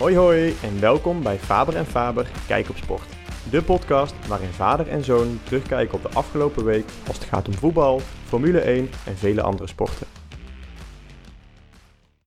Hoi 0.00 0.16
hoi 0.16 0.54
en 0.62 0.80
welkom 0.80 1.22
bij 1.22 1.38
Faber 1.38 1.76
en 1.76 1.86
Faber 1.86 2.30
Kijk 2.46 2.68
op 2.68 2.76
Sport. 2.76 3.08
De 3.50 3.62
podcast 3.62 4.28
waarin 4.28 4.48
vader 4.48 4.88
en 4.88 5.04
zoon 5.04 5.40
terugkijken 5.44 5.94
op 5.94 6.02
de 6.02 6.08
afgelopen 6.08 6.64
week 6.64 6.84
als 7.06 7.16
het 7.16 7.26
gaat 7.26 7.48
om 7.48 7.54
voetbal, 7.54 8.00
Formule 8.24 8.60
1 8.60 8.88
en 9.06 9.16
vele 9.16 9.42
andere 9.42 9.68
sporten. 9.68 10.06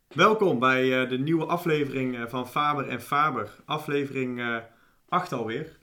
Welkom 0.08 0.60
bij 0.60 1.02
eh, 1.02 1.10
de 1.10 1.18
nieuwe 1.18 1.46
aflevering 1.46 2.16
eh, 2.16 2.22
van 2.28 2.48
Faber 2.48 2.88
en 2.88 3.02
Faber, 3.02 3.50
aflevering 3.66 4.40
uh, 4.40 4.58
8 5.10 5.34
alweer. 5.34 5.78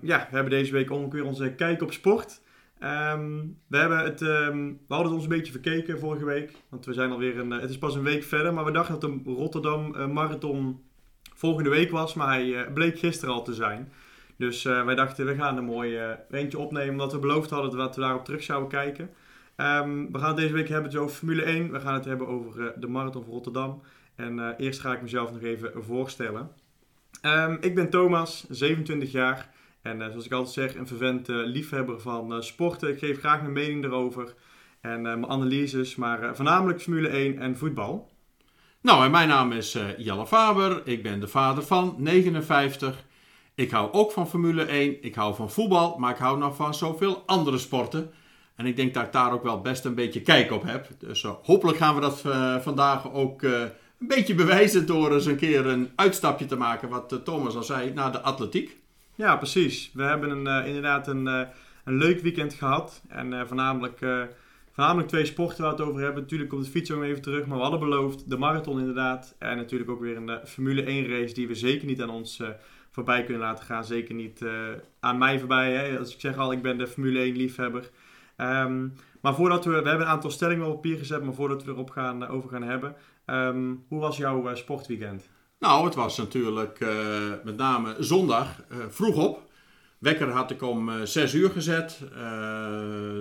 Ja, 0.00 0.18
we 0.18 0.34
hebben 0.34 0.50
deze 0.50 0.72
week 0.72 0.90
ongeveer 0.90 1.24
onze 1.24 1.54
Kijk 1.54 1.82
op 1.82 1.92
Sport. 1.92 2.40
Ehm, 2.78 3.40
we, 3.68 3.76
hebben 3.76 3.98
het, 3.98 4.22
ehm, 4.22 4.66
we 4.66 4.94
hadden 4.94 5.06
het 5.06 5.14
ons 5.14 5.22
een 5.22 5.36
beetje 5.36 5.52
verkeken 5.52 5.98
vorige 5.98 6.24
week. 6.24 6.52
Want 6.68 6.84
we 6.84 6.92
zijn 6.92 7.10
alweer 7.10 7.38
een. 7.38 7.50
het 7.50 7.70
is 7.70 7.78
pas 7.78 7.94
een 7.94 8.02
week 8.02 8.22
verder. 8.22 8.54
Maar 8.54 8.64
we 8.64 8.70
dachten 8.70 9.00
dat 9.00 9.24
de 9.24 9.30
Rotterdam 9.30 10.12
Marathon 10.12 10.82
volgende 11.34 11.70
week 11.70 11.90
was. 11.90 12.14
Maar 12.14 12.28
hij 12.28 12.72
bleek 12.74 12.98
gisteren 12.98 13.34
al 13.34 13.44
te 13.44 13.54
zijn. 13.54 13.92
Dus 14.36 14.62
wij 14.62 14.94
dachten 14.94 15.26
we 15.26 15.34
gaan 15.34 15.56
een 15.56 15.64
mooi 15.64 16.16
eentje 16.30 16.58
opnemen. 16.58 16.90
Omdat 16.90 17.12
we 17.12 17.18
beloofd 17.18 17.50
hadden 17.50 17.78
dat 17.78 17.94
we 17.94 18.00
daarop 18.00 18.24
terug 18.24 18.42
zouden 18.42 18.68
kijken. 18.68 19.10
Um, 19.56 20.12
we 20.12 20.18
gaan 20.18 20.28
het 20.28 20.36
deze 20.36 20.52
week 20.52 20.68
hebben 20.68 20.90
dus 20.90 21.00
over 21.00 21.16
Formule 21.16 21.42
1. 21.42 21.72
We 21.72 21.80
gaan 21.80 21.94
het 21.94 22.04
hebben 22.04 22.28
over 22.28 22.72
de 22.80 22.86
Marathon 22.86 23.24
van 23.24 23.32
Rotterdam. 23.32 23.82
En 24.14 24.54
eerst 24.56 24.80
ga 24.80 24.92
ik 24.92 25.02
mezelf 25.02 25.32
nog 25.32 25.42
even 25.42 25.84
voorstellen. 25.84 26.50
ik 27.60 27.74
ben 27.74 27.90
Thomas, 27.90 28.46
27 28.48 29.12
jaar. 29.12 29.50
En 29.82 29.98
zoals 30.10 30.24
ik 30.24 30.32
altijd 30.32 30.54
zeg, 30.54 30.74
een 30.74 30.86
vervent 30.86 31.28
liefhebber 31.28 32.00
van 32.00 32.42
sporten. 32.42 32.88
Ik 32.88 32.98
geef 32.98 33.18
graag 33.18 33.40
mijn 33.40 33.52
mening 33.52 33.84
erover 33.84 34.34
en 34.80 35.02
mijn 35.02 35.26
analyses, 35.26 35.96
maar 35.96 36.36
voornamelijk 36.36 36.80
Formule 36.82 37.08
1 37.08 37.38
en 37.38 37.56
voetbal. 37.56 38.10
Nou, 38.84 39.04
en 39.04 39.10
mijn 39.10 39.28
naam 39.28 39.52
is 39.52 39.78
Jelle 39.96 40.26
Faber. 40.26 40.82
Ik 40.84 41.02
ben 41.02 41.20
de 41.20 41.28
vader 41.28 41.62
van 41.62 41.94
59. 41.98 43.04
Ik 43.54 43.70
hou 43.70 43.92
ook 43.92 44.12
van 44.12 44.28
Formule 44.28 44.64
1. 44.64 45.02
Ik 45.02 45.14
hou 45.14 45.34
van 45.34 45.50
voetbal, 45.50 45.98
maar 45.98 46.10
ik 46.10 46.16
hou 46.16 46.38
nog 46.38 46.56
van 46.56 46.74
zoveel 46.74 47.22
andere 47.26 47.58
sporten. 47.58 48.12
En 48.56 48.66
ik 48.66 48.76
denk 48.76 48.94
dat 48.94 49.04
ik 49.04 49.12
daar 49.12 49.32
ook 49.32 49.42
wel 49.42 49.60
best 49.60 49.84
een 49.84 49.94
beetje 49.94 50.20
kijk 50.20 50.52
op 50.52 50.62
heb. 50.62 50.88
Dus 50.98 51.22
hopelijk 51.42 51.78
gaan 51.78 51.94
we 51.94 52.00
dat 52.00 52.20
vandaag 52.62 53.12
ook 53.12 53.42
een 53.42 53.70
beetje 53.98 54.34
bewijzen 54.34 54.86
door 54.86 55.12
eens 55.12 55.26
een 55.26 55.36
keer 55.36 55.66
een 55.66 55.90
uitstapje 55.96 56.46
te 56.46 56.56
maken, 56.56 56.88
wat 56.88 57.20
Thomas 57.24 57.56
al 57.56 57.62
zei, 57.62 57.92
naar 57.92 58.12
de 58.12 58.20
atletiek. 58.20 58.76
Ja, 59.14 59.36
precies. 59.36 59.90
We 59.94 60.02
hebben 60.02 60.30
een, 60.30 60.62
uh, 60.62 60.66
inderdaad 60.66 61.08
een, 61.08 61.26
uh, 61.26 61.40
een 61.84 61.96
leuk 61.96 62.20
weekend 62.20 62.54
gehad. 62.54 63.02
En 63.08 63.32
uh, 63.32 63.40
voornamelijk, 63.46 64.00
voornamelijk 64.74 65.08
twee 65.08 65.24
sporten 65.24 65.62
waar 65.62 65.74
we 65.74 65.80
het 65.80 65.88
over 65.88 66.02
hebben. 66.02 66.22
Natuurlijk 66.22 66.50
komt 66.50 66.64
de 66.64 66.70
fiets 66.70 66.90
ook 66.90 67.02
even 67.02 67.22
terug. 67.22 67.46
Maar 67.46 67.56
we 67.56 67.62
hadden 67.62 67.80
beloofd 67.80 68.30
de 68.30 68.36
marathon 68.36 68.78
inderdaad. 68.78 69.34
En 69.38 69.56
natuurlijk 69.56 69.90
ook 69.90 70.00
weer 70.00 70.16
een 70.16 70.46
Formule 70.46 70.82
1 70.82 71.08
race 71.08 71.34
die 71.34 71.48
we 71.48 71.54
zeker 71.54 71.86
niet 71.86 72.02
aan 72.02 72.10
ons 72.10 72.42
voorbij 72.90 73.24
kunnen 73.24 73.42
laten 73.42 73.64
gaan. 73.64 73.84
Zeker 73.84 74.14
niet 74.14 74.44
aan 75.00 75.18
mij 75.18 75.38
voorbij. 75.38 75.72
Hè. 75.72 75.98
Als 75.98 76.14
ik 76.14 76.20
zeg 76.20 76.36
al, 76.36 76.52
ik 76.52 76.62
ben 76.62 76.78
de 76.78 76.86
Formule 76.86 77.18
1 77.18 77.36
liefhebber. 77.36 77.90
Um, 78.36 78.94
maar 79.20 79.34
voordat 79.34 79.64
we, 79.64 79.70
we 79.70 79.88
hebben 79.88 80.06
een 80.06 80.12
aantal 80.12 80.30
stellingen 80.30 80.66
op 80.66 80.72
papier 80.72 80.98
gezet. 80.98 81.22
Maar 81.22 81.34
voordat 81.34 81.64
we 81.64 81.70
erop 81.70 81.90
gaan, 81.90 82.28
over 82.28 82.48
gaan 82.50 82.62
hebben. 82.62 82.94
Um, 83.26 83.84
hoe 83.88 84.00
was 84.00 84.16
jouw 84.16 84.54
sportweekend? 84.54 85.28
Nou, 85.58 85.84
het 85.84 85.94
was 85.94 86.16
natuurlijk 86.16 86.78
met 87.44 87.56
name 87.56 87.96
zondag 87.98 88.64
vroeg 88.88 89.16
op. 89.16 89.52
Wekker 90.04 90.30
had 90.30 90.50
ik 90.50 90.62
om 90.62 90.88
uh, 90.88 91.00
eh, 91.00 91.06
6 91.06 91.34
uur 91.34 91.50
gezet. 91.50 92.00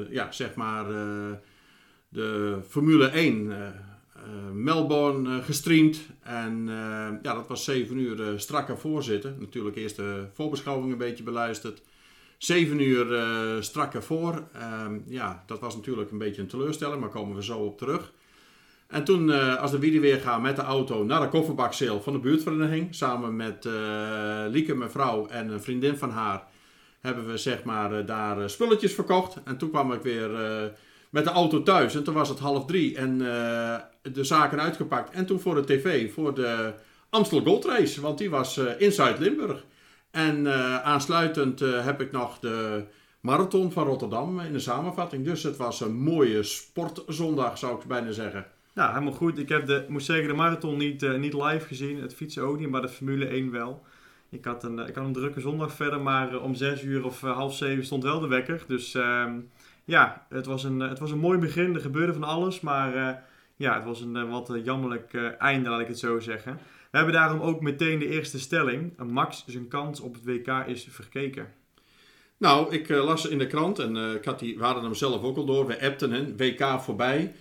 ja, 0.09 0.31
zeg 0.31 0.56
maar 0.56 0.86
de 2.09 2.59
Formule 2.67 3.08
1 3.08 3.53
Melbourne 4.53 5.42
gestreamd. 5.42 6.00
En 6.22 6.66
ja, 7.22 7.34
dat 7.34 7.48
was 7.48 7.64
7 7.64 7.98
uur 7.98 8.39
strak 8.39 8.70
ervoor 8.70 9.04
zitten. 9.04 9.36
Natuurlijk 9.39 9.76
eerst 9.76 9.95
de 9.95 10.26
voorbeschouwing 10.34 10.92
een 10.92 10.98
beetje 10.98 11.23
beluisterd. 11.23 11.82
7 12.38 12.80
uur 12.80 13.05
strak 13.64 13.93
ervoor. 13.93 14.43
Ehm, 14.54 14.99
ja, 15.05 15.43
dat 15.45 15.60
was 15.60 15.76
natuurlijk 15.76 16.11
een 16.11 16.17
beetje 16.17 16.42
een 16.42 16.48
teleurstelling, 16.48 16.99
maar 16.99 17.10
komen 17.10 17.36
we 17.36 17.43
zo 17.43 17.60
op 17.60 17.77
terug. 17.77 18.14
En 18.88 19.04
toen, 19.04 19.27
uh, 19.27 19.55
als 19.61 19.72
de 19.72 19.80
wielen 19.80 20.02
weer 20.02 20.20
gaan 20.20 20.42
met 20.42 20.55
de 20.55 20.61
auto 20.61 21.04
naar 21.04 21.22
de 21.22 21.30
kofferbakseel 21.30 22.02
van 22.02 22.14
de 22.14 22.20
buurtvereniging. 22.20 22.95
Samen 22.95 23.36
met 23.36 23.66
uh, 23.66 23.73
Lieke, 24.49 24.76
mijn 24.76 24.92
vrouw 24.92 25.27
en 25.27 25.49
een 25.49 25.61
vriendin 25.61 25.98
van 25.98 26.10
haar. 26.10 26.43
Hebben 27.03 27.27
we 27.27 27.37
zeg 27.37 27.64
maar 27.64 27.99
uh, 27.99 28.05
daar 28.05 28.49
spulletjes 28.49 28.93
verkocht. 28.93 29.37
En 29.43 29.58
toen 29.58 29.69
kwam 29.69 29.93
ik 29.93 30.02
weer 30.02 30.30
met 31.09 31.23
de 31.23 31.30
auto 31.30 31.64
thuis. 31.64 31.95
En 31.95 32.03
toen 32.03 32.14
was 32.14 32.30
het 32.30 32.39
half 32.39 32.65
drie. 32.65 32.95
En 32.97 33.17
de 34.02 34.23
zaken 34.23 34.61
uitgepakt. 34.61 35.13
En 35.13 35.25
toen 35.25 35.39
voor 35.39 35.55
de 35.55 35.63
tv, 35.63 36.13
voor 36.13 36.33
de 36.33 36.73
Amstel 37.09 37.42
Gold 37.42 37.65
Race. 37.65 38.02
Want 38.02 38.17
die 38.17 38.30
was 38.30 38.58
in 38.77 38.92
Zuid-Limburg. 38.92 39.65
En 40.11 40.47
aansluitend 40.83 41.59
heb 41.59 42.02
ik 42.02 42.11
nog 42.11 42.39
de 42.39 42.83
marathon 43.19 43.71
van 43.71 43.86
Rotterdam 43.86 44.39
in 44.39 44.53
de 44.53 44.59
samenvatting. 44.59 45.25
Dus 45.25 45.43
het 45.43 45.58
was 45.58 45.81
een 45.81 45.95
mooie 45.95 46.43
sportzondag 46.43 47.58
zou 47.58 47.80
ik 47.80 47.87
bijna 47.87 48.11
zeggen. 48.11 48.45
Nou, 48.73 48.93
helemaal 48.93 49.13
goed. 49.13 49.37
Ik 49.37 49.49
heb 49.49 49.65
de, 49.65 49.86
moet 49.87 50.03
zeggen, 50.03 50.27
de 50.27 50.33
marathon 50.33 50.77
niet, 50.77 51.17
niet 51.17 51.33
live 51.33 51.67
gezien. 51.67 52.02
Het 52.02 52.13
fietsen 52.13 52.43
ook 52.43 52.59
niet, 52.59 52.69
maar 52.69 52.81
de 52.81 52.89
Formule 52.89 53.25
1 53.25 53.52
wel. 53.52 53.83
Ik 54.33 54.45
had 54.45 54.64
een, 54.64 54.80
ik 54.80 54.95
had 54.95 55.05
een 55.05 55.14
drukke 55.14 55.39
zondag 55.39 55.73
verder, 55.73 56.02
maar 56.02 56.33
uh, 56.33 56.44
om 56.44 56.55
6 56.55 56.83
uur 56.83 57.05
of 57.05 57.21
uh, 57.21 57.36
half 57.36 57.55
7 57.55 57.86
stond 57.86 58.04
wel 58.04 58.20
de 58.20 58.27
wekker. 58.27 58.64
Dus 58.67 58.94
ehm, 58.94 59.39
ja, 59.83 60.26
het 60.30 60.45
was, 60.45 60.64
een, 60.64 60.80
het 60.80 60.99
was 60.99 61.11
een 61.11 61.20
mooi 61.20 61.38
begin. 61.38 61.76
Er 61.76 61.82
gebeurde 61.82 62.14
van 62.14 62.23
alles, 62.23 62.60
maar 62.60 63.23
ja, 63.55 63.76
het 63.76 63.83
was 63.83 64.02
een 64.02 64.30
wat 64.30 64.52
jammerlijk 64.64 65.14
einde, 65.38 65.70
laat 65.70 65.80
ik 65.80 65.88
het 65.88 65.99
zo 65.99 66.20
zeggen. 66.20 66.54
We 66.92 66.98
hebben 66.98 67.16
daarom 67.16 67.39
ook 67.39 67.61
meteen 67.61 67.99
de 67.99 68.10
eerste 68.10 68.39
stelling. 68.39 68.98
Max 68.98 69.43
zijn 69.48 69.67
kans 69.67 69.99
op 69.99 70.14
het 70.14 70.23
WK 70.23 70.48
is 70.48 70.88
verkeken. 70.89 71.48
Nou, 72.38 72.73
ik 72.73 72.89
las 72.89 73.26
in 73.26 73.38
de 73.38 73.48
krant 73.48 73.80
en 73.80 73.95
ik 73.95 74.26
had 74.26 74.39
die, 74.39 74.58
we 74.58 74.64
hadden 74.64 74.83
hem 74.83 74.93
zelf 74.93 75.23
ook 75.23 75.38
al 75.38 75.45
door. 75.45 75.67
We 75.67 75.82
appten 75.82 76.11
hem, 76.11 76.38
WK 76.38 76.82
voorbij. 76.82 77.33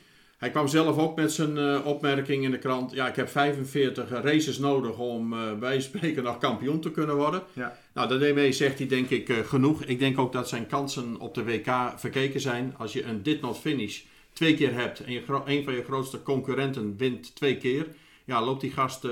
Hij 0.43 0.51
kwam 0.51 0.69
zelf 0.69 0.99
ook 0.99 1.17
met 1.17 1.33
zijn 1.33 1.57
uh, 1.57 1.87
opmerking 1.87 2.45
in 2.45 2.51
de 2.51 2.59
krant. 2.59 2.93
Ja, 2.93 3.09
ik 3.09 3.17
heb 3.17 3.29
45 3.29 4.11
races 4.11 4.59
nodig 4.59 4.99
om 4.99 5.33
uh, 5.33 5.53
bij 5.53 5.81
spreken 5.91 6.23
nog 6.23 6.39
kampioen 6.39 6.81
te 6.81 6.91
kunnen 6.91 7.17
worden. 7.17 7.43
Ja. 7.53 7.79
Nou, 7.95 8.19
daarmee 8.19 8.53
zegt 8.53 8.79
hij 8.79 8.87
denk 8.87 9.11
ik 9.11 9.29
uh, 9.29 9.39
genoeg. 9.39 9.83
Ik 9.83 9.99
denk 9.99 10.19
ook 10.19 10.33
dat 10.33 10.49
zijn 10.49 10.67
kansen 10.67 11.21
op 11.21 11.35
de 11.35 11.45
WK 11.45 11.93
verkeken 11.97 12.41
zijn. 12.41 12.75
Als 12.79 12.93
je 12.93 13.05
een 13.05 13.23
dit 13.23 13.41
not 13.41 13.59
finish 13.59 14.01
twee 14.33 14.55
keer 14.55 14.75
hebt 14.75 15.05
en 15.05 15.13
je 15.13 15.23
een 15.45 15.65
van 15.65 15.75
je 15.75 15.85
grootste 15.85 16.23
concurrenten 16.23 16.97
wint 16.97 17.35
twee 17.35 17.57
keer. 17.57 17.87
Ja, 18.25 18.45
loopt 18.45 18.61
die 18.61 18.73
gast 18.73 19.07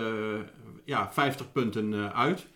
ja, 0.84 1.12
50 1.12 1.52
punten 1.52 2.14
uit. 2.14 2.46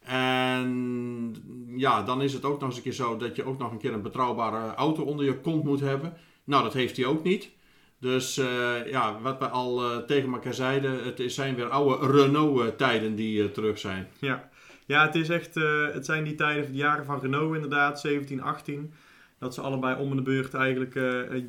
En 0.00 1.34
ja, 1.76 2.02
dan 2.02 2.22
is 2.22 2.32
het 2.32 2.44
ook 2.44 2.60
nog 2.60 2.68
eens 2.68 2.76
een 2.76 2.82
keer 2.82 2.92
zo 2.92 3.16
dat 3.16 3.36
je 3.36 3.44
ook 3.44 3.58
nog 3.58 3.70
een 3.70 3.78
keer 3.78 3.92
een 3.92 4.02
betrouwbare 4.02 4.74
auto 4.74 5.02
onder 5.02 5.24
je 5.24 5.40
kont 5.40 5.64
moet 5.64 5.80
hebben. 5.80 6.16
Nou, 6.44 6.62
dat 6.62 6.72
heeft 6.72 6.96
hij 6.96 7.06
ook 7.06 7.24
niet. 7.24 7.50
Dus 7.98 8.38
uh, 8.38 8.86
ja, 8.86 9.20
wat 9.20 9.38
we 9.38 9.48
al 9.48 9.90
uh, 9.90 9.96
tegen 9.96 10.32
elkaar 10.32 10.54
zeiden, 10.54 11.04
het 11.04 11.22
zijn 11.26 11.54
weer 11.54 11.68
oude 11.68 12.12
Renault-tijden 12.12 13.14
die 13.14 13.42
uh, 13.42 13.48
terug 13.50 13.78
zijn. 13.78 14.08
Ja. 14.18 14.50
ja, 14.86 15.06
het 15.06 15.14
is 15.14 15.28
echt, 15.28 15.54
het 15.92 16.04
zijn 16.04 16.24
die 16.24 16.34
tijden, 16.34 16.72
de 16.72 16.78
jaren 16.78 17.04
van 17.04 17.20
Renault 17.20 17.54
inderdaad, 17.54 18.00
17, 18.00 18.42
18. 18.42 18.92
Dat 19.38 19.54
ze 19.54 19.60
allebei 19.60 20.00
om 20.00 20.16
de 20.16 20.22
beurt 20.22 20.54
eigenlijk 20.54 20.92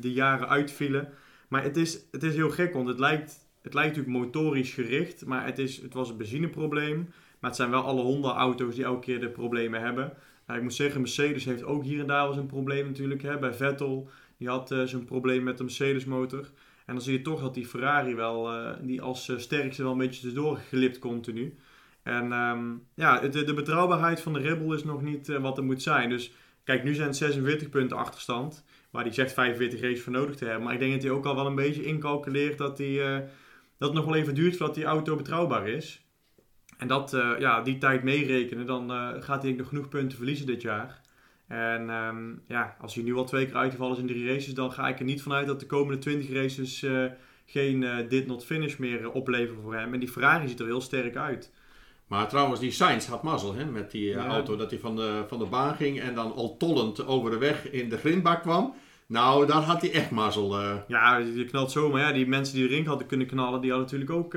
de 0.02 0.12
jaren 0.12 0.48
uitvielen. 0.48 1.08
Maar 1.48 1.62
het 1.62 1.76
is, 1.76 2.00
het 2.10 2.22
is 2.22 2.34
heel 2.34 2.50
gek, 2.50 2.72
want 2.72 2.88
het 2.88 2.98
lijkt, 2.98 3.46
het 3.62 3.74
lijkt 3.74 3.96
natuurlijk 3.96 4.24
motorisch 4.24 4.72
gericht, 4.72 5.26
maar 5.26 5.44
het, 5.44 5.58
is, 5.58 5.82
het 5.82 5.94
was 5.94 6.10
een 6.10 6.16
benzineprobleem. 6.16 7.12
Maar 7.38 7.50
het 7.50 7.56
zijn 7.56 7.70
wel 7.70 7.82
alle 7.82 8.02
Honda-auto's 8.02 8.74
die 8.74 8.84
elke 8.84 9.00
keer 9.00 9.20
de 9.20 9.28
problemen 9.28 9.80
hebben. 9.80 10.12
ik 10.48 10.62
moet 10.62 10.74
zeggen, 10.74 11.00
Mercedes 11.00 11.44
heeft 11.44 11.64
ook 11.64 11.84
hier 11.84 12.00
en 12.00 12.06
daar 12.06 12.20
wel 12.20 12.28
eens 12.28 12.36
een 12.36 12.46
probleem 12.46 12.86
natuurlijk. 12.86 13.22
Hè, 13.22 13.38
bij 13.38 13.54
Vettel 13.54 14.08
die 14.38 14.48
had 14.48 14.70
uh, 14.72 14.82
zijn 14.82 15.04
probleem 15.04 15.42
met 15.42 15.58
de 15.58 15.64
Mercedes 15.64 16.04
motor. 16.04 16.50
En 16.86 16.94
dan 16.94 17.02
zie 17.02 17.12
je 17.12 17.22
toch 17.22 17.40
dat 17.40 17.54
die 17.54 17.66
Ferrari 17.66 18.14
wel, 18.14 18.54
uh, 18.54 18.72
die 18.80 19.02
als 19.02 19.28
uh, 19.28 19.38
sterkste 19.38 19.82
wel 19.82 19.92
een 19.92 19.98
beetje 19.98 20.20
tussendoor 20.20 20.56
gelipt 20.56 20.98
continu. 20.98 21.56
En 22.02 22.32
um, 22.32 22.86
ja, 22.94 23.18
de, 23.18 23.44
de, 23.44 23.54
betrouwbaarheid 23.54 24.20
van 24.20 24.32
de 24.32 24.38
Red 24.38 24.58
Bull 24.58 24.74
is 24.74 24.84
nog 24.84 25.02
niet 25.02 25.26
wat 25.26 25.58
er 25.58 25.64
moet 25.64 25.82
zijn. 25.82 26.08
Dus 26.08 26.32
kijk, 26.64 26.84
nu 26.84 26.94
zijn 26.94 27.06
het 27.06 27.16
46 27.16 27.68
punten 27.68 27.96
achterstand. 27.96 28.64
Waar 28.90 29.04
die 29.04 29.12
zegt 29.12 29.32
45 29.32 29.80
races 29.80 30.02
voor 30.02 30.12
nodig 30.12 30.36
te 30.36 30.44
hebben. 30.44 30.64
Maar 30.64 30.72
ik 30.72 30.78
denk 30.78 30.92
dat 30.92 31.02
hij 31.02 31.10
ook 31.10 31.26
al 31.26 31.34
wel 31.34 31.46
een 31.46 31.54
beetje 31.54 31.84
incalculeert 31.84 32.58
dat, 32.58 32.76
die, 32.76 33.00
dat 33.78 33.88
het 33.88 33.92
nog 33.92 34.04
wel 34.04 34.14
even 34.14 34.34
duurt 34.34 34.56
voordat 34.56 34.74
die 34.74 34.84
auto 34.84 35.16
betrouwbaar 35.16 35.68
is. 35.68 36.06
En 36.78 36.88
dat, 36.88 37.10
ja, 37.38 37.62
die 37.62 37.78
tijd 37.78 38.02
meerekenen, 38.02 38.66
dan 38.66 38.90
gaat 39.22 39.42
hij 39.42 39.52
nog 39.52 39.68
genoeg 39.68 39.88
punten 39.88 40.16
verliezen 40.16 40.46
dit 40.46 40.62
jaar. 40.62 41.00
En 41.48 41.90
um, 41.90 42.42
ja, 42.48 42.76
als 42.80 42.94
hij 42.94 43.04
nu 43.04 43.14
al 43.14 43.24
twee 43.24 43.46
keer 43.46 43.56
uitgevallen 43.56 43.94
is 43.94 44.00
in 44.00 44.06
drie 44.06 44.32
races, 44.32 44.54
dan 44.54 44.72
ga 44.72 44.88
ik 44.88 44.98
er 44.98 45.04
niet 45.04 45.22
vanuit 45.22 45.46
dat 45.46 45.60
de 45.60 45.66
komende 45.66 45.98
20 46.00 46.32
races 46.32 46.82
uh, 46.82 47.04
geen 47.46 47.82
uh, 47.82 47.96
dit 48.08 48.26
not 48.26 48.44
finish 48.44 48.76
meer 48.76 49.00
uh, 49.00 49.14
opleveren 49.14 49.62
voor 49.62 49.74
hem. 49.74 49.92
En 49.94 50.00
die 50.00 50.08
Ferrari 50.08 50.48
ziet 50.48 50.60
er 50.60 50.66
heel 50.66 50.80
sterk 50.80 51.16
uit. 51.16 51.52
Maar 52.06 52.28
trouwens, 52.28 52.60
die 52.60 52.70
Sainz 52.70 53.06
had 53.06 53.22
mazzel 53.22 53.54
hè, 53.54 53.64
met 53.64 53.90
die 53.90 54.08
ja. 54.08 54.26
auto. 54.26 54.56
Dat 54.56 54.70
hij 54.70 54.78
van 54.78 54.96
de, 54.96 55.24
van 55.28 55.38
de 55.38 55.44
baan 55.44 55.74
ging 55.74 56.00
en 56.00 56.14
dan 56.14 56.34
al 56.34 56.56
tollend 56.56 57.06
over 57.06 57.30
de 57.30 57.38
weg 57.38 57.70
in 57.70 57.88
de 57.88 57.98
grindbak 57.98 58.42
kwam. 58.42 58.74
Nou, 59.06 59.46
daar 59.46 59.62
had 59.62 59.80
hij 59.80 59.92
echt 59.92 60.10
mazzel. 60.10 60.60
Ja, 60.88 61.20
die 61.20 61.44
knalt 61.44 61.70
zo. 61.70 61.90
Maar 61.90 62.00
ja, 62.00 62.12
die 62.12 62.26
mensen 62.26 62.54
die 62.54 62.68
erin 62.68 62.86
hadden 62.86 63.06
kunnen 63.06 63.26
knallen, 63.26 63.60
die 63.60 63.70
hadden 63.70 63.88
natuurlijk 63.90 64.18
ook 64.18 64.34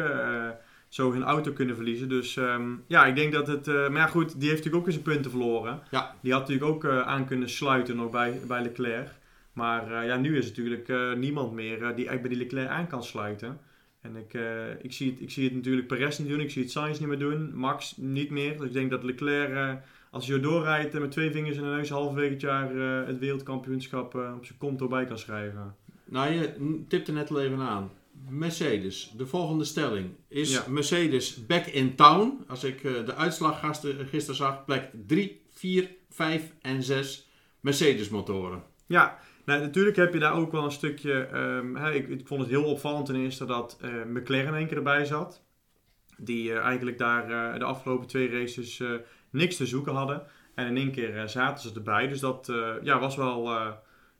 zo 0.89 1.11
hun 1.11 1.23
auto 1.23 1.51
kunnen 1.51 1.75
verliezen. 1.75 2.09
Dus 2.09 2.37
ehm, 2.37 2.71
ja, 2.87 3.05
ik 3.05 3.15
denk 3.15 3.33
dat 3.33 3.47
het... 3.47 3.67
eh, 3.67 3.75
maar 3.75 4.01
ja, 4.01 4.07
goed, 4.07 4.39
die 4.39 4.49
heeft 4.49 4.63
natuurlijk 4.63 4.75
ook 4.75 4.85
eens 4.85 5.03
zijn 5.03 5.13
punten 5.13 5.31
verloren. 5.31 5.79
Ja. 5.91 6.15
Die 6.21 6.31
had 6.31 6.41
natuurlijk 6.41 6.71
ook 6.71 6.83
eh, 6.83 7.01
aan 7.01 7.25
kunnen 7.25 7.49
sluiten 7.49 7.95
nog 7.95 8.11
bij, 8.11 8.39
bij 8.47 8.61
Leclerc. 8.61 9.09
Maar 9.53 9.91
eh, 9.91 10.07
ja, 10.07 10.17
nu 10.17 10.37
is 10.37 10.47
natuurlijk 10.47 11.17
niemand 11.17 11.53
meer 11.53 11.77
die 11.77 11.85
eigenlijk 11.85 12.21
bij 12.21 12.29
die 12.29 12.37
Leclerc 12.37 12.69
aan 12.69 12.87
kan 12.87 13.03
sluiten. 13.03 13.59
En 14.01 14.15
ik, 14.15 14.33
ik, 14.81 14.93
zie 14.93 15.11
het, 15.11 15.21
ik 15.21 15.29
zie 15.31 15.43
het 15.43 15.53
natuurlijk 15.53 15.87
Perez 15.87 16.17
niet 16.17 16.27
doen, 16.27 16.39
ik 16.39 16.51
zie 16.51 16.61
het 16.61 16.71
Sainz 16.71 16.99
niet 16.99 17.07
meer 17.07 17.19
doen, 17.19 17.55
Max 17.55 17.97
niet 17.97 18.29
meer. 18.29 18.57
Dus 18.57 18.67
ik 18.67 18.73
denk 18.73 18.91
dat 18.91 19.03
Leclerc, 19.03 19.79
als 20.11 20.27
hij 20.27 20.39
doorrijdt 20.39 20.99
met 20.99 21.11
twee 21.11 21.31
vingers 21.31 21.57
in 21.57 21.63
de 21.63 21.69
neus 21.69 21.89
halverwege 21.89 22.31
het 22.31 22.41
jaar 22.41 22.75
het 23.05 23.19
wereldkampioenschap 23.19 24.15
op 24.15 24.45
zijn 24.45 24.57
konto 24.57 24.87
bij 24.87 25.05
kan 25.05 25.17
schrijven. 25.17 25.75
Nou, 26.05 26.31
je 26.31 26.83
tipte 26.87 27.11
net 27.11 27.29
al 27.29 27.41
even 27.41 27.59
aan. 27.59 27.89
Mercedes, 28.29 29.13
de 29.17 29.25
volgende 29.27 29.63
stelling. 29.63 30.09
Is 30.27 30.51
Ja. 30.53 30.63
Mercedes 30.67 31.45
back 31.45 31.65
in 31.65 31.95
town? 31.95 32.43
Als 32.47 32.63
ik 32.63 32.83
eh, 32.83 33.05
de 33.05 33.15
uitslag 33.15 33.59
gisteren 34.09 34.35
zag, 34.35 34.65
plek 34.65 34.89
3, 35.07 35.41
4, 35.49 35.89
5 36.09 36.53
en 36.61 36.83
6 36.83 37.29
Mercedes 37.59 38.09
motoren. 38.09 38.63
Ja, 38.87 39.19
nou, 39.45 39.61
natuurlijk 39.61 39.95
heb 39.95 40.13
je 40.13 40.19
daar 40.19 40.33
ook 40.33 40.51
wel 40.51 40.63
een 40.63 40.71
stukje. 40.71 41.13
ehm, 41.13 41.75
hè, 41.75 41.93
ik, 41.93 42.07
ik 42.07 42.27
vond 42.27 42.41
het 42.41 42.49
heel 42.49 42.63
opvallend 42.63 43.05
ten 43.05 43.15
eerste 43.15 43.45
dat 43.45 43.77
eh, 43.81 43.89
McLaren 44.05 44.47
in 44.47 44.53
één 44.53 44.67
keer 44.67 44.77
erbij 44.77 45.05
zat. 45.05 45.43
Die 46.17 46.51
eh, 46.53 46.57
eigenlijk 46.57 46.97
daar 46.97 47.59
de 47.59 47.65
afgelopen 47.65 48.07
twee 48.07 48.29
races 48.29 48.83
niks 49.29 49.55
te 49.55 49.65
zoeken 49.65 49.93
hadden. 49.93 50.23
En 50.55 50.67
in 50.67 50.77
één 50.77 50.91
keer 50.91 51.29
zaten 51.29 51.69
ze 51.69 51.75
erbij. 51.75 52.07
Dus 52.07 52.19
dat 52.19 52.51
ja, 52.83 52.99
was 52.99 53.15
wel 53.15 53.49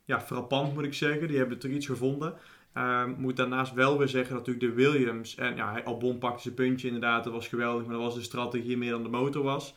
ja, 0.04 0.20
frappant, 0.20 0.74
moet 0.74 0.84
ik 0.84 0.94
zeggen. 0.94 1.28
Die 1.28 1.38
hebben 1.38 1.60
er 1.60 1.70
iets 1.70 1.86
gevonden. 1.86 2.34
Ehm 2.72 3.10
moet 3.16 3.36
daarnaast 3.36 3.72
wel 3.72 3.98
weer 3.98 4.08
zeggen 4.08 4.34
dat 4.34 4.46
natuurlijk 4.46 4.76
de 4.76 4.82
Williams. 4.82 5.34
En 5.34 5.56
ja, 5.56 5.80
Albon 5.84 6.18
pakte 6.18 6.42
zijn 6.42 6.54
puntje 6.54 6.86
inderdaad. 6.86 7.24
Dat 7.24 7.32
was 7.32 7.48
geweldig. 7.48 7.86
Maar 7.86 7.94
dat 7.94 8.04
was 8.04 8.14
de 8.14 8.22
strategie 8.22 8.76
meer 8.76 8.90
dan 8.90 9.02
de 9.02 9.08
motor 9.08 9.42
was. 9.42 9.74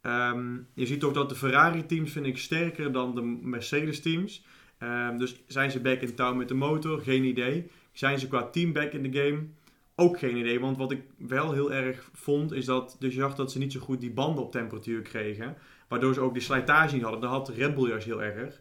Ehm, 0.00 0.56
je 0.74 0.86
ziet 0.86 1.04
ook 1.04 1.14
dat 1.14 1.28
de 1.28 1.34
Ferrari-teams 1.34 2.12
vind 2.12 2.26
ik 2.26 2.38
sterker 2.38 2.92
dan 2.92 3.14
de 3.14 3.22
Mercedes-teams. 3.42 4.44
Ehm, 4.78 5.18
dus 5.18 5.42
zijn 5.46 5.70
ze 5.70 5.80
back 5.80 6.00
in 6.00 6.14
town 6.14 6.36
met 6.36 6.48
de 6.48 6.54
motor? 6.54 7.00
Geen 7.00 7.24
idee. 7.24 7.70
Zijn 7.92 8.18
ze 8.18 8.28
qua 8.28 8.42
team 8.42 8.72
back 8.72 8.92
in 8.92 9.10
de 9.10 9.18
game? 9.18 9.46
Ook 9.94 10.18
geen 10.18 10.36
idee. 10.36 10.60
Want 10.60 10.76
wat 10.76 10.90
ik 10.90 11.02
wel 11.18 11.52
heel 11.52 11.72
erg 11.72 12.10
vond, 12.12 12.52
is 12.52 12.64
dat 12.64 12.96
je 12.98 13.10
zag 13.10 13.34
dat 13.34 13.52
ze 13.52 13.58
niet 13.58 13.72
zo 13.72 13.80
goed 13.80 14.00
die 14.00 14.10
banden 14.10 14.44
op 14.44 14.52
temperatuur 14.52 15.02
kregen. 15.02 15.56
Waardoor 15.88 16.14
ze 16.14 16.20
ook 16.20 16.32
die 16.32 16.42
slijtage 16.42 16.94
niet 16.94 17.02
hadden. 17.02 17.20
Dat 17.20 17.30
had 17.30 17.48
Red 17.48 17.74
Bull 17.74 17.88
juist 17.88 18.06
heel 18.06 18.22
erg. 18.22 18.60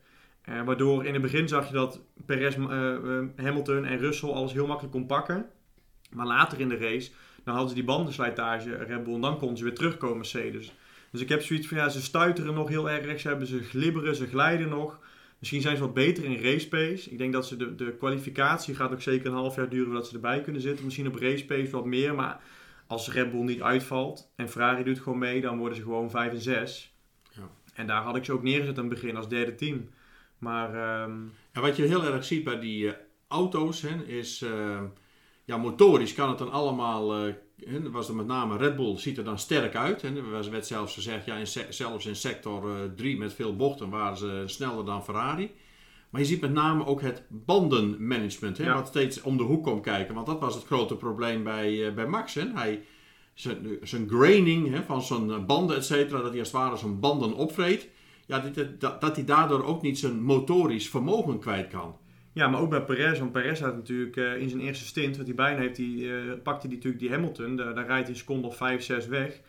Eh, 0.50 0.64
waardoor 0.64 1.06
in 1.06 1.14
het 1.14 1.22
begin 1.22 1.48
zag 1.48 1.68
je 1.68 1.74
dat 1.74 2.02
Perez, 2.26 2.56
eh, 2.56 2.96
eh, 2.96 3.26
Hamilton 3.36 3.86
en 3.86 3.98
Russell 3.98 4.30
alles 4.30 4.54
heel 4.54 4.68
makkelijk 4.68 4.94
kon 4.94 5.06
pakken. 5.06 5.46
Maar 6.12 6.26
later 6.26 6.60
in 6.60 6.70
de 6.70 6.78
race, 6.78 7.12
dan 7.44 7.54
hadden 7.54 7.70
ze 7.70 7.76
die 7.76 7.84
bandenslijtage 7.84 8.76
Red 8.76 9.04
Bull 9.04 9.14
en 9.14 9.22
dan 9.22 9.38
konden 9.38 9.58
ze 9.58 9.64
weer 9.64 9.76
terugkomen 9.76 10.18
Mercedes. 10.18 10.74
Dus 11.12 11.22
ik 11.22 11.30
heb 11.30 11.42
zoiets 11.42 11.68
van, 11.68 11.78
ja, 11.78 11.90
ze 11.90 12.02
stuiteren 12.02 12.54
nog 12.54 12.70
heel 12.70 12.90
erg, 12.90 13.20
ze, 13.20 13.28
hebben, 13.28 13.48
ze 13.48 13.64
glibberen, 13.64 14.16
ze 14.16 14.28
glijden 14.28 14.70
nog. 14.70 15.00
Misschien 15.40 15.62
zijn 15.62 15.76
ze 15.76 15.82
wat 15.82 15.94
beter 15.94 16.24
in 16.24 16.44
race 16.44 16.68
pace. 16.68 17.10
Ik 17.10 17.18
denk 17.18 17.34
dat 17.34 17.48
ze 17.48 17.58
de, 17.58 17.76
de 17.76 17.96
kwalificatie 17.98 18.76
gaat 18.76 18.92
ook 18.92 19.02
zeker 19.02 19.28
een 19.28 19.34
half 19.34 19.56
jaar 19.56 19.70
duren 19.70 19.86
voordat 19.86 20.08
ze 20.08 20.14
erbij 20.14 20.42
kunnen 20.42 20.62
zitten. 20.62 20.86
Misschien 20.86 21.08
op 21.08 21.16
race 21.16 21.46
pace 21.46 21.72
wat 21.72 21.86
meer, 21.86 22.16
maar 22.16 22.40
als 22.88 23.12
Red 23.12 23.32
Bull 23.32 23.44
niet 23.44 23.62
uitvalt 23.62 24.32
en 24.36 24.50
Ferrari 24.50 24.84
doet 24.84 25.00
gewoon 25.00 25.20
mee, 25.20 25.42
dan 25.42 25.58
worden 25.58 25.78
ze 25.78 25.84
gewoon 25.84 26.10
5 26.10 26.32
en 26.32 26.42
6. 26.42 26.94
Ja. 27.32 27.50
En 27.74 27.88
daar 27.88 28.02
had 28.02 28.16
ik 28.16 28.26
ze 28.26 28.32
ook 28.32 28.44
neergezet 28.44 28.78
aan 28.78 28.86
het 28.86 28.94
begin 28.94 29.16
als 29.16 29.30
derde 29.30 29.56
team. 29.56 29.90
Maar 30.40 30.74
ehm, 30.74 31.18
En 31.52 31.62
wat 31.62 31.76
je 31.76 31.84
heel 31.84 32.04
erg 32.04 32.24
ziet 32.24 32.44
bij 32.44 32.60
die 32.60 32.88
eh, 32.88 32.94
auto's, 33.28 33.82
hè, 33.82 34.04
is 34.06 34.42
eh, 34.42 34.82
ja, 35.46 35.58
motorisch 35.58 36.14
kan 36.14 36.30
het 36.30 36.38
dan 36.38 36.52
allemaal, 36.52 37.16
eh, 37.16 37.34
hè, 37.66 37.92
was 37.92 38.10
er 38.10 38.16
met 38.16 38.28
name 38.28 38.58
Red 38.58 38.76
Bull, 38.76 38.98
ziet 38.98 39.18
er 39.18 39.24
dan 39.24 39.40
sterk 39.40 39.76
uit. 39.76 40.02
Hè. 40.02 40.16
Er 40.16 40.52
werd 40.52 40.68
zelfs 40.68 40.94
gezegd, 40.94 41.26
ja, 41.26 41.36
in 41.36 41.48
zelfs 41.70 42.06
in 42.06 42.16
sector 42.16 42.90
3 42.96 43.18
met 43.18 43.34
veel 43.34 43.56
bochten 43.56 43.90
waren 43.90 44.18
ze 44.18 44.44
sneller 44.46 44.86
dan 44.86 45.04
Ferrari. 45.04 45.52
Maar 46.10 46.22
je 46.22 46.28
ziet 46.28 46.42
met 46.42 46.54
name 46.54 46.86
ook 46.86 47.02
het 47.02 47.24
bandenmanagement, 47.30 48.58
hè, 48.58 48.64
Ja. 48.64 48.74
wat 48.74 48.88
steeds 48.88 49.22
om 49.22 49.38
de 49.38 49.44
hoek 49.44 49.64
komt 49.64 49.82
kijken. 49.84 50.16
Want 50.16 50.26
dat 50.28 50.40
was 50.40 50.56
het 50.56 50.66
grote 50.66 50.96
probleem 50.96 51.44
bij, 51.44 51.88
eh, 51.88 51.94
bij 51.94 52.08
Max. 52.08 52.34
Hè. 52.34 52.52
Hij, 52.54 52.84
zijn, 53.34 53.78
zijn 53.82 54.10
graining 54.10 54.70
hè, 54.70 54.84
van 54.84 55.02
zijn 55.02 55.46
banden, 55.46 55.76
et 55.76 55.86
cetera, 55.86 56.22
dat 56.22 56.30
hij 56.30 56.40
als 56.40 56.52
het 56.52 56.58
ware 56.58 56.78
zijn 56.78 57.00
banden 57.00 57.34
opvreet. 57.34 57.90
Ja, 58.30 58.40
dit- 58.40 58.82
dat, 58.82 59.02
dat 59.02 59.16
hij 59.16 59.26
daardoor 59.26 59.64
ook 59.66 59.82
niet 59.82 60.00
zijn 60.00 60.22
motorisch 60.22 60.90
vermogen 60.90 61.40
kwijt 61.40 61.68
kan. 61.68 61.98
Ja, 62.34 62.48
maar 62.48 62.62
ook 62.62 62.70
bij 62.70 62.84
Perez. 62.84 63.20
Want 63.20 63.32
Perez 63.32 63.60
had 63.60 63.76
natuurlijk 63.76 64.16
eh, 64.18 64.36
in 64.42 64.50
zijn 64.50 64.62
eerste 64.62 64.86
stint, 64.86 65.18
wat 65.18 65.26
hij 65.26 65.36
bijna 65.36 65.60
heeft, 65.60 65.76
die, 65.76 66.14
eh, 66.14 66.22
pakte 66.44 66.68
hij 66.68 66.76
natuurlijk 66.76 67.02
die 67.02 67.12
Hamilton. 67.12 67.56
Daar, 67.56 67.76
daar 67.76 67.86
rijdt 67.86 68.02
hij 68.08 68.10
een 68.10 68.20
seconde 68.20 68.48
of 68.48 68.58
5, 68.58 68.82
6 68.84 69.08
weg. 69.08 69.40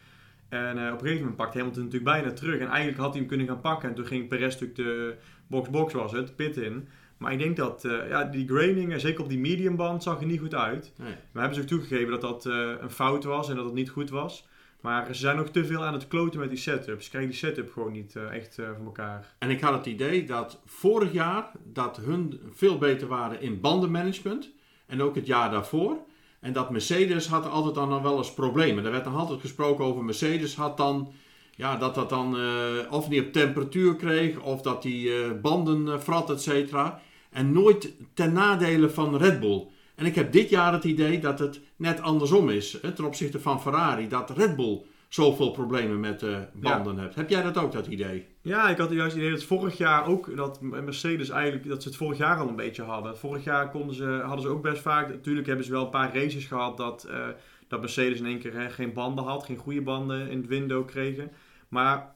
En 0.48 0.78
eh, 0.78 0.86
op 0.86 0.92
een 0.92 0.98
gegeven 0.98 1.18
moment 1.18 1.36
pakt 1.36 1.54
Hamilton 1.54 1.84
natuurlijk 1.84 2.10
bijna 2.12 2.32
terug. 2.32 2.60
En 2.60 2.68
eigenlijk 2.68 2.98
had 2.98 3.08
hij 3.10 3.18
hem 3.18 3.28
kunnen 3.28 3.46
gaan 3.46 3.60
pakken. 3.60 3.88
En 3.88 3.94
toen 3.94 4.06
ging 4.06 4.28
Perez 4.28 4.52
natuurlijk 4.58 4.76
de 4.76 5.14
box-box 5.46 5.92
was 5.92 6.12
het, 6.12 6.36
pit 6.36 6.56
in. 6.56 6.88
Maar 7.16 7.32
ik 7.32 7.38
denk 7.38 7.56
dat 7.56 7.84
eh, 7.84 8.08
ja, 8.08 8.24
die 8.24 8.48
graining, 8.48 8.92
eh, 8.92 8.98
zeker 8.98 9.22
op 9.22 9.28
die 9.28 9.38
mediumband, 9.38 10.02
zag 10.02 10.20
er 10.20 10.26
niet 10.26 10.40
goed 10.40 10.54
uit. 10.54 10.92
Nee. 10.96 11.14
We 11.32 11.38
hebben 11.38 11.56
ze 11.56 11.62
ook 11.62 11.68
toegegeven 11.68 12.10
dat 12.10 12.20
dat 12.20 12.46
eh, 12.46 12.72
een 12.80 12.90
fout 12.90 13.24
was 13.24 13.48
en 13.48 13.56
dat 13.56 13.64
het 13.64 13.74
niet 13.74 13.90
goed 13.90 14.10
was. 14.10 14.48
Maar 14.80 15.06
ze 15.06 15.20
zijn 15.20 15.36
nog 15.36 15.48
te 15.48 15.64
veel 15.64 15.84
aan 15.84 15.92
het 15.92 16.08
kloten 16.08 16.40
met 16.40 16.48
die 16.48 16.58
setup. 16.58 17.02
Ze 17.02 17.08
krijgen 17.08 17.30
die 17.30 17.38
setup 17.38 17.72
gewoon 17.72 17.92
niet 17.92 18.16
eh, 18.16 18.36
echt 18.36 18.58
eh, 18.58 18.66
voor 18.76 18.86
elkaar. 18.86 19.34
En 19.38 19.50
ik 19.50 19.60
had 19.60 19.72
het 19.72 19.86
idee 19.86 20.24
dat 20.24 20.60
vorig 20.64 21.12
jaar 21.12 21.50
dat 21.64 21.96
hun 21.96 22.40
veel 22.52 22.78
beter 22.78 23.08
waren 23.08 23.40
in 23.40 23.60
bandenmanagement. 23.60 24.50
En 24.86 25.02
ook 25.02 25.14
het 25.14 25.26
jaar 25.26 25.50
daarvoor. 25.50 25.96
En 26.40 26.52
dat 26.52 26.70
Mercedes 26.70 27.26
had 27.26 27.46
altijd 27.46 27.74
dan 27.74 28.02
wel 28.02 28.16
eens 28.18 28.34
problemen. 28.34 28.84
Er 28.84 28.90
werd 28.90 29.04
dan 29.04 29.14
altijd 29.14 29.40
gesproken 29.40 29.84
over 29.84 30.04
Mercedes 30.04 30.56
had 30.56 30.76
dan... 30.76 31.12
Ja, 31.56 31.76
dat 31.76 31.94
dat 31.94 32.08
dan 32.08 32.38
eh, 32.38 32.92
of 32.92 33.08
niet 33.08 33.26
op 33.26 33.32
temperatuur 33.32 33.96
kreeg, 33.96 34.40
of 34.40 34.62
dat 34.62 34.82
die 34.82 35.34
banden 35.34 36.02
vrat, 36.02 36.30
et 36.30 36.42
cetera. 36.42 37.00
En 37.30 37.52
nooit 37.52 37.92
ten 38.14 38.32
nadele 38.32 38.90
van 38.90 39.16
Red 39.16 39.40
Bull. 39.40 39.66
En 40.00 40.06
ik 40.06 40.14
heb 40.14 40.32
dit 40.32 40.48
jaar 40.48 40.72
het 40.72 40.84
idee 40.84 41.18
dat 41.18 41.38
het 41.38 41.60
net 41.76 42.00
andersom 42.00 42.48
is 42.48 42.82
hè, 42.82 42.92
ten 42.92 43.04
opzichte 43.04 43.40
van 43.40 43.60
Ferrari. 43.60 44.08
Dat 44.08 44.30
Red 44.30 44.56
Bull 44.56 44.82
zoveel 45.08 45.50
problemen 45.50 46.00
met 46.00 46.22
eh, 46.22 46.38
banden 46.52 46.98
heeft. 46.98 47.14
Heb 47.14 47.30
jij 47.30 47.42
dat 47.42 47.58
ook, 47.58 47.72
dat 47.72 47.86
idee? 47.86 48.26
Ja, 48.40 48.68
ik 48.68 48.78
had 48.78 48.90
juist 48.90 49.12
het 49.12 49.22
idee 49.22 49.34
dat 49.34 49.44
vorig 49.44 49.76
jaar 49.76 50.06
ook, 50.06 50.36
dat 50.36 50.60
Mercedes 50.60 51.28
eigenlijk, 51.28 51.68
dat 51.68 51.82
ze 51.82 51.88
het 51.88 51.96
vorig 51.96 52.18
jaar 52.18 52.38
al 52.38 52.48
een 52.48 52.56
beetje 52.56 52.82
hadden. 52.82 53.18
Vorig 53.18 53.44
jaar 53.44 53.70
konden 53.70 53.94
ze, 53.94 54.04
hadden 54.04 54.42
ze 54.42 54.48
ook 54.48 54.62
best 54.62 54.82
vaak, 54.82 55.08
natuurlijk 55.08 55.46
hebben 55.46 55.64
ze 55.64 55.70
wel 55.70 55.84
een 55.84 55.90
paar 55.90 56.14
races 56.14 56.44
gehad 56.44 56.76
dat, 56.76 57.04
eh, 57.04 57.28
dat 57.68 57.80
Mercedes 57.80 58.18
in 58.18 58.26
één 58.26 58.38
keer 58.38 58.54
hè, 58.54 58.70
geen 58.70 58.92
banden 58.92 59.24
had, 59.24 59.44
geen 59.44 59.56
goede 59.56 59.82
banden 59.82 60.28
in 60.28 60.38
het 60.38 60.46
window 60.48 60.86
kregen. 60.86 61.30
Maar 61.68 62.14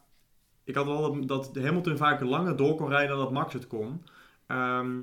ik 0.65 0.75
had 0.75 0.87
wel 0.87 1.27
dat, 1.27 1.29
dat 1.53 1.65
Hamilton 1.65 1.97
vaak 1.97 2.21
langer 2.21 2.57
door 2.57 2.77
kon 2.77 2.89
rijden 2.89 3.09
dan 3.09 3.25
dat 3.25 3.33
Max 3.33 3.53
het 3.53 3.67
kon. 3.67 4.05
Ehm, 4.47 5.01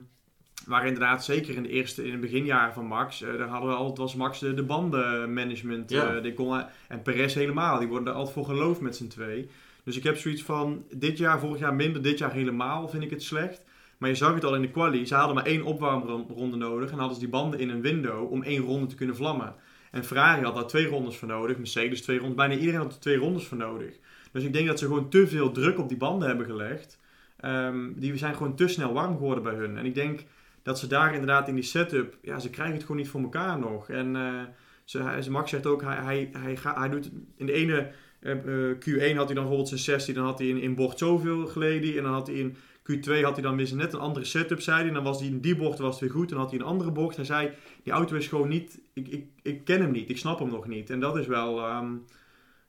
maar 0.66 0.86
inderdaad, 0.86 1.26
zeker 1.26 1.56
in 1.56 1.64
de 1.64 1.70
eerste, 1.70 2.06
in 2.06 2.12
het 2.12 2.22
beginjaren 2.22 2.74
van 2.74 2.86
Max, 2.86 3.22
eh, 3.22 3.38
daar 3.38 3.48
hadden 3.48 3.70
we 3.70 3.76
altijd, 3.76 3.98
was 3.98 4.16
Max 4.16 4.40
de, 4.40 4.54
de 4.54 4.64
bandenmanagement. 4.64 5.90
Ja. 5.90 6.16
eh, 6.16 6.24
die 6.24 6.34
kon, 6.34 6.64
en 6.88 7.02
Perez 7.02 7.34
helemaal, 7.34 7.80
die 7.80 7.88
worden 7.88 8.08
er 8.08 8.14
altijd 8.14 8.36
voor 8.36 8.46
geloofd 8.46 8.82
met 8.82 8.96
z'n 8.96 9.08
twee. 9.08 9.50
Dus 9.84 9.98
ik 9.98 10.04
heb 10.04 10.18
zoiets 10.18 10.44
van, 10.44 10.86
dit 10.94 11.18
jaar, 11.18 11.40
vorig 11.40 11.60
jaar 11.60 11.74
minder, 11.74 12.02
dit 12.02 12.18
jaar 12.18 12.34
helemaal 12.34 12.88
vind 12.90 13.04
ik 13.04 13.10
het 13.10 13.24
slecht. 13.24 13.64
Maar 13.98 14.10
je 14.10 14.16
zag 14.16 14.34
het 14.34 14.46
al 14.46 14.56
in 14.56 14.62
de 14.62 14.72
quali, 14.72 15.06
ze 15.06 15.16
hadden 15.16 15.36
maar 15.36 15.46
één 15.46 15.64
opwarmronde 15.64 16.58
nodig 16.58 16.92
en 16.92 16.98
hadden 16.98 17.14
ze 17.14 17.20
die 17.22 17.30
banden 17.30 17.60
in 17.60 17.70
een 17.70 17.82
window 17.82 18.32
om 18.32 18.44
één 18.44 18.62
ronde 18.62 18.86
te 18.86 18.96
kunnen 18.96 19.16
vlammen. 19.16 19.56
En 19.92 20.04
Ferrari 20.04 20.44
had 20.44 20.56
daar 20.56 20.68
twee 20.68 20.88
rondes 20.88 21.18
voor 21.18 21.28
nodig, 21.28 21.58
Mercedes 21.58 22.02
twee 22.02 22.18
rondes, 22.18 22.36
bijna 22.36 22.54
iedereen 22.54 22.80
had 22.80 22.94
er 22.94 23.00
twee 23.00 23.18
rondes 23.18 23.48
voor 23.48 23.58
nodig. 23.58 23.94
Dus 24.32 24.44
ik 24.44 24.54
denk 24.54 24.68
dat 24.68 24.80
ze 24.80 24.86
gewoon 24.86 25.10
te 25.10 25.28
veel 25.28 25.52
druk 25.52 25.80
op 25.80 25.88
die 25.90 25.98
banden 25.98 26.28
hebben 26.28 26.46
gelegd. 26.46 27.00
Ehm, 27.38 27.94
die 27.96 28.18
zijn 28.18 28.36
gewoon 28.36 28.56
te 28.56 28.68
snel 28.68 28.94
warm 28.94 29.18
geworden 29.18 29.44
bij 29.44 29.54
hun. 29.54 29.78
En 29.78 29.86
ik 29.86 29.96
denk 29.96 30.24
dat 30.64 30.80
ze 30.80 30.88
daar 30.88 31.12
inderdaad 31.12 31.48
in 31.48 31.56
die 31.56 31.64
setup, 31.64 32.18
ja, 32.22 32.40
ze 32.40 32.50
krijgen 32.50 32.76
het 32.76 32.84
gewoon 32.84 32.98
niet 32.98 33.10
voor 33.10 33.22
elkaar 33.22 33.60
nog. 33.60 33.90
En 33.90 34.16
eh, 34.16 34.42
ze, 34.84 35.32
Max 35.32 35.50
zegt 35.50 35.66
ook, 35.66 35.82
hij, 35.82 35.96
hij, 35.96 36.30
hij, 36.38 36.58
hij 36.62 36.90
doet 36.90 37.12
in 37.36 37.46
de 37.46 37.54
ene 37.54 37.92
eh, 38.20 38.32
eh, 38.32 38.78
Q1 38.78 39.16
had 39.16 39.26
hij 39.26 39.36
dan 39.36 39.36
bijvoorbeeld 39.36 39.68
zijn 39.68 39.80
16, 39.80 40.14
dan 40.14 40.26
had 40.26 40.40
hij 40.40 40.48
in, 40.48 40.62
in 40.62 40.76
bocht 40.76 40.98
zoveel 40.98 41.48
geleden. 41.48 41.98
En 41.98 42.04
dan 42.04 42.14
had 42.14 42.28
hij 42.28 42.36
in 42.36 42.56
Q2 42.92 43.22
had 43.22 43.34
hij 43.34 43.42
dan 43.42 43.56
weer 43.56 43.76
net 43.76 43.94
een 43.94 44.00
andere 44.00 44.26
setup, 44.26 44.62
zei 44.62 44.78
hij. 44.78 44.88
En 44.88 44.94
dan 44.94 45.04
was 45.04 45.20
hij 45.20 45.28
in 45.28 45.40
die 45.40 45.56
bocht 45.56 45.80
was 45.80 46.00
weer 46.00 46.12
goed. 46.12 46.30
En 46.30 46.30
dan 46.30 46.40
had 46.40 46.52
hij 46.52 46.60
een 46.60 46.66
andere 46.66 46.92
bocht. 46.92 47.16
Hij 47.16 47.26
zei, 47.26 47.52
die 47.84 47.94
auto 47.94 48.16
is 48.16 48.28
gewoon 48.28 48.50
niet, 48.50 48.82
ik, 48.94 49.08
ik, 49.08 49.26
ik 49.42 49.64
ken 49.64 49.82
hem 49.82 49.92
niet, 49.92 50.10
ik 50.10 50.18
snap 50.18 50.40
hem 50.40 50.50
nog 50.50 50.68
niet. 50.68 50.90
En 50.90 51.00
dat 51.00 51.18
is 51.18 51.28
wel, 51.28 51.60
ehm, 51.60 51.94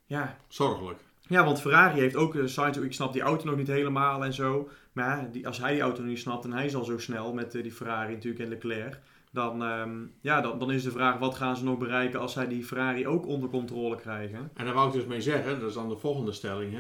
ja, 0.07 0.39
Zorgelijk. 0.49 1.01
Ja, 1.33 1.45
want 1.45 1.61
Ferrari 1.61 2.01
heeft 2.01 2.17
ook 2.17 2.35
een 2.35 2.49
site, 2.49 2.85
ik 2.85 2.93
snap 2.93 3.13
die 3.13 3.23
auto 3.23 3.45
nog 3.45 3.57
niet 3.57 3.67
helemaal 3.67 4.25
en 4.25 4.33
zo. 4.33 4.69
Maar 4.93 5.33
die, 5.33 5.47
als 5.47 5.59
hij 5.59 5.73
die 5.73 5.83
auto 5.83 6.03
niet 6.03 6.19
snapt 6.19 6.45
en 6.45 6.53
hij 6.53 6.67
is 6.67 6.75
al 6.75 6.85
zo 6.85 6.99
snel 6.99 7.33
met 7.33 7.55
eh, 7.55 7.63
die 7.63 7.73
Ferrari 7.73 8.13
natuurlijk 8.13 8.43
en 8.43 8.49
Leclerc. 8.49 9.01
Dan, 9.31 9.63
ehm, 9.63 9.91
ja, 10.21 10.41
dan, 10.41 10.59
dan 10.59 10.73
is 10.73 10.83
de 10.83 10.91
vraag, 10.91 11.19
wat 11.19 11.35
gaan 11.35 11.57
ze 11.57 11.65
nog 11.65 11.79
bereiken 11.79 12.21
als 12.21 12.33
zij 12.33 12.49
die 12.49 12.65
Ferrari 12.65 13.07
ook 13.07 13.27
onder 13.27 13.49
controle 13.49 13.97
krijgen? 13.97 14.51
En 14.55 14.65
daar 14.65 14.75
wou 14.75 14.87
ik 14.87 14.93
dus 14.93 15.05
mee 15.05 15.21
zeggen, 15.21 15.61
dat 15.61 15.69
is 15.69 15.75
dan 15.75 15.89
de 15.89 15.97
volgende 15.97 16.33
stelling. 16.33 16.79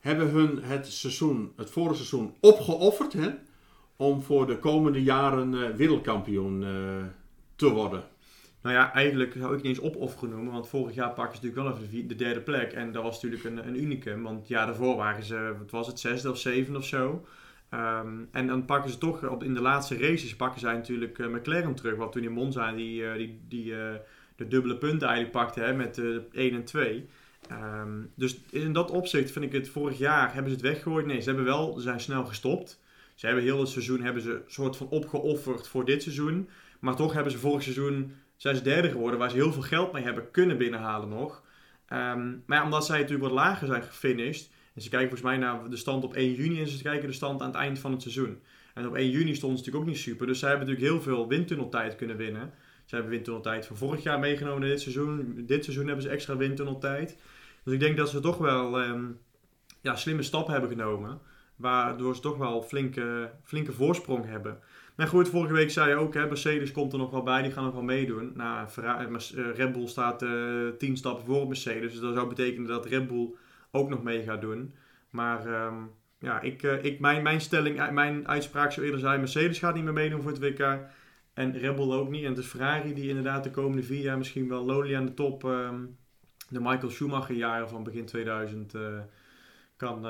Hebben 0.00 0.30
hun 0.30 0.62
het 0.62 0.86
seizoen, 0.86 1.52
het 1.56 1.70
vorige 1.70 1.94
seizoen, 1.94 2.34
opgeofferd 2.40 3.12
hè, 3.12 3.28
om 3.96 4.22
voor 4.22 4.46
de 4.46 4.58
komende 4.58 5.02
jaren 5.02 5.54
eh, 5.54 5.74
wereldkampioen 5.74 6.64
te 7.56 7.68
worden? 7.68 8.04
Nou 8.62 8.74
ja, 8.74 8.92
eigenlijk 8.92 9.34
zou 9.38 9.56
ik 9.56 9.62
niet 9.62 9.76
eens 9.76 9.80
opofferen 9.80 10.30
noemen, 10.30 10.52
want 10.52 10.68
vorig 10.68 10.94
jaar 10.94 11.12
pakken 11.12 11.36
ze 11.36 11.46
natuurlijk 11.46 11.76
wel 11.76 11.86
even 11.86 12.08
de, 12.08 12.14
derde 12.14 12.40
plek. 12.40 12.72
En 12.72 12.92
dat 12.92 13.02
was 13.02 13.14
natuurlijk 13.14 13.44
een, 13.44 13.68
een 13.68 13.82
unicum, 13.82 14.22
want 14.22 14.48
ja, 14.48 14.66
daarvoor 14.66 14.96
waren 14.96 15.24
ze, 15.24 15.54
wat 15.58 15.70
was 15.70 15.86
het, 15.86 16.00
zesde 16.00 16.30
of 16.30 16.38
zevende 16.38 16.78
of 16.78 16.84
zo. 16.84 17.26
Ehm, 17.70 18.18
en 18.30 18.46
dan 18.46 18.64
pakken 18.64 18.90
ze 18.90 18.98
toch, 18.98 19.28
op, 19.28 19.42
in 19.44 19.54
de 19.54 19.60
laatste 19.60 19.98
races 19.98 20.36
pakken 20.36 20.60
zij 20.60 20.74
natuurlijk 20.74 21.18
eh, 21.18 21.26
McLaren 21.26 21.74
terug, 21.74 21.96
wat 21.96 22.12
toen 22.12 22.24
in 22.24 22.32
Monza 22.32 22.72
die, 22.72 23.06
eh, 23.06 23.16
die, 23.16 23.40
die 23.48 23.76
eh, 23.76 23.94
de 24.36 24.48
dubbele 24.48 24.76
punten 24.76 25.08
eigenlijk 25.08 25.36
pakte 25.36 25.60
hè, 25.60 25.74
met 25.74 25.98
eh 25.98 26.16
1 26.32 26.54
en 26.54 26.64
2. 26.64 27.08
Ehm, 27.48 28.02
dus 28.14 28.40
in 28.50 28.72
dat 28.72 28.90
opzicht 28.90 29.30
vind 29.30 29.44
ik 29.44 29.52
het 29.52 29.68
vorig 29.68 29.98
jaar, 29.98 30.34
hebben 30.34 30.52
ze 30.52 30.56
het 30.56 30.66
weggegooid? 30.66 31.06
Nee, 31.06 31.20
ze 31.20 31.28
hebben 31.28 31.44
wel, 31.44 31.74
ze 31.74 31.80
zijn 31.80 32.00
snel 32.00 32.24
gestopt. 32.24 32.80
Ze 33.14 33.26
hebben 33.26 33.44
heel 33.44 33.60
het 33.60 33.68
seizoen 33.68 34.00
hebben 34.00 34.22
ze 34.22 34.42
soort 34.46 34.76
van 34.76 34.88
opgeofferd 34.88 35.68
voor 35.68 35.84
dit 35.84 36.02
seizoen. 36.02 36.48
Maar 36.78 36.96
toch 36.96 37.12
hebben 37.12 37.32
ze 37.32 37.38
vorig 37.38 37.62
seizoen 37.62 38.12
zijn 38.40 38.56
ze 38.56 38.62
derde 38.62 38.90
geworden, 38.90 39.18
waar 39.18 39.30
ze 39.30 39.36
heel 39.36 39.52
veel 39.52 39.62
geld 39.62 39.92
mee 39.92 40.02
hebben 40.02 40.30
kunnen 40.30 40.58
binnenhalen 40.58 41.08
nog. 41.08 41.42
Ehm, 41.86 42.28
maar 42.46 42.58
ja, 42.58 42.64
omdat 42.64 42.86
zij 42.86 42.98
natuurlijk 42.98 43.28
wat 43.28 43.38
lager 43.38 43.66
zijn 43.66 43.82
gefinished. 43.82 44.50
En 44.74 44.82
ze 44.82 44.88
kijken 44.88 45.08
volgens 45.08 45.30
mij 45.30 45.38
naar 45.38 45.70
de 45.70 45.76
stand 45.76 46.04
op 46.04 46.14
1 46.14 46.32
juni 46.32 46.60
en 46.60 46.68
ze 46.68 46.82
kijken 46.82 47.08
de 47.08 47.14
stand 47.14 47.40
aan 47.40 47.46
het 47.46 47.56
eind 47.56 47.78
van 47.78 47.92
het 47.92 48.02
seizoen. 48.02 48.42
En 48.74 48.86
op 48.86 48.94
1 48.94 49.10
juni 49.10 49.34
stonden 49.34 49.58
ze 49.58 49.64
natuurlijk 49.64 49.76
ook 49.76 49.94
niet 49.94 50.02
super. 50.02 50.26
Dus 50.26 50.38
zij 50.38 50.48
hebben 50.48 50.68
natuurlijk 50.68 50.92
heel 50.92 51.02
veel 51.02 51.28
windtunneltijd 51.28 51.96
kunnen 51.96 52.16
winnen. 52.16 52.52
Ze 52.84 52.94
hebben 52.94 53.12
windtunneltijd 53.12 53.66
van 53.66 53.76
vorig 53.76 54.02
jaar 54.02 54.18
meegenomen 54.18 54.62
in 54.62 54.68
dit 54.68 54.80
seizoen. 54.80 55.42
Dit 55.46 55.64
seizoen 55.64 55.86
hebben 55.86 56.02
ze 56.02 56.10
extra 56.10 56.36
windtunneltijd. 56.36 57.16
Dus 57.64 57.74
ik 57.74 57.80
denk 57.80 57.96
dat 57.96 58.08
ze 58.08 58.20
toch 58.20 58.38
wel 58.38 58.80
ehm, 58.80 59.04
ja, 59.80 59.96
slimme 59.96 60.22
stappen 60.22 60.52
hebben 60.52 60.70
genomen. 60.70 61.20
Waardoor 61.56 62.14
ze 62.14 62.20
toch 62.20 62.36
wel 62.36 62.62
flinke, 62.62 63.30
flinke 63.42 63.72
voorsprong 63.72 64.26
hebben. 64.26 64.58
Maar 65.00 65.08
goed, 65.08 65.28
vorige 65.28 65.52
week 65.52 65.70
zei 65.70 65.88
je 65.88 65.94
ook, 65.94 66.14
hè, 66.14 66.26
Mercedes 66.26 66.72
komt 66.72 66.92
er 66.92 66.98
nog 66.98 67.10
wel 67.10 67.22
bij, 67.22 67.42
die 67.42 67.50
gaan 67.50 67.64
nog 67.64 67.72
wel 67.72 67.82
meedoen. 67.82 68.32
Nou, 68.34 68.68
eh, 68.76 69.00
eh, 69.00 69.56
Red 69.56 69.72
Bull 69.72 69.86
staat 69.86 70.22
eh 70.22 70.68
10 70.78 70.96
stappen 70.96 71.24
voor 71.24 71.46
Mercedes. 71.46 71.92
Dus 71.92 72.00
dat 72.00 72.14
zou 72.14 72.28
betekenen 72.28 72.68
dat 72.68 72.86
Red 72.86 73.06
Bull 73.06 73.34
ook 73.70 73.88
nog 73.88 74.02
mee 74.02 74.22
gaat 74.22 74.40
doen. 74.40 74.74
Maar 75.10 75.46
ehm, 75.46 75.74
ja, 76.18 76.40
ik, 76.40 76.62
ik, 76.62 77.00
mijn, 77.00 77.22
mijn 77.22 77.40
stelling, 77.40 77.90
mijn 77.90 78.28
uitspraak 78.28 78.72
zou 78.72 78.86
eerder 78.86 79.00
zijn, 79.00 79.20
Mercedes 79.20 79.58
gaat 79.58 79.74
niet 79.74 79.84
meer 79.84 79.92
meedoen 79.92 80.22
voor 80.22 80.30
het 80.30 80.40
WK. 80.40 80.78
En 81.34 81.58
Red 81.58 81.76
Bull 81.76 81.92
ook 81.92 82.10
niet. 82.10 82.24
En 82.24 82.30
het 82.30 82.38
is 82.38 82.46
Ferrari 82.46 82.94
die 82.94 83.08
inderdaad 83.08 83.44
de 83.44 83.50
komende 83.50 83.82
vier 83.82 84.02
jaar 84.02 84.18
misschien 84.18 84.48
wel 84.48 84.64
lowly 84.64 84.96
aan 84.96 85.06
de 85.06 85.14
top, 85.14 85.44
ehm, 85.44 85.80
de 86.48 86.60
Michael 86.60 86.90
Schumacher 86.90 87.34
jaren 87.34 87.68
van 87.68 87.82
begin 87.82 88.06
2000 88.06 88.74
eh, 88.74 88.82
kan 89.76 90.06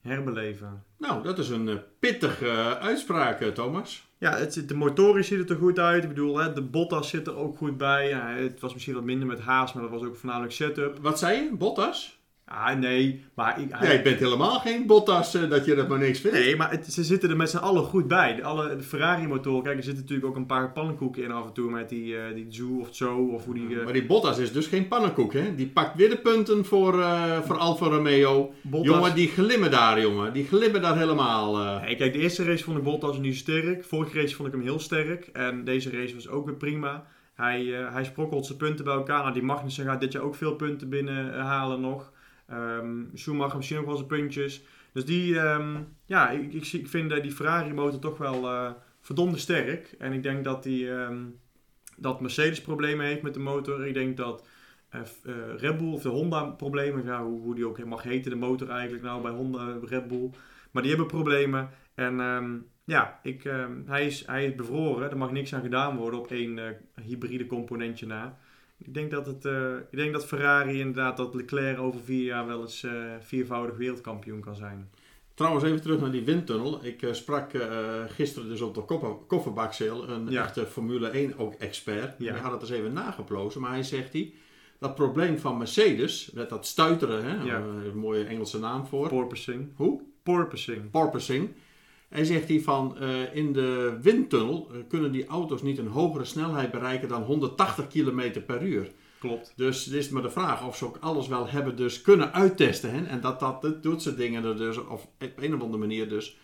herbeleven. 0.00 0.84
Nou, 0.98 1.22
dat 1.22 1.38
is 1.38 1.48
een 1.48 1.80
pittige 1.98 2.78
uitspraak, 2.78 3.40
Thomas. 3.42 4.05
Ja, 4.18 4.36
het, 4.36 4.68
de 4.68 4.74
motorisch 4.74 5.26
ziet 5.26 5.38
het 5.38 5.50
er 5.50 5.56
goed 5.56 5.78
uit. 5.78 6.02
Ik 6.02 6.08
bedoel, 6.08 6.38
hè, 6.38 6.52
de 6.52 6.62
Bottas 6.62 7.08
zit 7.08 7.26
er 7.26 7.36
ook 7.36 7.56
goed 7.56 7.76
bij. 7.76 8.08
Ja, 8.08 8.28
het 8.28 8.60
was 8.60 8.72
misschien 8.72 8.94
wat 8.94 9.04
minder 9.04 9.26
met 9.26 9.40
Haas, 9.40 9.72
maar 9.72 9.82
dat 9.82 9.92
was 9.92 10.02
ook 10.02 10.16
voornamelijk 10.16 10.52
setup. 10.52 10.98
Wat 10.98 11.18
zei 11.18 11.42
je? 11.42 11.56
Bottas? 11.56 12.15
Ah, 12.48 12.76
nee, 12.78 13.24
maar... 13.34 13.60
Ik, 13.60 13.66
hij- 13.70 14.02
bent 14.02 14.18
helemaal 14.18 14.58
geen 14.58 14.86
Bottas 14.86 15.34
eh, 15.34 15.50
dat 15.50 15.64
je 15.64 15.74
dat 15.74 15.88
maar 15.88 15.98
niks 15.98 16.20
vindt. 16.20 16.36
Nee, 16.38 16.56
maar 16.56 16.70
het- 16.70 16.86
ze 16.92 17.04
zitten 17.04 17.30
er 17.30 17.36
met 17.36 17.50
z'n 17.50 17.56
allen 17.56 17.82
goed 17.82 18.08
bij. 18.08 18.34
De, 18.34 18.42
alle, 18.42 18.76
Ferrari-motoren, 18.80 19.62
kijk, 19.62 19.76
er 19.76 19.82
zitten 19.82 20.02
natuurlijk 20.02 20.28
ook 20.28 20.36
een 20.36 20.46
paar 20.46 20.72
pannenkoeken 20.72 21.22
in 21.22 21.30
af 21.30 21.46
en 21.46 21.52
toe 21.52 21.70
met 21.70 21.88
die, 21.88 22.16
eh 22.16 22.34
die 22.34 22.46
Zoo 22.48 22.78
of 22.80 22.88
Zo, 22.90 23.16
of 23.18 23.44
hoe 23.44 23.54
die... 23.54 23.78
eh, 23.78 23.84
Maar 23.84 23.92
die 23.92 24.06
Bottas 24.06 24.38
is 24.38 24.52
dus 24.52 24.66
geen 24.66 24.88
pannenkoek, 24.88 25.32
hè? 25.32 25.54
Die 25.54 25.66
pakt 25.66 25.96
weer 25.96 26.08
de 26.10 26.16
punten 26.18 26.64
voor, 26.64 27.04
voor 27.44 27.56
Alfa 27.58 27.86
Romeo. 27.86 28.52
Bottas- 28.62 28.94
Jongen, 28.94 29.14
die 29.14 29.28
glimmen 29.28 29.70
daar, 29.70 30.00
jongen. 30.00 30.32
Die 30.32 30.46
glimmen 30.46 30.82
daar 30.82 30.96
helemaal. 30.98 31.80
Nee, 31.80 31.96
kijk, 31.96 32.12
de 32.12 32.18
eerste 32.18 32.44
race 32.44 32.64
vond 32.64 32.78
ik 32.78 32.84
Bottas 32.84 33.18
niet 33.18 33.34
zo 33.34 33.40
sterk. 33.40 33.84
Vorige 33.84 34.20
race 34.20 34.34
vond 34.34 34.48
ik 34.48 34.54
hem 34.54 34.62
heel 34.62 34.78
sterk. 34.80 35.28
En 35.32 35.64
deze 35.64 35.90
race 35.90 36.14
was 36.14 36.28
ook 36.28 36.46
weer 36.46 36.54
prima. 36.56 37.06
Hij, 37.34 37.64
hij 37.92 38.04
sprokkelt 38.04 38.46
zijn 38.46 38.58
punten 38.58 38.84
bij 38.84 38.94
elkaar. 38.94 39.20
Nou, 39.22 39.32
die 39.32 39.42
Magnussen 39.42 39.84
gaat 39.84 40.00
dit 40.00 40.12
jaar 40.12 40.22
ook 40.22 40.34
veel 40.34 40.54
punten 40.54 40.88
binnenhalen 40.88 41.80
nog. 41.80 42.12
Ehm 42.46 43.04
Schumacher 43.14 43.56
misschien 43.56 43.78
ook 43.78 43.86
wel 43.86 43.96
zijn 43.96 44.08
puntjes. 44.08 44.64
Dus 44.92 45.04
die, 45.04 45.38
ehm, 45.38 45.76
ja, 46.04 46.30
ik, 46.30 46.52
ik, 46.52 46.72
ik 46.72 46.88
vind 46.88 47.12
eh, 47.12 47.22
die 47.22 47.32
Ferrari 47.32 47.72
motor 47.72 48.00
toch 48.00 48.18
wel 48.18 48.48
eh 48.48 48.70
verdomde 49.00 49.38
sterk. 49.38 49.94
En 49.98 50.12
ik 50.12 50.22
denk 50.22 50.44
dat, 50.44 50.62
die, 50.62 50.90
ehm, 50.90 51.24
dat 51.96 52.20
Mercedes 52.20 52.60
problemen 52.60 53.06
heeft 53.06 53.22
met 53.22 53.34
de 53.34 53.40
motor. 53.40 53.86
Ik 53.86 53.94
denk 53.94 54.16
dat 54.16 54.46
eh, 54.88 55.00
Red 55.56 55.78
Bull 55.78 55.92
of 55.92 56.02
de 56.02 56.08
Honda 56.08 56.44
problemen, 56.44 57.04
ja, 57.04 57.24
hoe, 57.24 57.40
hoe 57.40 57.54
die 57.54 57.66
ook 57.66 57.84
mag 57.84 58.02
heten, 58.02 58.30
de 58.30 58.36
motor 58.36 58.68
eigenlijk 58.68 59.02
nou 59.02 59.22
bij 59.22 59.30
Honda, 59.30 59.78
Red 59.82 60.08
Bull. 60.08 60.30
Maar 60.70 60.82
die 60.82 60.90
hebben 60.90 61.10
problemen. 61.10 61.70
En 61.94 62.16
ja, 62.84 63.20
ik, 63.22 63.42
hij, 63.86 64.06
is, 64.06 64.26
hij 64.26 64.46
is 64.46 64.54
bevroren. 64.54 65.10
Er 65.10 65.16
mag 65.16 65.30
niks 65.30 65.54
aan 65.54 65.62
gedaan 65.62 65.96
worden 65.96 66.18
op 66.18 66.30
één 66.30 66.76
hybride 67.02 67.46
componentje 67.46 68.06
na. 68.06 68.38
Ik 68.78 68.94
denk, 68.94 69.10
dat 69.10 69.26
het, 69.26 69.44
eh, 69.44 69.74
ik 69.90 69.98
denk 69.98 70.12
dat 70.12 70.26
Ferrari 70.26 70.78
inderdaad, 70.78 71.16
dat 71.16 71.34
Leclerc 71.34 71.78
over 71.78 72.00
vier 72.00 72.24
jaar 72.24 72.46
wel 72.46 72.60
eens 72.60 72.82
eh, 72.82 72.92
viervoudig 73.20 73.76
wereldkampioen 73.76 74.40
kan 74.40 74.54
zijn. 74.56 74.90
Trouwens, 75.34 75.64
even 75.64 75.80
terug 75.82 76.00
naar 76.00 76.10
die 76.10 76.24
windtunnel. 76.24 76.84
Ik 76.84 77.02
eh, 77.02 77.12
sprak 77.12 77.50
gisteren 78.08 78.48
dus 78.48 78.60
op 78.60 78.74
de 78.74 78.82
koffer, 78.84 79.10
kofferbakseel 79.26 80.08
een 80.08 80.30
Ja. 80.30 80.42
echte 80.42 80.66
Formule 80.66 81.08
1 81.08 81.38
ook 81.38 81.54
expert. 81.54 82.14
Ja. 82.18 82.32
Hij 82.32 82.40
had 82.40 82.52
het 82.52 82.60
eens 82.60 82.70
even 82.70 82.92
nageplozen, 82.92 83.60
maar 83.60 83.70
hij 83.70 83.82
zegt 83.82 84.12
hij... 84.12 84.32
Dat 84.78 84.94
probleem 84.94 85.38
van 85.38 85.58
Mercedes, 85.58 86.30
met 86.34 86.48
dat 86.48 86.66
stuiteren, 86.66 87.24
hè, 87.24 87.44
Ja. 87.44 87.56
een 87.60 87.98
mooie 87.98 88.24
Engelse 88.24 88.58
naam 88.58 88.86
voor. 88.86 89.08
Porpoising. 89.08 89.68
Hoe? 89.76 90.02
Porpoising. 90.22 90.90
porpoising. 90.90 91.48
Hij 92.08 92.24
zegt 92.24 92.48
hij 92.48 92.60
van 92.60 92.98
eh, 92.98 93.34
in 93.36 93.52
de 93.52 93.98
windtunnel 94.02 94.68
eh, 94.72 94.78
kunnen 94.88 95.12
die 95.12 95.26
auto's 95.26 95.62
niet 95.62 95.78
een 95.78 95.86
hogere 95.86 96.24
snelheid 96.24 96.70
bereiken 96.70 97.08
dan 97.08 97.22
180 97.22 97.86
km 97.86 98.40
per 98.46 98.62
uur. 98.62 98.90
Klopt. 99.18 99.52
Dus 99.56 99.84
het 99.84 99.94
is 99.94 100.08
maar 100.08 100.22
de 100.22 100.30
vraag 100.30 100.66
of 100.66 100.76
ze 100.76 100.84
ook 100.84 100.98
alles 101.00 101.28
wel 101.28 101.48
hebben 101.48 101.76
dus 101.76 102.02
kunnen 102.02 102.32
uittesten. 102.32 102.90
Hè? 102.90 103.04
En 103.04 103.20
dat 103.20 103.40
dat 103.40 103.62
dat 103.62 103.82
doet 103.82 104.02
soort 104.02 104.16
dingen 104.16 104.44
er 104.44 104.56
dus 104.56 104.76
of 104.78 105.02
op 105.04 105.32
een 105.36 105.54
of 105.54 105.60
andere 105.60 105.78
manier 105.78 106.08
dus 106.08 106.36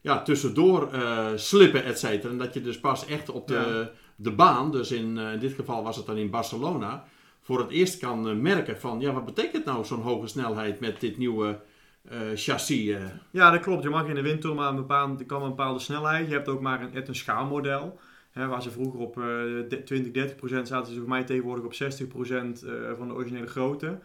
ja, 0.00 0.22
tussendoor 0.22 0.92
eh, 0.92 1.26
slippen, 1.34 1.84
et 1.84 1.98
cetera. 1.98 2.32
En 2.32 2.38
dat 2.38 2.54
je 2.54 2.60
dus 2.60 2.80
pas 2.80 3.06
echt 3.06 3.28
op 3.30 3.48
de, 3.48 3.54
Ja. 3.54 3.90
de 4.16 4.30
baan, 4.32 4.70
dus 4.70 4.90
in, 4.92 5.18
in 5.18 5.38
dit 5.38 5.52
geval 5.52 5.82
was 5.82 5.96
het 5.96 6.06
dan 6.06 6.16
in 6.16 6.30
Barcelona, 6.30 7.04
voor 7.40 7.58
het 7.58 7.70
eerst 7.70 7.98
kan 7.98 8.42
merken 8.42 8.80
van 8.80 9.00
ja, 9.00 9.12
wat 9.12 9.24
betekent 9.24 9.64
nou 9.64 9.84
zo'n 9.84 10.02
hoge 10.02 10.26
snelheid 10.26 10.80
met 10.80 11.00
dit 11.00 11.18
nieuwe 11.18 11.60
chassis? 12.34 12.88
eh? 12.88 13.04
Ja, 13.30 13.50
dat 13.50 13.60
klopt. 13.60 13.82
Je 13.82 13.88
mag 13.88 14.06
in 14.08 14.14
de 14.14 14.22
windtunnel 14.22 14.58
maar 14.58 14.68
een 14.68 14.76
bepaalde, 14.76 15.24
kan 15.24 15.58
een 15.58 15.80
snelheid. 15.80 16.26
Je 16.26 16.32
hebt 16.32 16.48
ook 16.48 16.60
maar 16.60 16.82
een, 16.82 17.08
een 17.08 17.14
schaalmodel. 17.14 17.98
Hè, 18.30 18.46
waar 18.46 18.62
ze 18.62 18.70
vroeger 18.70 19.00
op 19.00 19.16
eh, 19.18 19.24
de- 19.68 19.82
20, 19.84 20.12
30 20.12 20.36
procent 20.36 20.68
zaten, 20.68 20.86
ze 20.86 20.92
volgens 20.92 21.14
mij 21.16 21.24
tegenwoordig 21.24 21.64
op 21.64 21.74
60 21.74 22.06
procent 22.08 22.62
eh, 22.62 22.72
van 22.96 23.08
de 23.08 23.14
originele 23.14 23.46
grootte. 23.46 23.98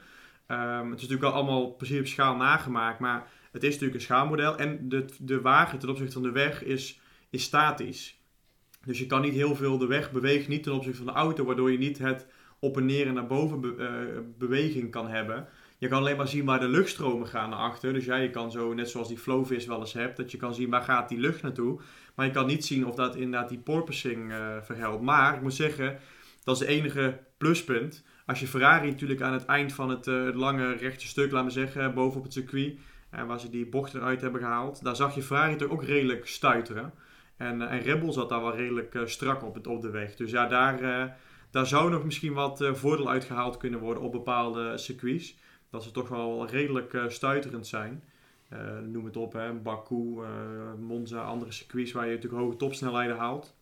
Ehm, 0.48 0.86
het 0.90 0.96
is 1.02 1.08
natuurlijk 1.08 1.24
al 1.24 1.32
allemaal 1.34 1.72
precies 1.72 2.00
op 2.00 2.08
schaal 2.08 2.36
nagemaakt, 2.36 3.00
maar 3.00 3.28
het 3.52 3.64
is 3.64 3.70
natuurlijk 3.70 3.96
een 3.96 4.02
schaalmodel. 4.06 4.58
En 4.58 4.90
de, 4.90 5.06
de 5.20 5.42
wagen 5.42 5.80
ten 5.80 5.90
opzichte 5.90 6.14
van 6.14 6.24
de 6.24 6.32
weg 6.32 6.64
is, 6.64 7.00
is 7.30 7.44
statisch. 7.44 8.20
Dus 8.86 9.00
je 9.00 9.06
kan 9.06 9.22
niet 9.22 9.34
heel 9.34 9.56
veel, 9.56 9.78
de 9.78 9.88
weg 9.88 10.12
beweegt 10.12 10.48
niet 10.48 10.64
ten 10.64 10.74
opzichte 10.74 10.98
van 10.98 11.14
de 11.14 11.20
auto, 11.20 11.46
waardoor 11.46 11.72
je 11.72 11.78
niet 11.78 11.98
het 11.98 12.28
op 12.60 12.78
en 12.78 12.86
neer 12.86 13.08
en 13.08 13.14
naar 13.14 13.28
boven 13.28 13.62
be- 13.62 13.76
eh, 13.78 14.20
beweging 14.38 14.92
kan 14.92 15.08
hebben. 15.08 15.48
Je 15.78 15.88
kan 15.88 16.00
alleen 16.00 16.18
maar 16.18 16.28
zien 16.28 16.46
waar 16.46 16.60
de 16.60 16.68
luchtstromen 16.68 17.28
gaan 17.28 17.50
naar 17.50 17.60
achter. 17.60 17.94
Dus 17.94 18.06
ja, 18.06 18.16
je 18.16 18.30
kan 18.30 18.52
zo, 18.52 18.74
net 18.74 18.90
zoals 18.90 19.08
die 19.08 19.18
flowvis 19.18 19.66
wel 19.66 19.80
eens 19.80 19.94
hebt, 19.94 20.18
dat 20.18 20.32
je 20.32 20.38
kan 20.38 20.54
zien 20.54 20.70
waar 20.70 20.82
gaat 20.82 21.10
die 21.10 21.20
lucht 21.20 21.42
naartoe. 21.42 21.80
Maar 22.16 22.26
je 22.26 22.32
kan 22.32 22.46
niet 22.46 22.66
zien 22.66 22.88
of 22.88 22.96
dat 22.96 23.16
inderdaad 23.16 23.50
die 23.50 23.58
porpoising 23.58 24.32
eh 24.32 24.56
verhelpt. 24.62 25.04
Maar 25.04 25.36
ik 25.36 25.42
moet 25.42 25.54
zeggen, 25.54 26.00
dat 26.44 26.56
is 26.56 26.62
het 26.62 26.70
enige 26.70 27.20
pluspunt. 27.38 28.04
Als 28.26 28.40
je 28.40 28.48
Ferrari 28.48 28.90
natuurlijk 28.90 29.22
aan 29.22 29.34
het 29.34 29.46
eind 29.46 29.74
van 29.74 29.90
het, 29.90 30.08
eh, 30.08 30.28
lange 30.34 30.74
rechte 30.74 31.08
stuk, 31.08 31.32
laten 31.32 31.48
we 31.48 31.54
zeggen, 31.54 31.94
boven 31.94 32.18
op 32.18 32.24
het 32.24 32.34
circuit, 32.34 32.78
eh, 33.10 33.24
waar 33.24 33.40
ze 33.40 33.50
die 33.50 33.66
bocht 33.66 33.94
eruit 33.94 34.22
hebben 34.22 34.42
gehaald, 34.42 34.84
daar 34.84 34.96
zag 34.96 35.16
je 35.16 35.22
Ferrari 35.22 35.56
toch 35.56 35.70
ook 35.70 35.84
redelijk 35.84 36.28
stuiteren. 36.28 36.94
En, 37.38 37.62
en 37.62 37.82
Red 37.82 38.00
Bull 38.00 38.12
zat 38.12 38.30
daar 38.30 38.42
wel 38.42 38.56
redelijk 38.56 39.00
strak 39.06 39.44
op, 39.44 39.56
het, 39.56 39.68
op 39.68 39.82
de 39.82 39.90
weg. 39.90 40.16
Dus 40.16 40.32
ja, 40.32 40.48
daar, 40.48 41.18
daar 41.52 41.66
zou 41.66 41.90
nog 41.90 42.04
misschien 42.04 42.34
wat 42.34 42.70
voordeel 42.74 43.10
uitgehaald 43.10 43.58
kunnen 43.58 43.80
worden 43.80 44.04
op 44.04 44.12
bepaalde 44.12 44.78
circuits. 44.78 45.36
Dat 45.76 45.84
ze 45.84 45.92
toch 45.92 46.10
wel 46.10 46.48
redelijk 46.48 46.94
eh, 46.94 47.08
stuiterend 47.08 47.68
zijn. 47.68 48.04
Eh, 48.50 48.60
noem 48.86 49.06
het 49.06 49.18
op, 49.18 49.34
hè. 49.34 49.54
Baku, 49.54 50.22
eh, 50.22 50.30
Monza, 50.80 51.22
andere 51.22 51.52
circuits 51.52 51.92
waar 51.92 52.06
je 52.06 52.14
natuurlijk 52.14 52.42
hoge 52.44 52.56
topsnelheden 52.56 53.18
haalt. 53.18 53.56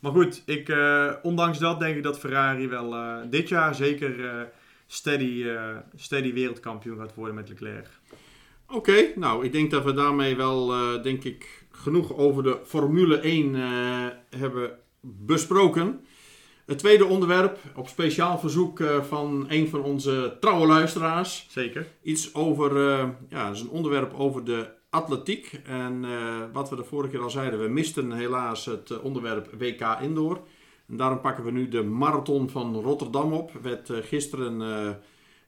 Maar 0.00 0.12
goed, 0.12 0.42
ik, 0.46 0.74
ondanks 1.22 1.58
dat 1.58 1.78
denk 1.80 1.96
ik 1.96 2.02
dat 2.02 2.18
Ferrari 2.18 2.68
wel 2.68 2.94
dit 3.30 3.48
jaar 3.48 3.74
zeker 3.74 4.48
steady, 4.86 5.46
steady 5.94 6.32
wereldkampioen 6.32 6.98
gaat 6.98 7.14
worden 7.14 7.34
met 7.34 7.48
Leclerc. 7.48 7.88
Oké, 8.66 9.12
nou, 9.16 9.44
ik 9.44 9.52
denk 9.52 9.70
dat 9.70 9.84
we 9.84 9.92
daarmee 9.92 10.36
wel, 10.36 10.66
denk 11.02 11.24
ik, 11.24 11.60
genoeg 11.70 12.16
over 12.16 12.42
de 12.42 12.58
Formule 12.64 13.20
1 13.20 13.54
eh, 13.54 14.06
hebben 14.36 14.78
besproken. 15.00 16.04
Het 16.70 16.78
tweede 16.78 17.04
onderwerp, 17.04 17.58
op 17.76 17.88
speciaal 17.88 18.38
verzoek 18.38 18.80
eh, 18.80 19.02
van 19.02 19.46
een 19.48 19.68
van 19.68 19.82
onze 19.82 20.36
trouwe 20.40 20.66
luisteraars. 20.66 21.46
Zeker. 21.48 21.86
Iets 22.02 22.34
over, 22.34 22.76
eh, 22.76 23.08
ja, 23.28 23.46
dat 23.46 23.56
is 23.56 23.62
een 23.62 23.68
onderwerp 23.68 24.14
over 24.14 24.44
de 24.44 24.68
atletiek. 24.90 25.60
En 25.64 26.04
eh, 26.04 26.42
wat 26.52 26.70
we 26.70 26.76
de 26.76 26.84
vorige 26.84 27.10
keer 27.10 27.22
al 27.22 27.30
zeiden, 27.30 27.60
we 27.60 27.68
misten 27.68 28.12
helaas 28.12 28.64
het 28.64 29.00
onderwerp 29.00 29.50
WK 29.58 29.98
Indoor. 30.00 30.40
En 30.88 30.96
daarom 30.96 31.20
pakken 31.20 31.44
we 31.44 31.50
nu 31.50 31.68
de 31.68 31.82
marathon 31.82 32.50
van 32.50 32.74
Rotterdam 32.74 33.32
op. 33.32 33.52
Werd 33.62 33.90
gisteren 33.92 34.96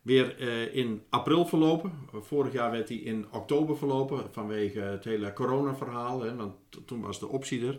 weer 0.03 0.41
in 0.75 1.03
april 1.09 1.47
verlopen. 1.47 1.93
Vorig 2.13 2.53
jaar 2.53 2.71
werd 2.71 2.89
hij 2.89 2.99
in 2.99 3.27
oktober 3.31 3.77
verlopen 3.77 4.25
vanwege 4.31 4.81
het 4.81 5.05
hele 5.05 5.33
corona-verhaal. 5.33 6.23
Hè, 6.23 6.37
want 6.37 6.55
toen 6.87 7.01
was 7.01 7.19
de 7.19 7.29
optie 7.29 7.67
er. 7.67 7.79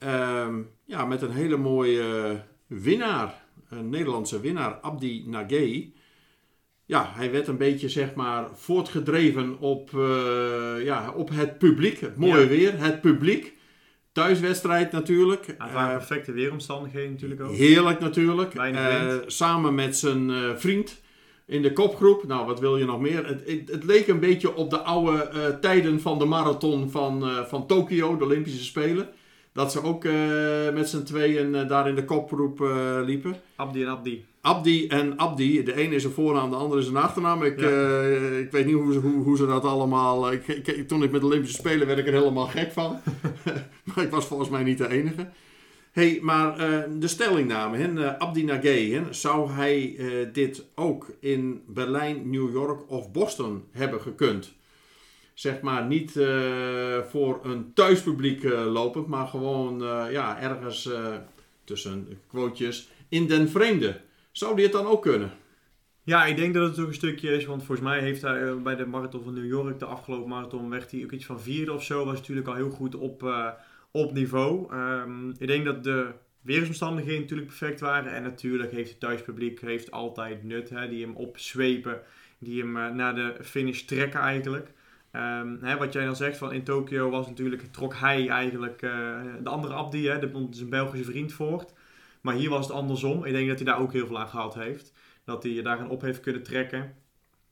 Ehm, 0.00 0.62
ja, 0.84 1.04
met 1.04 1.22
een 1.22 1.32
hele 1.32 1.56
mooie 1.56 2.40
winnaar. 2.66 3.48
Een 3.68 3.88
Nederlandse 3.88 4.40
winnaar, 4.40 4.72
Abdi 4.72 5.24
Nagay 5.26 5.92
ja, 6.90 7.10
hij 7.14 7.32
werd 7.32 7.48
een 7.48 7.56
beetje 7.56 7.88
zeg 7.88 8.14
maar 8.14 8.48
voortgedreven 8.54 9.58
op, 9.58 9.90
uh, 9.90 10.84
ja, 10.84 11.12
op 11.16 11.28
het 11.32 11.58
publiek. 11.58 12.00
Het 12.00 12.16
mooie 12.16 12.46
weer, 12.46 12.78
het 12.78 13.00
publiek. 13.00 13.56
Thuiswedstrijd 14.12 14.92
natuurlijk. 14.92 15.46
Het 15.46 15.72
waren 15.72 15.90
uh, 15.90 15.96
perfecte 15.96 16.32
weeromstandigheden 16.32 17.10
natuurlijk 17.10 17.40
ook. 17.40 17.54
Heerlijk 17.54 18.00
natuurlijk. 18.00 18.54
Uh, 18.54 19.14
samen 19.26 19.74
met 19.74 19.96
zijn 19.96 20.30
vriend 20.58 21.00
in 21.46 21.62
de 21.62 21.72
kopgroep. 21.72 22.26
Nou, 22.26 22.46
wat 22.46 22.60
wil 22.60 22.76
je 22.76 22.84
nog 22.84 23.00
meer? 23.00 23.26
Het, 23.26 23.42
het, 23.46 23.70
het 23.70 23.84
leek 23.84 24.06
een 24.06 24.20
beetje 24.20 24.54
op 24.54 24.70
de 24.70 24.78
oude 24.78 25.58
tijden 25.60 26.00
van 26.00 26.18
de 26.18 26.24
marathon 26.24 26.90
van, 26.90 27.24
van 27.48 27.66
Tokio, 27.66 28.16
de 28.16 28.24
Olympische 28.24 28.64
Spelen. 28.64 29.08
Dat 29.52 29.72
ze 29.72 29.82
ook 29.82 30.04
met 30.74 30.88
z'n 30.88 31.02
tweeën 31.02 31.66
daar 31.66 31.88
in 31.88 31.94
de 31.94 32.04
kopgroep 32.04 32.58
liepen. 33.04 33.36
Abdi 33.56 33.82
en 33.82 33.88
Abdi. 33.88 34.24
Abdi 34.42 34.86
en 34.86 35.18
Abdi. 35.18 35.62
De 35.62 35.74
ene 35.74 35.94
is 35.94 36.04
een 36.04 36.10
voornaam, 36.10 36.50
de 36.50 36.56
andere 36.56 36.80
is 36.80 36.86
een 36.86 36.96
achternaam. 36.96 37.42
Ik, 37.42 37.60
uh, 37.60 38.38
ik 38.38 38.50
weet 38.50 38.66
niet 38.66 38.74
hoe 38.74 38.92
ze, 38.92 38.98
hoe, 38.98 39.22
hoe 39.22 39.36
ze 39.36 39.46
dat 39.46 39.64
allemaal... 39.64 40.32
Ik, 40.32 40.48
ik, 40.48 40.88
toen 40.88 41.02
ik 41.02 41.10
met 41.10 41.20
de 41.20 41.26
Olympische 41.26 41.56
Spelen 41.56 41.86
werd 41.86 41.98
ik 41.98 42.06
er 42.06 42.12
helemaal 42.12 42.46
gek 42.46 42.72
van. 42.72 42.98
maar 43.94 44.04
ik 44.04 44.10
was 44.10 44.26
volgens 44.26 44.48
mij 44.48 44.62
niet 44.62 44.78
de 44.78 44.88
enige. 44.88 45.28
hey, 45.92 46.18
maar 46.22 46.70
uh, 46.70 46.82
de 46.98 47.08
stellingname, 47.08 47.76
hè, 47.76 47.92
uh, 47.92 48.18
Abdi 48.18 48.44
Nagay, 48.44 49.04
zou 49.10 49.50
hij 49.50 49.96
dit 50.32 50.64
ook 50.74 51.10
in 51.20 51.62
Berlijn, 51.66 52.30
New 52.30 52.52
York 52.52 52.90
of 52.90 53.12
Boston 53.12 53.64
hebben 53.70 54.00
gekund? 54.00 54.52
Zeg 55.40 55.60
maar 55.60 55.86
niet 55.86 56.12
voor 57.08 57.40
een 57.42 57.72
thuispubliek 57.74 58.42
lopend, 58.52 59.06
maar 59.06 59.26
gewoon 59.26 59.78
ja, 60.10 60.40
ergens 60.40 60.90
tussen 61.64 62.18
quotejes 62.26 62.88
in 63.08 63.26
den 63.26 63.48
vreemde. 63.48 64.00
Zou 64.32 64.54
die 64.54 64.64
het 64.64 64.72
dan 64.72 64.86
ook 64.86 65.02
kunnen? 65.02 65.32
Ja, 66.02 66.24
ik 66.24 66.36
denk 66.36 66.54
dat 66.54 66.68
het 66.68 66.80
ook 66.80 66.86
een 66.86 66.94
stukje 66.94 67.30
is, 67.30 67.44
want 67.44 67.64
volgens 67.64 67.88
mij 67.88 68.00
heeft 68.00 68.22
hij 68.22 68.42
eh, 68.42 68.62
bij 68.62 68.76
de 68.76 68.86
marathon 68.86 69.22
van 69.22 69.34
New 69.34 69.46
York, 69.46 69.78
de 69.78 69.84
afgelopen 69.84 70.28
marathon, 70.28 70.70
werd 70.70 70.90
hij 70.90 71.04
ook 71.04 71.12
iets 71.12 71.24
van 71.24 71.40
vierde 71.40 71.72
of 71.72 71.84
zo. 71.84 72.04
Was 72.04 72.18
natuurlijk 72.18 72.46
al 72.46 72.54
heel 72.54 72.70
goed 72.70 72.94
op, 72.94 73.22
uh, 73.22 73.48
op 73.90 74.12
niveau. 74.12 74.74
Um, 74.74 75.34
ik 75.38 75.46
denk 75.46 75.64
dat 75.64 75.84
de 75.84 76.12
weersomstandigheden 76.40 77.20
natuurlijk 77.20 77.48
perfect 77.48 77.80
waren. 77.80 78.12
En 78.12 78.22
natuurlijk 78.22 78.72
heeft 78.72 78.90
het 78.90 79.00
thuispubliek 79.00 79.60
heeft 79.60 79.90
altijd 79.90 80.44
nut, 80.44 80.70
hè, 80.70 80.88
die 80.88 81.04
hem 81.04 81.16
opzwepen, 81.16 82.00
die 82.38 82.60
hem 82.60 82.76
uh, 82.76 82.88
naar 82.88 83.14
de 83.14 83.34
finish 83.40 83.80
trekken 83.80 84.20
eigenlijk. 84.20 84.72
Um, 85.12 85.58
hè, 85.62 85.76
wat 85.76 85.92
jij 85.92 86.04
dan 86.04 86.16
zegt, 86.16 86.36
van 86.38 86.52
in 86.52 86.64
Tokio 86.64 87.10
was 87.10 87.26
natuurlijk, 87.26 87.62
trok 87.72 87.94
hij 87.94 88.28
eigenlijk 88.28 88.82
uh, 88.82 89.20
de 89.42 89.48
andere 89.48 89.74
Abdi, 89.74 90.08
hè, 90.08 90.18
de, 90.18 90.46
zijn 90.50 90.68
Belgische 90.68 91.10
vriend, 91.10 91.32
voort. 91.32 91.72
Maar 92.20 92.34
hier 92.34 92.50
was 92.50 92.66
het 92.66 92.76
andersom. 92.76 93.24
Ik 93.24 93.32
denk 93.32 93.48
dat 93.48 93.56
hij 93.56 93.66
daar 93.66 93.80
ook 93.80 93.92
heel 93.92 94.06
veel 94.06 94.18
aan 94.18 94.28
gehad 94.28 94.54
heeft. 94.54 94.92
Dat 95.24 95.42
hij 95.42 95.62
daar 95.62 95.80
een 95.80 95.88
op 95.88 96.00
heeft 96.00 96.20
kunnen 96.20 96.42
trekken. 96.42 96.94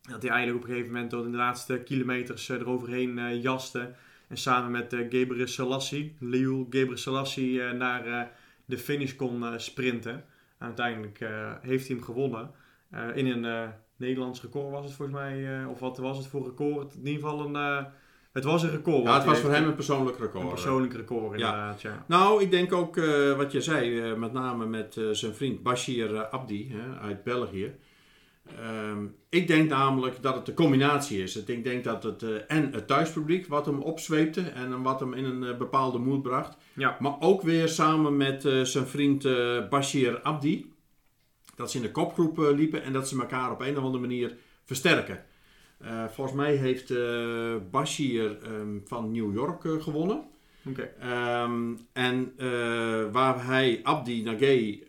Dat 0.02 0.22
hij 0.22 0.30
eigenlijk 0.30 0.62
op 0.62 0.68
een 0.68 0.74
gegeven 0.74 0.92
moment 0.92 1.10
tot 1.10 1.24
in 1.24 1.30
de 1.30 1.36
laatste 1.36 1.82
kilometers 1.82 2.48
eh, 2.48 2.56
eroverheen 2.56 3.18
uh, 3.18 3.42
jaste. 3.42 3.94
En 4.28 4.36
samen 4.36 4.70
met 4.70 4.92
uh, 4.92 5.06
Gebre 5.10 5.46
Selassie, 5.46 6.16
Liul 6.18 6.66
Gebre 6.70 6.96
Selassie, 6.96 7.62
naar 7.62 8.30
de 8.64 8.78
finish 8.78 9.14
kon 9.14 9.44
sprinten. 9.56 10.24
En 10.58 10.66
uiteindelijk 10.66 11.18
heeft 11.62 11.86
hij 11.86 11.96
hem 11.96 12.04
gewonnen. 12.04 12.50
in 13.14 13.26
een 13.26 13.72
Nederlands 13.98 14.42
record 14.42 14.70
was 14.70 14.84
het 14.84 14.94
volgens 14.94 15.18
mij. 15.18 15.64
of 15.64 15.78
wat 15.78 15.98
was 15.98 16.16
het 16.16 16.26
voor 16.26 16.44
record? 16.44 16.94
In 16.94 17.06
ieder 17.06 17.22
geval 17.22 17.44
een 17.44 17.86
het 18.32 18.44
was 18.44 18.62
een 18.62 18.70
record. 18.70 19.02
Ja, 19.02 19.14
het 19.14 19.24
was 19.24 19.38
voor 19.38 19.50
hem 19.50 19.64
een 19.64 19.74
persoonlijk 19.74 20.18
record. 20.18 20.42
Een 20.42 20.48
persoonlijk 20.48 20.94
record, 20.94 21.32
inderdaad. 21.32 21.80
Ja. 21.80 22.04
Nou, 22.06 22.42
ik 22.42 22.50
denk 22.50 22.72
ook 22.72 22.96
uh, 22.96 23.36
wat 23.36 23.52
je 23.52 23.60
zei, 23.60 24.10
uh, 24.10 24.14
met 24.16 24.32
name 24.32 24.66
met 24.66 24.96
uh, 24.96 25.10
zijn 25.10 25.34
vriend 25.34 25.62
Bashir 25.62 26.28
Abdi 26.28 26.72
hè, 26.72 26.98
uit 27.00 27.22
België. 27.24 27.74
Um, 28.90 29.16
ik 29.28 29.46
denk 29.46 29.70
namelijk 29.70 30.22
dat 30.22 30.34
het 30.34 30.46
de 30.46 30.54
combinatie 30.54 31.22
is. 31.22 31.36
Ik 31.36 31.64
denk 31.64 31.84
dat 31.84 32.02
het 32.02 32.46
en 32.46 32.72
het 32.72 32.86
thuispubliek 32.86 33.46
wat 33.46 33.66
hem 33.66 33.80
opzweepte 33.80 34.40
en 34.40 34.82
wat 34.82 35.00
hem 35.00 35.14
in 35.14 35.24
een 35.24 35.58
bepaalde 35.58 35.98
moed 35.98 36.22
bracht. 36.22 36.56
Ja. 36.72 36.96
Maar 37.00 37.16
ook 37.20 37.42
weer 37.42 37.68
samen 37.68 38.16
met 38.16 38.42
zijn 38.62 38.86
vriend 38.86 39.22
Bashir 39.68 40.20
Abdi. 40.22 40.72
Dat 41.58 41.70
ze 41.70 41.76
in 41.76 41.82
de 41.82 41.90
kopgroep 41.90 42.38
liepen 42.38 42.82
en 42.82 42.92
dat 42.92 43.08
ze 43.08 43.20
elkaar 43.20 43.50
op 43.50 43.60
een 43.60 43.78
of 43.78 43.84
andere 43.84 44.06
manier 44.06 44.36
versterken. 44.64 45.24
Uh, 45.82 46.04
volgens 46.08 46.36
mij 46.36 46.54
heeft 46.54 46.90
uh, 46.90 47.54
Bashir 47.70 48.38
um, 48.46 48.82
van 48.86 49.12
New 49.12 49.34
York 49.34 49.64
uh, 49.64 49.82
gewonnen. 49.82 50.22
Okay. 50.68 50.90
Um, 51.42 51.78
en 51.92 52.32
waar 53.12 53.46
hij 53.46 53.80
Abdi 53.82 54.22
Nagay, 54.22 54.82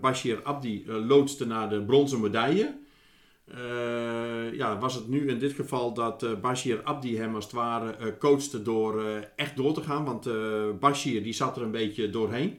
Bashir 0.00 0.42
Abdi, 0.42 0.84
loodste 0.86 1.46
naar 1.46 1.68
de 1.68 1.82
bronzen 1.82 2.20
medaille. 2.20 2.74
ja, 4.52 4.78
was 4.78 4.94
het 4.94 5.08
nu 5.08 5.28
in 5.28 5.38
dit 5.38 5.52
geval 5.52 5.94
dat 5.94 6.40
Bashir 6.40 6.82
Abdi 6.82 7.18
hem 7.18 7.34
als 7.34 7.44
het 7.44 7.52
ware 7.52 8.16
coachte 8.18 8.62
door 8.62 9.04
echt 9.36 9.56
door 9.56 9.74
te 9.74 9.82
gaan. 9.82 10.04
Want 10.04 10.28
Bashir 10.80 11.22
die 11.22 11.32
zat 11.32 11.56
er 11.56 11.62
een 11.62 11.70
beetje 11.70 12.10
doorheen. 12.10 12.58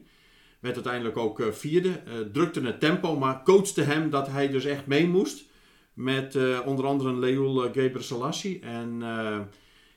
Werd 0.61 0.75
uiteindelijk 0.75 1.17
ook 1.17 1.43
vierde. 1.51 2.01
drukte 2.31 2.61
het 2.61 2.79
tempo, 2.79 3.17
maar 3.17 3.43
coachte 3.43 3.81
hem 3.81 4.09
dat 4.09 4.27
hij 4.27 4.49
dus 4.49 4.65
echt 4.65 4.85
mee 4.85 5.07
moest. 5.07 5.49
Met 5.93 6.35
uh, 6.35 6.59
onder 6.65 6.85
andere 6.85 7.13
Leul 7.13 7.71
Selassie. 7.97 8.59
En 8.59 9.01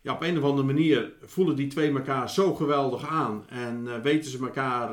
ja, 0.00 0.12
op 0.12 0.22
een 0.22 0.38
of 0.38 0.44
andere 0.44 0.66
manier 0.66 1.12
voelen 1.22 1.56
die 1.56 1.66
twee 1.66 1.92
elkaar 1.92 2.30
zo 2.30 2.54
geweldig 2.54 3.08
aan. 3.08 3.44
En 3.48 4.02
weten 4.02 4.30
ze 4.30 4.38
elkaar 4.38 4.92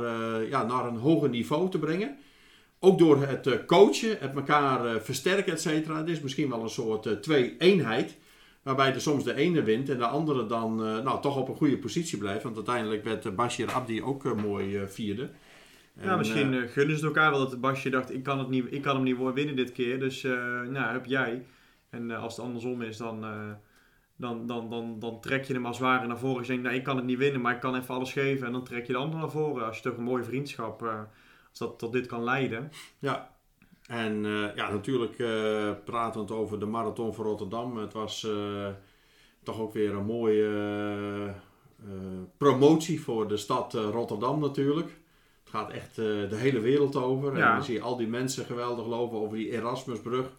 ja, 0.49 0.63
naar 0.63 0.86
een 0.86 0.97
hoger 0.97 1.29
niveau 1.29 1.69
te 1.69 1.79
brengen. 1.79 2.17
Ook 2.79 2.99
door 2.99 3.21
het 3.25 3.65
coachen, 3.65 4.17
het 4.19 4.36
elkaar 4.36 5.01
versterken, 5.01 5.53
et 5.53 5.62
cetera. 5.62 5.97
Het 5.97 6.10
is 6.10 6.21
misschien 6.21 6.49
wel 6.49 6.63
een 6.63 6.69
soort 6.69 7.23
twee-eenheid. 7.23 8.17
Waarbij 8.63 8.93
er 8.93 9.01
soms 9.01 9.23
de 9.23 9.34
ene 9.34 9.63
wint 9.63 9.89
en 9.89 9.97
de 9.97 10.07
andere 10.07 10.45
dan 10.45 10.75
nou, 10.75 11.21
toch 11.21 11.38
op 11.38 11.49
een 11.49 11.55
goede 11.55 11.77
positie 11.77 12.17
blijft. 12.17 12.43
Want 12.43 12.55
uiteindelijk 12.55 13.03
werd 13.03 13.36
Bashir 13.36 13.71
Abdi 13.71 14.03
ook 14.03 14.36
mooi 14.36 14.81
vierde. 14.88 15.29
Ja, 15.99 16.15
misschien 16.15 16.54
uh, 16.54 16.69
gunnen 16.69 16.97
ze 16.97 17.06
elkaar 17.06 17.30
wel 17.32 17.39
dat 17.39 17.51
het 17.51 17.62
Basje 17.62 17.89
dacht, 17.89 18.13
ik 18.13 18.23
kan, 18.23 18.39
het 18.39 18.49
niet, 18.49 18.65
ik 18.69 18.82
kan 18.82 18.95
hem 18.95 19.04
niet 19.04 19.34
winnen 19.34 19.56
dit 19.56 19.71
keer. 19.71 19.99
Dus 19.99 20.23
uh, 20.23 20.62
nou, 20.62 20.91
heb 20.93 21.06
jij. 21.06 21.45
En 21.89 22.12
als 22.12 22.36
het 22.36 22.45
andersom 22.45 22.82
is, 22.82 22.97
dan, 22.97 23.21
dan, 24.15 24.47
dan, 24.47 24.69
dan, 24.69 24.99
dan 24.99 25.21
trek 25.21 25.43
je 25.43 25.54
hem 25.54 25.65
als 25.65 25.77
het 25.77 25.86
ware 25.86 26.08
naar 26.08 26.19
voren. 26.19 26.41
Je 26.41 26.47
denkt, 26.47 26.63
nou, 26.63 26.75
ik 26.75 26.84
kan 26.84 26.95
het 26.95 27.06
niet 27.06 27.17
winnen, 27.17 27.41
maar 27.41 27.54
ik 27.54 27.60
kan 27.60 27.75
even 27.75 27.95
alles 27.95 28.12
geven. 28.12 28.47
En 28.47 28.51
dan 28.51 28.63
trek 28.63 28.88
je 28.88 28.93
de 28.93 28.99
ander 28.99 29.19
naar 29.19 29.32
voren. 29.32 29.65
Als 29.65 29.77
je 29.77 29.84
toch 29.84 29.97
een 29.97 30.04
mooie 30.04 30.23
vriendschap, 30.23 30.82
als 31.49 31.60
dat 31.60 31.80
tot 31.80 31.91
dit 31.91 32.06
kan 32.06 32.23
leiden. 32.23 32.71
Ja, 32.99 33.36
en 33.88 34.23
ja, 34.56 34.71
natuurlijk 34.71 35.15
pratend 35.86 36.32
over 36.32 36.60
de 36.60 36.65
marathon 36.65 37.13
van 37.13 37.25
Rotterdam. 37.25 37.77
Het 37.77 37.93
was 37.93 38.27
toch 39.43 39.60
ook 39.60 39.73
weer 39.73 39.95
een 39.95 40.06
mooie 40.06 41.34
promotie 42.38 43.01
voor 43.01 43.27
de 43.27 43.38
stad 43.38 43.73
Rotterdam 43.73 44.39
natuurlijk 44.39 45.00
gaat 45.51 45.71
echt 45.71 45.97
uh, 45.97 46.29
de 46.29 46.35
hele 46.35 46.59
wereld 46.59 46.95
over. 46.95 47.33
En 47.33 47.39
dan 47.39 47.63
zie 47.63 47.73
je 47.73 47.81
al 47.81 47.97
die 47.97 48.07
mensen 48.07 48.45
geweldig 48.45 48.85
lopen 48.85 49.19
over 49.19 49.37
die 49.37 49.51
Erasmusbrug. 49.51 50.31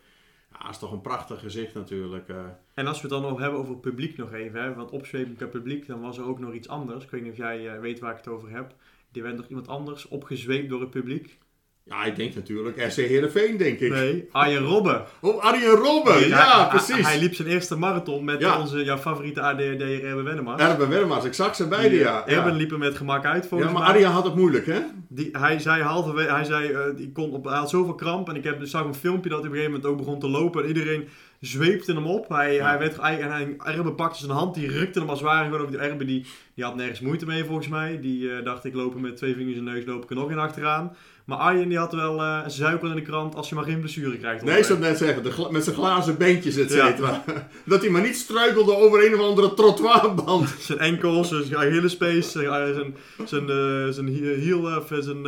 Ja, 0.52 0.58
dat 0.58 0.70
is 0.70 0.78
toch 0.78 0.92
een 0.92 1.00
prachtig 1.00 1.40
gezicht 1.40 1.74
natuurlijk. 1.74 2.28
Uh. 2.28 2.36
En 2.74 2.86
als 2.86 2.96
we 3.00 3.08
het 3.08 3.20
dan 3.20 3.30
nog 3.30 3.40
hebben 3.40 3.58
over 3.58 3.72
het 3.72 3.80
publiek 3.80 4.16
nog 4.16 4.32
even, 4.32 4.62
hè, 4.62 4.74
want 4.74 4.90
opzwepend 4.90 5.50
publiek, 5.50 5.86
dan 5.86 6.00
was 6.00 6.18
er 6.18 6.24
ook 6.24 6.38
nog 6.38 6.52
iets 6.52 6.68
anders. 6.68 7.04
Ik 7.04 7.10
weet 7.10 7.22
niet 7.22 7.32
of 7.32 7.36
jij 7.36 7.74
uh, 7.74 7.80
weet 7.80 7.98
waar 7.98 8.10
ik 8.10 8.16
het 8.16 8.28
over 8.28 8.50
heb. 8.50 8.74
Die 9.10 9.22
werd 9.22 9.36
nog 9.36 9.46
iemand 9.46 9.68
anders 9.68 10.08
opgezweept 10.08 10.68
door 10.68 10.80
het 10.80 10.90
publiek. 10.90 11.38
Ja, 11.84 12.04
ik 12.04 12.16
denk 12.16 12.34
natuurlijk 12.34 12.84
SC 12.88 12.96
Heerenveen, 12.96 13.56
denk 13.56 13.78
ik. 13.78 13.90
Nee, 13.90 14.28
Arjen 14.30 14.62
Robben. 14.62 15.04
Oh, 15.20 15.44
Arjen 15.44 15.70
Robben, 15.70 16.28
ja, 16.28 16.64
precies. 16.64 17.06
Hij, 17.06 17.18
liep 17.18 17.34
zijn 17.34 17.48
eerste 17.48 17.76
marathon 17.76 18.24
met 18.24 18.56
onze, 18.58 18.84
jouw 18.84 18.98
favoriete 18.98 19.40
ADD 19.40 19.60
Erben 19.60 20.24
Wennemars. 20.24 20.62
Erben 20.62 20.88
Wennemars, 20.88 21.24
ik 21.24 21.34
zag 21.34 21.56
ze 21.56 21.68
beide, 21.68 21.96
ja. 21.96 22.26
Erben 22.26 22.54
liep 22.54 22.72
er 22.72 22.78
met 22.78 22.96
gemak 22.96 23.24
uit, 23.24 23.46
volgens 23.46 23.72
Ja, 23.72 23.78
maar 23.78 23.88
Arjen 23.88 24.10
had 24.10 24.24
het 24.24 24.34
moeilijk, 24.34 24.66
hè? 24.66 24.80
Die, 25.08 25.28
hij 25.32 25.58
zei 25.58 25.82
halverwege, 25.82 26.32
hij 26.32 26.44
zei, 26.44 26.70
uh, 26.70 26.78
die 26.96 27.12
kon 27.12 27.30
op, 27.30 27.44
hij 27.44 27.58
had 27.58 27.70
zoveel 27.70 27.94
kramp 27.94 28.28
en 28.28 28.36
ik 28.36 28.44
heb, 28.44 28.58
zag 28.62 28.84
een 28.84 28.94
filmpje 28.94 29.30
dat 29.30 29.38
hij 29.38 29.48
op 29.48 29.54
een 29.54 29.60
gegeven 29.60 29.80
moment 29.80 29.86
ook 29.86 30.06
begon 30.06 30.20
te 30.20 30.28
lopen 30.28 30.62
en 30.62 30.68
iedereen 30.68 31.08
zweepte 31.48 31.92
hem 31.92 32.06
op. 32.06 32.28
Hij, 32.28 32.54
Ja. 32.54 32.68
hij 32.68 32.78
werd 32.78 32.98
en 32.98 33.56
Erbe 33.64 33.92
pakte 33.92 34.18
zijn 34.18 34.30
hand, 34.30 34.54
die 34.54 34.68
rukte 34.70 34.98
hem 34.98 35.08
als 35.08 35.20
ware 35.20 35.44
gewoon 35.44 35.60
over 35.60 35.72
die 35.72 35.80
Erbe. 35.80 36.04
Die, 36.04 36.26
die 36.54 36.64
had 36.64 36.76
nergens 36.76 37.00
moeite 37.00 37.26
mee 37.26 37.44
volgens 37.44 37.68
mij. 37.68 38.00
Die 38.00 38.30
eh, 38.32 38.44
dacht, 38.44 38.64
ik 38.64 38.74
loop 38.74 38.94
er 38.94 39.00
met 39.00 39.16
twee 39.16 39.34
vingers 39.34 39.56
in 39.56 39.64
de 39.64 39.70
neus, 39.70 39.84
loop 39.86 40.02
ik 40.02 40.10
er 40.10 40.16
nog 40.16 40.30
in 40.30 40.38
achteraan. 40.38 40.96
Maar 41.24 41.38
Arjen 41.38 41.68
die 41.68 41.78
had 41.78 41.92
wel 41.92 42.20
eh, 42.20 42.40
een 42.44 42.50
zuiper 42.50 42.88
in 42.88 42.94
de 42.96 43.02
krant 43.02 43.34
als 43.34 43.48
je 43.48 43.54
maar 43.54 43.64
geen 43.64 43.78
blessure 43.80 44.18
krijgt. 44.18 44.44
Nee, 44.44 44.58
ik 44.58 44.64
zou 44.64 44.78
net 44.78 44.98
zeggen, 44.98 45.22
de 45.22 45.46
met 45.50 45.64
zijn 45.64 45.76
glazen 45.76 46.18
beentjes, 46.18 46.56
et 46.56 46.72
Ja. 46.72 46.86
cetera. 46.86 47.24
Dat 47.64 47.80
hij 47.80 47.90
maar 47.90 48.02
niet 48.02 48.16
struikelde 48.16 48.76
over 48.76 49.06
een 49.06 49.14
of 49.14 49.20
andere 49.20 49.54
trottoirband. 49.54 50.48
Zijn 50.58 50.78
enkels, 50.78 51.28
zijn 51.28 51.56
Achillespees, 51.56 52.32
zijn, 52.32 52.46
eh, 52.46 52.74
zijn, 52.74 52.94
zijn, 53.24 53.48
eh, 53.48 53.88
zijn 53.94 54.06
hi- 54.06 54.34
hiel, 54.34 54.76
of 54.76 54.86
zijn... 55.00 55.26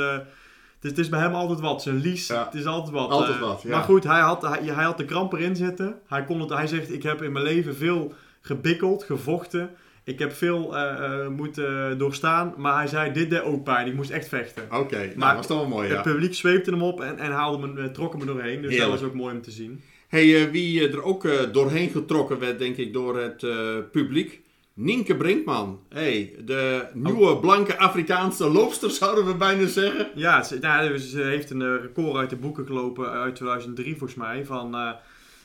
eh, 0.85 0.91
het, 0.91 0.99
is, 0.99 1.09
bij 1.09 1.21
hem 1.21 1.35
altijd 1.35 1.61
wat. 1.61 1.83
Zijn 1.83 2.01
lies, 2.01 2.27
Ja. 2.27 2.45
het 2.45 2.55
is 2.55 2.67
altijd 2.67 2.93
wat. 2.95 3.11
Altijd 3.11 3.35
eh. 3.37 3.41
wat, 3.41 3.63
ja. 3.63 3.71
Maar 3.71 3.83
goed, 3.83 4.05
hij 4.05 4.21
had, 4.21 4.43
hij, 4.43 4.61
hij 4.63 4.85
had 4.85 4.99
de 4.99 5.05
kramp 5.05 5.33
erin 5.33 5.57
zitten. 5.57 6.01
Hij, 6.07 6.25
kon 6.25 6.41
het, 6.41 6.51
hij 6.51 6.67
zegt, 6.67 6.93
ik 6.93 7.03
heb 7.03 7.23
in 7.23 7.33
mijn 7.33 7.45
leven 7.45 7.77
veel 7.77 8.13
gebikkeld, 8.41 9.05
gevochten. 9.05 9.71
Ik 10.05 10.19
heb 10.19 10.33
veel 10.33 10.77
eh, 10.77 11.05
eh, 11.05 11.29
moeten 11.29 11.99
doorstaan. 11.99 12.55
Maar 12.57 12.77
hij 12.77 12.87
zei, 12.87 13.13
dit 13.13 13.31
deed 13.31 13.43
ook 13.43 13.65
pijn. 13.65 13.87
Ik 13.87 13.95
moest 13.95 14.11
echt 14.11 14.29
vechten. 14.29 14.63
Oké, 14.73 14.97
nou, 14.97 15.17
Maar 15.17 15.37
was 15.37 15.47
toch 15.47 15.59
wel 15.59 15.69
mooi, 15.69 15.89
Het 15.89 15.97
ja. 15.97 16.03
publiek 16.13 16.35
zweepte 16.35 16.71
hem 16.71 16.83
op 16.83 17.01
en, 17.01 17.19
en 17.19 17.33
haalde 17.33 17.67
me, 17.67 17.91
trok 17.91 18.13
hem 18.13 18.21
er 18.21 18.27
doorheen. 18.27 18.63
Dus 18.63 18.71
Heerlijk. 18.71 18.91
dat 18.91 19.01
was 19.01 19.09
ook 19.09 19.15
mooi 19.15 19.35
om 19.35 19.43
te 19.43 19.51
zien. 19.51 19.83
Hey, 20.09 20.51
wie 20.51 20.89
er 20.89 21.03
ook 21.03 21.53
doorheen 21.53 21.91
getrokken 21.91 22.39
werd, 22.39 22.59
denk 22.59 22.77
ik, 22.77 22.93
door 22.93 23.19
het 23.19 23.47
publiek. 23.91 24.43
Nienke 24.75 25.17
Brinkman. 25.17 25.81
Hey, 25.89 26.35
de 26.45 26.87
nieuwe 26.93 27.39
blanke 27.39 27.79
Afrikaanse 27.79 28.51
loopster, 28.51 28.91
zouden 28.91 29.27
we 29.27 29.35
bijna 29.35 29.67
zeggen. 29.67 30.09
Ja, 30.15 30.43
ze, 30.43 30.59
nou, 30.59 30.99
ze 30.99 31.23
heeft 31.23 31.51
een 31.51 31.63
eh, 31.63 31.81
record 31.83 32.17
uit 32.17 32.31
de 32.31 32.37
boeken 32.37 32.67
gelopen 32.67 33.11
uit 33.11 33.35
2003 33.35 33.97
volgens 33.97 34.15
mij. 34.19 34.45
Van, 34.45 34.67
eh, 34.67 34.81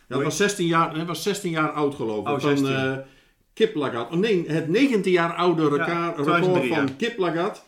Ja, 0.08 0.16
hij 0.16 0.24
was 0.24 0.38
16 0.38 0.68
jaar, 0.68 0.96
hij 0.96 1.06
was 1.06 1.24
16 1.24 1.52
jaar 1.52 1.72
oud 1.72 1.96
geloof 1.96 2.20
ik. 2.20 2.34
Oh, 2.34 2.40
van 2.40 2.58
16. 2.58 2.68
eh 2.76 2.98
Kip 3.54 3.76
Lagat. 3.76 4.12
Oh 4.12 4.18
nee, 4.18 4.44
het 4.48 4.68
19 4.68 5.12
jaar 5.12 5.34
oude 5.34 5.62
record 5.70 6.14
2003, 6.16 6.74
van 6.74 6.86
ja. 6.86 6.94
Kip 6.98 7.18
Lagat. 7.18 7.66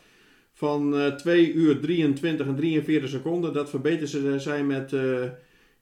Van 0.54 0.97
eh 0.97 1.08
2 1.08 1.54
uur 1.54 1.80
23 1.80 2.47
en 2.47 2.56
43 2.56 3.10
seconden. 3.10 3.54
Dat 3.54 3.69
verbeterde 3.69 4.08
ze 4.08 4.39
zij 4.39 4.63
met 4.63 4.93
eh, 4.93 5.24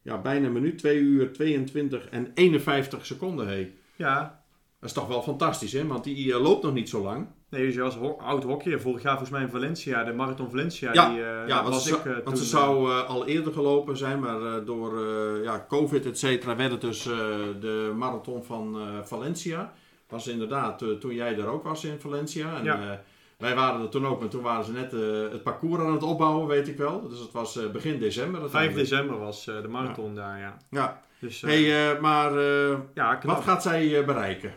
ja, 0.02 0.22
bijna 0.22 0.46
een 0.46 0.54
minuut. 0.54 0.78
2 0.78 0.98
uur 0.98 1.32
22 1.34 2.08
en 2.10 2.32
51 2.34 3.06
seconden. 3.06 3.48
Hey. 3.48 3.72
ja, 3.96 4.39
Dat 4.80 4.90
is 4.90 4.96
toch 4.96 5.08
wel 5.08 5.22
fantastisch, 5.22 5.72
hè? 5.74 5.88
Want 5.88 6.04
die 6.04 6.34
eh, 6.34 6.42
loopt 6.42 6.64
nog 6.64 6.74
niet 6.74 6.90
zo 6.90 7.02
lang. 7.04 7.28
Nee, 7.50 7.72
dus 7.72 7.96
ho- 7.96 8.18
oud 8.22 8.44
hockeyer. 8.44 8.82
Vorig 8.82 9.02
jaar 9.02 9.12
volgens 9.12 9.30
mij 9.32 9.42
in 9.42 9.50
Valencia, 9.50 10.04
de 10.04 10.14
Marathon 10.14 10.50
Valencia. 10.50 10.94
Ja, 10.94 11.10
die, 11.10 11.24
eh, 11.24 11.48
Ja, 11.48 11.62
want 11.62 11.74
was 11.74 11.84
ze, 11.88 11.96
ik 11.96 12.06
eh, 12.06 12.12
want 12.14 12.26
toen, 12.26 12.38
ze 12.38 12.44
eh, 12.58 12.62
zou 12.64 12.92
eh, 12.92 13.10
al 13.10 13.26
eerder 13.28 13.54
gelopen 13.54 13.98
zijn, 13.98 14.20
maar 14.20 14.42
eh, 14.42 14.66
door 14.66 15.06
eh, 15.06 15.44
ja, 15.44 15.66
COVID, 15.68 16.06
et 16.06 16.20
cetera, 16.20 16.56
werd 16.56 16.72
het 16.72 16.82
dus 16.82 17.06
eh, 17.06 17.16
de 17.60 17.94
marathon 17.96 18.44
van 18.44 18.76
eh, 18.80 18.82
Valencia. 19.04 19.74
Was 20.10 20.28
inderdaad 20.28 20.82
eh, 20.82 20.90
toen 20.90 21.14
jij 21.14 21.38
er 21.38 21.48
ook 21.48 21.64
was 21.64 21.84
in 21.86 22.00
Valencia. 22.00 22.58
En, 22.58 22.64
Ja. 22.64 22.82
eh, 22.92 22.98
wij 23.38 23.56
waren 23.56 23.82
er 23.82 23.90
toen 23.90 24.06
ook, 24.08 24.20
maar 24.20 24.30
toen 24.30 24.42
waren 24.42 24.66
ze 24.66 24.72
net 24.72 24.94
eh, 24.94 25.00
het 25.32 25.44
parcours 25.44 25.82
aan 25.84 25.92
het 25.94 26.04
opbouwen, 26.04 26.48
weet 26.48 26.68
ik 26.68 26.78
wel. 26.78 27.10
Dus 27.10 27.20
het 27.20 27.32
was 27.32 27.58
eh, 27.58 27.70
begin 27.72 28.00
december. 28.00 28.40
5 28.40 28.52
uiteindelijk. 28.54 28.90
december 28.90 29.20
was 29.20 29.48
eh, 29.48 29.62
de 29.62 29.68
marathon 29.68 30.16
daar, 30.16 30.40
ja. 30.40 30.58
Ja. 30.70 31.02
Dus, 31.20 31.44
eh, 31.44 31.50
Hey, 31.50 31.92
eh, 31.94 32.02
maar 32.02 32.38
eh, 32.38 32.78
ja, 32.94 33.20
wat 33.26 33.44
gaat 33.44 33.62
zij 33.64 34.00
eh, 34.00 34.06
bereiken? 34.06 34.54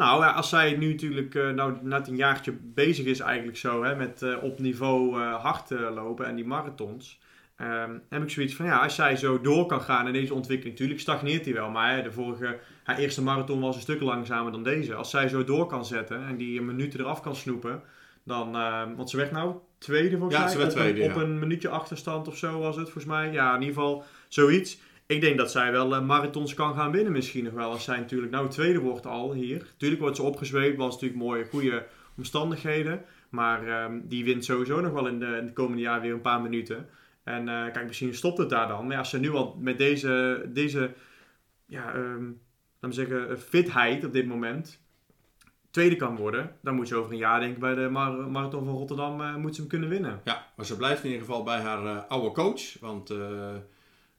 Nou, 0.00 0.22
ja, 0.24 0.30
als 0.30 0.48
zij 0.48 0.76
nu 0.76 0.90
natuurlijk 0.90 1.34
eh, 1.34 1.48
nou, 1.48 1.76
net 1.82 2.08
een 2.08 2.16
jaartje 2.16 2.52
bezig 2.52 3.06
is 3.06 3.20
eigenlijk 3.20 3.56
zo, 3.58 3.84
hè, 3.84 3.96
met 3.96 4.22
eh, 4.22 4.42
op 4.42 4.58
niveau 4.58 5.20
eh, 5.20 5.42
hard 5.42 5.70
lopen 5.70 6.26
en 6.26 6.34
die 6.34 6.46
marathons, 6.46 7.20
ehm, 7.56 7.98
heb 8.08 8.22
ik 8.22 8.30
zoiets 8.30 8.54
van, 8.54 8.66
ja, 8.66 8.78
als 8.78 8.94
zij 8.94 9.16
zo 9.16 9.40
door 9.40 9.66
kan 9.66 9.80
gaan 9.80 10.06
in 10.06 10.12
deze 10.12 10.34
ontwikkeling, 10.34 10.74
natuurlijk 10.74 11.00
stagneert 11.00 11.44
hij 11.44 11.54
wel, 11.54 11.70
maar 11.70 11.96
hè, 11.96 12.02
de 12.02 12.12
vorige, 12.12 12.58
haar 12.82 12.98
eerste 12.98 13.22
marathon 13.22 13.60
was 13.60 13.74
een 13.74 13.80
stuk 13.80 14.00
langzamer 14.00 14.52
dan 14.52 14.62
deze. 14.62 14.94
Als 14.94 15.10
zij 15.10 15.28
zo 15.28 15.44
door 15.44 15.66
kan 15.66 15.84
zetten 15.84 16.26
en 16.26 16.36
die 16.36 16.62
minuten 16.62 17.00
eraf 17.00 17.20
kan 17.20 17.36
snoepen, 17.36 17.82
dan, 18.24 18.56
ehm, 18.56 18.94
want 18.94 19.10
ze 19.10 19.16
werd 19.16 19.30
nou 19.30 19.54
tweede 19.78 20.16
volgens 20.16 20.36
Ja, 20.36 20.42
mij, 20.42 20.52
ze 20.52 20.58
werd 20.58 20.72
op, 20.72 20.78
een, 20.78 20.82
tweede, 20.82 21.08
op 21.08 21.16
ja. 21.16 21.22
een 21.22 21.38
minuutje 21.38 21.68
achterstand 21.68 22.28
of 22.28 22.36
zo 22.36 22.58
was 22.58 22.76
het 22.76 22.84
volgens 22.84 23.04
mij. 23.04 23.32
Ja, 23.32 23.54
in 23.54 23.60
ieder 23.60 23.74
geval 23.74 24.04
zoiets. 24.28 24.80
Ik 25.10 25.20
denk 25.20 25.38
dat 25.38 25.50
zij 25.50 25.72
wel 25.72 25.94
eh, 25.94 26.02
marathons 26.02 26.54
kan 26.54 26.74
gaan 26.74 26.90
winnen 26.90 27.12
misschien 27.12 27.44
nog 27.44 27.52
wel. 27.52 27.70
Als 27.70 27.84
zij 27.84 27.98
natuurlijk 27.98 28.32
nou 28.32 28.48
tweede 28.48 28.78
wordt 28.78 29.06
al 29.06 29.32
hier. 29.32 29.66
Tuurlijk 29.76 30.00
wordt 30.00 30.16
ze 30.16 30.22
opgezweept, 30.22 30.76
was 30.76 30.92
natuurlijk 30.92 31.20
mooie, 31.20 31.44
goede 31.44 31.86
omstandigheden. 32.16 33.04
Maar 33.28 33.66
ehm, 33.68 34.00
die 34.02 34.24
wint 34.24 34.44
sowieso 34.44 34.80
nog 34.80 34.92
wel 34.92 35.06
in 35.06 35.18
de, 35.18 35.36
in 35.40 35.46
de 35.46 35.52
komende 35.52 35.82
jaar 35.82 36.00
weer 36.00 36.12
een 36.12 36.20
paar 36.20 36.40
minuten. 36.40 36.88
En 37.22 37.48
eh, 37.48 37.72
kijk, 37.72 37.86
misschien 37.86 38.14
stopt 38.14 38.38
het 38.38 38.48
daar 38.48 38.68
dan. 38.68 38.86
Maar 38.86 38.96
als 38.96 39.10
ze 39.10 39.18
nu 39.18 39.30
al 39.30 39.56
met 39.60 39.78
deze, 39.78 40.42
deze 40.48 40.92
ja, 41.66 41.94
ehm, 41.94 42.24
laten 42.80 42.88
we 42.88 42.92
zeggen, 42.92 43.30
eh, 43.30 43.36
fitheid 43.36 44.04
op 44.04 44.12
dit 44.12 44.26
moment 44.26 44.80
tweede 45.70 45.96
kan 45.96 46.16
worden, 46.16 46.56
dan 46.62 46.74
moet 46.74 46.88
ze 46.88 46.96
over 46.96 47.12
een 47.12 47.18
jaar 47.18 47.40
denk 47.40 47.54
ik 47.54 47.60
bij 47.60 47.74
de 47.74 47.88
Mar- 47.88 48.30
Marathon 48.30 48.64
van 48.64 48.74
Rotterdam 48.74 49.40
moet 49.40 49.54
ze 49.54 49.60
hem 49.60 49.70
kunnen 49.70 49.88
winnen. 49.88 50.20
Ja, 50.24 50.46
maar 50.56 50.66
ze 50.66 50.76
blijft 50.76 51.04
in 51.04 51.10
ieder 51.10 51.26
geval 51.26 51.42
bij 51.42 51.60
haar 51.60 52.00
oude 52.00 52.34
coach. 52.34 52.78
Want 52.80 53.12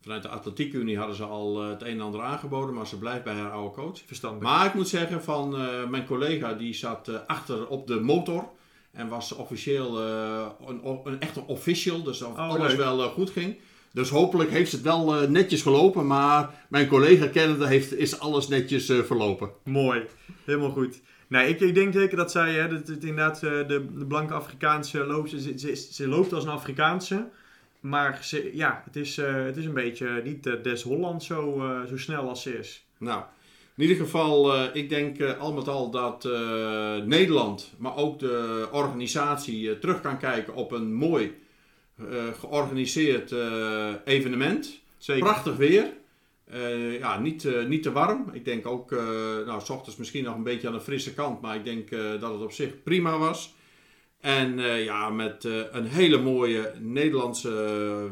vanuit 0.02 0.22
de 0.24 0.30
Atletiekunie 0.30 0.98
hadden 0.98 1.16
ze 1.16 1.24
al 1.24 1.62
eh, 1.64 1.70
het 1.70 1.82
een 1.82 1.88
en 1.88 2.02
ander 2.02 2.22
aangeboden, 2.22 2.76
maar 2.76 2.88
ze 2.88 2.98
blijft 2.98 3.24
bij 3.24 3.34
haar 3.34 3.52
oude 3.52 3.76
coach. 3.76 4.00
Verstandig. 4.06 4.44
Maar 4.44 4.66
ik 4.66 4.74
moet 4.74 4.88
zeggen, 4.88 5.24
van 5.24 5.56
eh, 5.58 5.88
mijn 5.90 6.06
collega 6.06 6.54
die 6.54 6.74
zat 6.74 7.08
eh, 7.08 7.16
achter 7.28 7.68
op 7.68 7.88
de 7.88 8.00
motor. 8.00 8.50
En 8.92 9.08
was 9.08 9.32
officieel 9.32 10.00
eh, 10.02 10.46
een, 10.68 11.00
een 11.04 11.20
echte 11.20 11.44
official. 11.48 12.04
Dus 12.04 12.22
of 12.22 12.32
Oh, 12.32 12.50
alles 12.50 12.68
leuk. 12.68 12.78
wel 12.78 13.10
goed 13.10 13.30
ging. 13.30 13.58
Dus 13.94 14.10
hopelijk 14.10 14.50
heeft 14.50 14.70
ze 14.70 14.76
het 14.76 14.86
wel 14.86 15.30
netjes 15.30 15.62
gelopen. 15.62 16.08
Maar 16.08 16.50
mijn 16.70 16.88
collega 16.88 17.28
kennende 17.28 17.68
heeft, 17.68 17.94
is 17.98 18.20
alles 18.20 18.48
netjes 18.48 18.86
verlopen. 18.86 19.50
Mooi, 19.64 20.02
helemaal 20.46 20.70
goed. 20.72 21.00
Nee, 21.28 21.50
ik, 21.50 21.60
ik 21.60 21.74
denk 21.76 21.94
zeker 21.94 22.18
dat 22.18 22.32
zij, 22.32 22.54
hè, 22.54 22.68
dat 22.68 22.88
het 22.88 23.04
inderdaad, 23.04 23.40
de, 23.40 23.66
de 23.98 24.06
blanke 24.08 24.34
Afrikaanse 24.34 25.06
loopt, 25.06 25.30
ze, 25.30 25.54
ze, 25.58 25.76
ze 25.92 26.08
loopt 26.08 26.34
als 26.34 26.44
een 26.44 26.50
Afrikaanse. 26.50 27.30
Maar 27.82 28.20
ze, 28.24 28.50
ja, 28.54 28.82
het 28.86 28.96
is, 28.96 29.18
eh, 29.18 29.44
het 29.44 29.58
is 29.58 29.66
een 29.66 29.74
beetje 29.74 30.22
niet 30.24 30.46
eh, 30.46 30.54
des 30.64 30.84
Holland 30.84 31.24
zo, 31.24 31.60
eh, 31.60 31.84
zo 31.84 31.98
snel 31.98 32.30
als 32.30 32.42
ze 32.42 32.58
is. 32.58 32.86
Nou, 32.98 33.24
in 33.76 33.82
ieder 33.84 33.98
geval, 33.98 34.66
ik 34.76 34.90
denk 34.90 35.22
al 35.22 35.54
met 35.54 35.68
al 35.68 35.92
dat 35.92 36.24
Nederland, 37.06 37.74
maar 37.78 37.96
ook 37.96 38.20
de 38.20 38.68
organisatie, 38.72 39.80
terug 39.80 40.02
kan 40.02 40.18
kijken 40.18 40.56
op 40.56 40.72
een 40.72 40.94
mooi 40.94 41.36
georganiseerd 42.40 43.32
evenement. 44.06 44.80
Zeker. 44.98 45.24
Prachtig 45.24 45.56
weer. 45.56 45.94
Ja, 47.00 47.20
niet, 47.20 47.68
niet 47.68 47.84
te 47.84 47.92
warm. 47.92 48.30
Ik 48.34 48.46
denk 48.46 48.68
ook, 48.68 48.92
nou, 49.46 49.62
s 49.62 49.70
ochtends 49.70 49.98
misschien 49.98 50.24
nog 50.24 50.36
een 50.36 50.44
beetje 50.44 50.68
aan 50.68 50.74
de 50.74 50.82
frisse 50.82 51.14
kant, 51.14 51.42
maar 51.42 51.56
ik 51.56 51.64
denk 51.64 51.90
dat 52.20 52.32
het 52.32 52.42
op 52.42 52.52
zich 52.52 52.84
prima 52.84 53.18
was. 53.18 53.56
En 54.22 54.60
eh, 54.60 54.84
ja, 54.84 55.10
met 55.10 55.46
eh, 55.46 55.60
een 55.72 55.86
hele 55.86 56.18
mooie 56.18 56.74
Nederlandse 56.80 57.50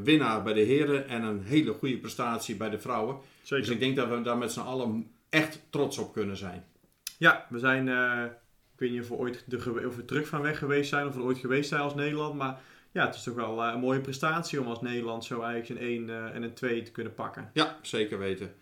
winnaar 0.04 0.44
bij 0.44 0.54
de 0.54 0.62
heren 0.62 1.08
en 1.08 1.24
een 1.24 1.44
hele 1.44 1.74
goede 1.74 1.98
prestatie 1.98 2.56
bij 2.56 2.70
de 2.70 2.80
vrouwen. 2.80 3.18
Zeker. 3.42 3.66
Dus 3.66 3.74
ik 3.74 3.80
denk 3.80 3.96
dat 3.96 4.10
we 4.10 4.22
daar 4.22 4.38
met 4.38 4.52
z'n 4.52 4.60
allen 4.60 5.12
echt 5.30 5.62
trots 5.70 5.98
op 5.98 6.14
kunnen 6.14 6.38
zijn. 6.38 6.66
Ja, 7.18 7.46
we 7.50 7.60
zijn, 7.60 7.88
eh, 7.90 8.24
ik 8.74 8.80
weet 8.80 8.92
niet 8.92 9.02
of 9.02 9.08
we 9.08 9.16
ooit 9.16 9.44
de, 9.48 9.84
of 9.88 9.96
we 9.96 10.06
terug 10.06 10.28
van 10.28 10.42
weg 10.42 10.58
geweest 10.58 10.90
zijn, 10.90 11.08
of 11.08 11.16
we 11.16 11.22
ooit 11.22 11.38
geweest 11.38 11.70
zijn 11.70 11.82
als 11.82 11.96
Nederland. 11.96 12.36
Maar 12.36 12.60
ja, 12.92 13.06
het 13.06 13.16
is 13.16 13.24
toch 13.24 13.36
wel 13.36 13.64
eh, 13.64 13.74
een 13.74 13.80
mooie 13.80 14.00
prestatie 14.00 14.62
om 14.62 14.68
als 14.68 14.82
Nederland 14.82 15.26
zo 15.26 15.42
eigenlijk 15.42 15.82
een 15.82 15.88
1 15.88 16.10
eh, 16.10 16.36
en 16.36 16.44
een 16.44 16.54
2 16.54 16.82
te 16.82 16.92
kunnen 16.92 17.14
pakken. 17.14 17.50
Ja, 17.54 17.78
zeker 17.82 18.20
weten. 18.20 18.54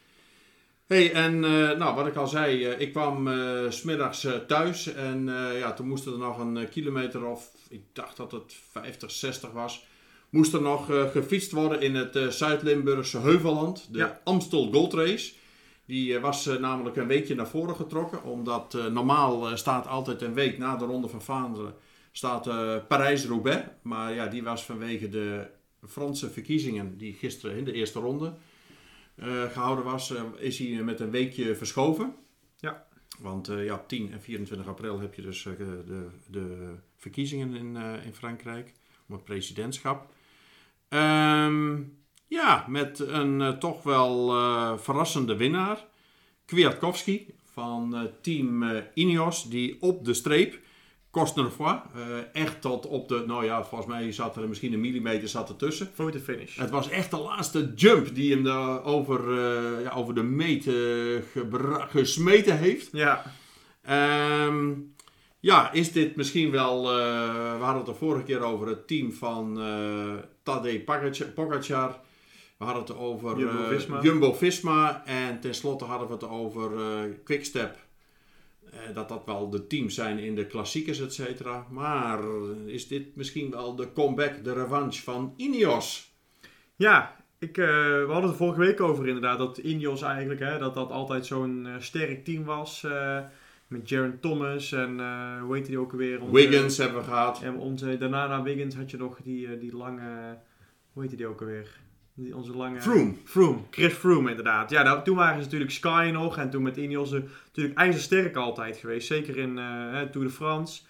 Hey, 0.87 1.13
en 1.13 1.43
eh, 1.43 1.77
nou, 1.77 1.95
wat 1.95 2.07
ik 2.07 2.15
al 2.15 2.27
zei, 2.27 2.65
eh, 2.65 2.79
ik 2.79 2.91
kwam 2.91 3.29
s 3.69 3.77
smiddags 3.77 4.27
thuis 4.47 4.93
en 4.93 5.25
ja, 5.57 5.73
toen 5.73 5.87
moest 5.87 6.05
er 6.05 6.17
nog 6.17 6.39
een 6.39 6.69
kilometer 6.69 7.25
of, 7.25 7.51
ik 7.69 7.81
dacht 7.93 8.17
dat 8.17 8.31
het 8.31 8.55
50, 8.71 9.11
60 9.11 9.51
was, 9.51 9.85
moest 10.29 10.53
er 10.53 10.61
nog 10.61 10.85
gefietst 11.11 11.51
worden 11.51 11.81
in 11.81 11.95
het 11.95 12.33
Zuid-Limburgse 12.33 13.19
Heuvelland, 13.19 13.87
de 13.91 13.97
Ja. 13.97 14.21
Amstel 14.23 14.71
Gold 14.71 14.93
Race. 14.93 15.33
Die 15.85 16.19
was 16.19 16.45
namelijk 16.45 16.95
een 16.95 17.07
weekje 17.07 17.35
naar 17.35 17.47
voren 17.47 17.75
getrokken, 17.75 18.23
omdat 18.23 18.77
normaal 18.91 19.57
staat 19.57 19.87
altijd 19.87 20.21
een 20.21 20.33
week 20.33 20.57
na 20.57 20.75
de 20.75 20.85
Ronde 20.85 21.07
van 21.07 21.21
Vlaanderen 21.21 21.73
staat 22.11 22.43
Parijs-Roubaix. 22.87 23.63
Maar 23.81 24.13
ja, 24.13 24.27
die 24.27 24.43
was 24.43 24.63
vanwege 24.63 25.09
de 25.09 25.47
Franse 25.87 26.29
verkiezingen 26.29 26.97
die 26.97 27.13
gisteren 27.13 27.57
in 27.57 27.63
de 27.63 27.73
eerste 27.73 27.99
ronde 27.99 28.33
gehouden 29.25 29.83
was, 29.85 30.15
eh, 30.15 30.23
is 30.37 30.59
hij 30.59 30.83
met 30.83 30.99
een 30.99 31.11
weekje 31.11 31.55
verschoven. 31.55 32.15
Ja. 32.59 32.87
Want 33.19 33.47
eh, 33.47 33.65
ja, 33.65 33.73
op 33.75 33.87
10 33.87 34.11
en 34.11 34.21
24 34.21 34.67
april 34.67 34.99
heb 34.99 35.13
je 35.13 35.21
dus 35.21 35.45
eh, 35.45 35.53
de, 35.57 36.07
de 36.27 36.73
verkiezingen 36.95 37.55
in, 37.55 37.75
eh, 37.75 38.05
in 38.05 38.13
Frankrijk 38.13 38.73
om 39.07 39.15
het 39.15 39.23
presidentschap. 39.23 40.13
Ehm, 40.89 41.81
ja, 42.27 42.65
met 42.67 42.99
een 42.99 43.41
eh, 43.41 43.49
toch 43.57 43.83
wel 43.83 44.31
eh, 44.31 44.77
verrassende 44.77 45.35
winnaar. 45.35 45.85
Kwiatkowski 46.45 47.35
van 47.45 47.95
eh, 47.95 48.01
team 48.21 48.63
eh, 48.63 48.83
Ineos, 48.93 49.49
die 49.49 49.81
op 49.81 50.05
de 50.05 50.13
streep 50.13 50.59
Cosnefroid. 51.17 51.79
Uh, 51.95 52.03
echt 52.33 52.61
tot 52.61 52.85
op 52.85 53.07
de, 53.07 53.23
nou 53.27 53.45
ja, 53.45 53.63
volgens 53.63 53.89
mij 53.89 54.11
zat 54.11 54.35
er 54.35 54.47
misschien 54.47 54.73
een 54.73 54.79
millimeter 54.79 55.27
zat 55.27 55.49
ertussen. 55.49 55.89
Foto 55.93 56.19
finish. 56.19 56.57
Het 56.57 56.69
was 56.69 56.89
echt 56.89 57.11
de 57.11 57.17
laatste 57.17 57.71
jump 57.75 58.15
die 58.15 58.33
hem 58.33 58.43
de, 58.43 58.81
over, 58.83 59.29
uh, 59.29 59.81
ja, 59.83 59.91
over 59.91 60.15
de 60.15 60.23
meet 60.23 60.65
uh, 60.65 61.21
gesmeten 61.89 62.57
heeft. 62.57 62.89
Ja. 62.91 63.23
Um, 64.45 64.95
ja, 65.39 65.71
is 65.71 65.91
dit 65.91 66.15
misschien 66.15 66.51
wel, 66.51 66.83
we 66.83 67.57
hadden 67.59 67.75
het 67.77 67.85
de 67.85 67.93
vorige 67.93 68.23
keer 68.23 68.41
over 68.41 68.67
het 68.67 68.87
team 68.87 69.11
van 69.11 69.59
Tadej 70.43 70.83
Pogacar. 71.35 71.99
We 72.57 72.65
hadden 72.65 72.83
het 72.83 72.97
over 72.97 73.37
Jumbo-Visma. 73.37 74.01
Jumbo-Visma. 74.01 75.05
En 75.05 75.39
tenslotte 75.39 75.85
hadden 75.85 76.07
we 76.07 76.13
het 76.13 76.29
over 76.29 76.71
Quickstep. 77.23 77.86
Eh, 78.71 78.93
dat 78.93 79.09
dat 79.09 79.25
wel 79.25 79.49
de 79.49 79.67
teams 79.67 79.95
zijn 79.95 80.19
in 80.19 80.35
de 80.35 80.45
klassiekers, 80.45 80.99
et 80.99 81.13
cetera. 81.13 81.67
Maar 81.69 82.19
is 82.65 82.87
dit 82.87 83.15
misschien 83.15 83.51
wel 83.51 83.75
de 83.75 83.91
comeback, 83.93 84.43
de 84.43 84.53
revanche 84.53 85.03
van 85.03 85.33
Ineos? 85.37 86.15
Ja, 86.75 87.15
ik, 87.39 87.57
uh, 87.57 87.65
we 87.65 88.05
hadden 88.07 88.21
het 88.21 88.31
er 88.31 88.45
vorige 88.45 88.59
week 88.59 88.81
over 88.81 89.07
inderdaad. 89.07 89.37
Dat 89.37 89.57
Ineos 89.57 90.01
eigenlijk, 90.01 90.39
hè, 90.39 90.59
dat 90.59 90.73
dat 90.73 90.91
altijd 90.91 91.25
zo'n 91.25 91.65
uh, 91.65 91.75
sterk 91.79 92.25
team 92.25 92.43
was. 92.43 92.83
Uh, 92.83 93.19
met 93.67 93.89
Jaron 93.89 94.19
Thomas 94.19 94.71
en 94.71 94.99
hoe 95.39 95.55
heet 95.55 95.65
die 95.65 95.79
ook 95.79 95.91
alweer? 95.91 96.21
Onze, 96.21 96.33
Wiggins 96.33 96.77
hebben 96.77 96.97
we 96.97 97.03
gehad. 97.03 97.41
En 97.41 97.57
onze, 97.57 97.97
daarna 97.97 98.27
na 98.27 98.43
Wiggins 98.43 98.75
had 98.75 98.91
je 98.91 98.97
nog 98.97 99.21
die, 99.23 99.57
die 99.57 99.75
lange, 99.75 100.37
hoe 100.93 101.03
heet 101.03 101.17
die 101.17 101.27
ook 101.27 101.41
alweer? 101.41 101.79
Die, 102.19 102.35
onze 102.35 102.55
lange... 102.55 102.81
Froome. 102.81 103.13
Froome. 103.23 103.59
Chris 103.69 103.93
Froome 103.93 104.29
inderdaad. 104.29 104.69
Ja, 104.69 104.83
nou, 104.83 105.03
toen 105.03 105.15
waren 105.15 105.37
ze 105.37 105.43
natuurlijk 105.43 105.71
Sky 105.71 106.09
nog. 106.13 106.37
En 106.37 106.49
toen 106.49 106.63
met 106.63 106.77
Ineos 106.77 107.11
natuurlijk 107.11 107.77
ijzersterk 107.77 108.35
altijd 108.35 108.77
geweest. 108.77 109.07
Zeker 109.07 109.37
in 109.37 109.57
uh, 109.57 110.01
Tour 110.01 110.27
de 110.27 110.33
France. 110.33 110.81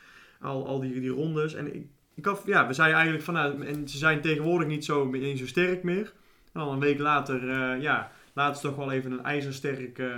Al, 0.42 0.68
al 0.68 0.80
die, 0.80 1.00
die 1.00 1.10
rondes. 1.10 1.54
En 1.54 1.76
ik, 1.76 1.86
ik 2.16 2.26
had, 2.26 2.42
ja, 2.46 2.68
we 2.68 2.74
zeiden 2.74 2.96
eigenlijk 2.96 3.26
van... 3.26 3.34
Nou, 3.34 3.66
en 3.66 3.88
ze 3.88 3.98
zijn 3.98 4.22
tegenwoordig 4.22 4.68
niet 4.68 4.86
zo, 4.86 5.06
niet 5.06 5.40
zo 5.40 5.48
sterk 5.48 5.84
meer. 5.84 6.14
En 6.54 6.60
dan 6.60 6.70
een 6.70 6.80
week 6.80 7.00
later, 7.00 7.44
uh, 7.44 7.82
ja, 7.82 8.12
laten 8.34 8.62
ze 8.62 8.68
toch 8.68 8.76
wel 8.76 8.92
even 8.92 9.12
een 9.12 9.24
ijzersterk 9.24 9.98
uh, 9.98 10.10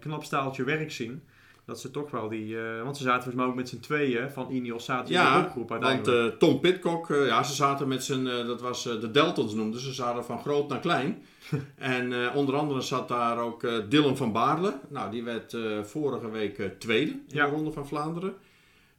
knap 0.00 0.24
staaltje 0.24 0.64
werk 0.64 0.92
zien 0.92 1.22
dat 1.66 1.80
ze 1.80 1.90
toch 1.90 2.10
wel 2.10 2.28
die... 2.28 2.46
Uh, 2.46 2.82
want 2.82 2.96
ze 2.96 3.02
zaten 3.02 3.22
volgens 3.22 3.42
mij 3.42 3.52
ook 3.52 3.58
met 3.58 3.68
z'n 3.68 3.80
tweeën 3.80 4.30
van 4.30 4.50
Ineos 4.50 4.84
zaten 4.84 5.12
ja, 5.12 5.28
in 5.28 5.38
de 5.38 5.44
kopgroep 5.44 5.70
uiteindelijk. 5.70 6.18
want 6.18 6.32
uh, 6.32 6.38
Tom 6.38 6.60
Pitcock, 6.60 7.08
uh, 7.08 7.26
ja, 7.26 7.42
ze 7.42 7.54
zaten 7.54 7.88
met 7.88 8.04
z'n... 8.04 8.24
dat 8.24 8.60
was 8.60 8.82
de 8.82 9.10
Deltons 9.10 9.54
noemden 9.54 9.80
ze. 9.80 9.92
zaten 9.92 10.24
van 10.24 10.40
groot 10.40 10.68
naar 10.68 10.80
klein. 10.80 11.22
en 11.76 12.32
onder 12.34 12.54
andere 12.56 12.80
zat 12.80 13.08
daar 13.08 13.38
ook 13.38 13.66
Dylan 13.88 14.16
van 14.16 14.32
Baarle. 14.32 14.78
Nou, 14.88 15.10
die 15.10 15.24
werd 15.24 15.56
vorige 15.82 16.30
week 16.30 16.70
tweede 16.78 17.10
in 17.10 17.24
ja. 17.26 17.44
de 17.44 17.50
Ronde 17.50 17.72
van 17.72 17.86
Vlaanderen. 17.86 18.34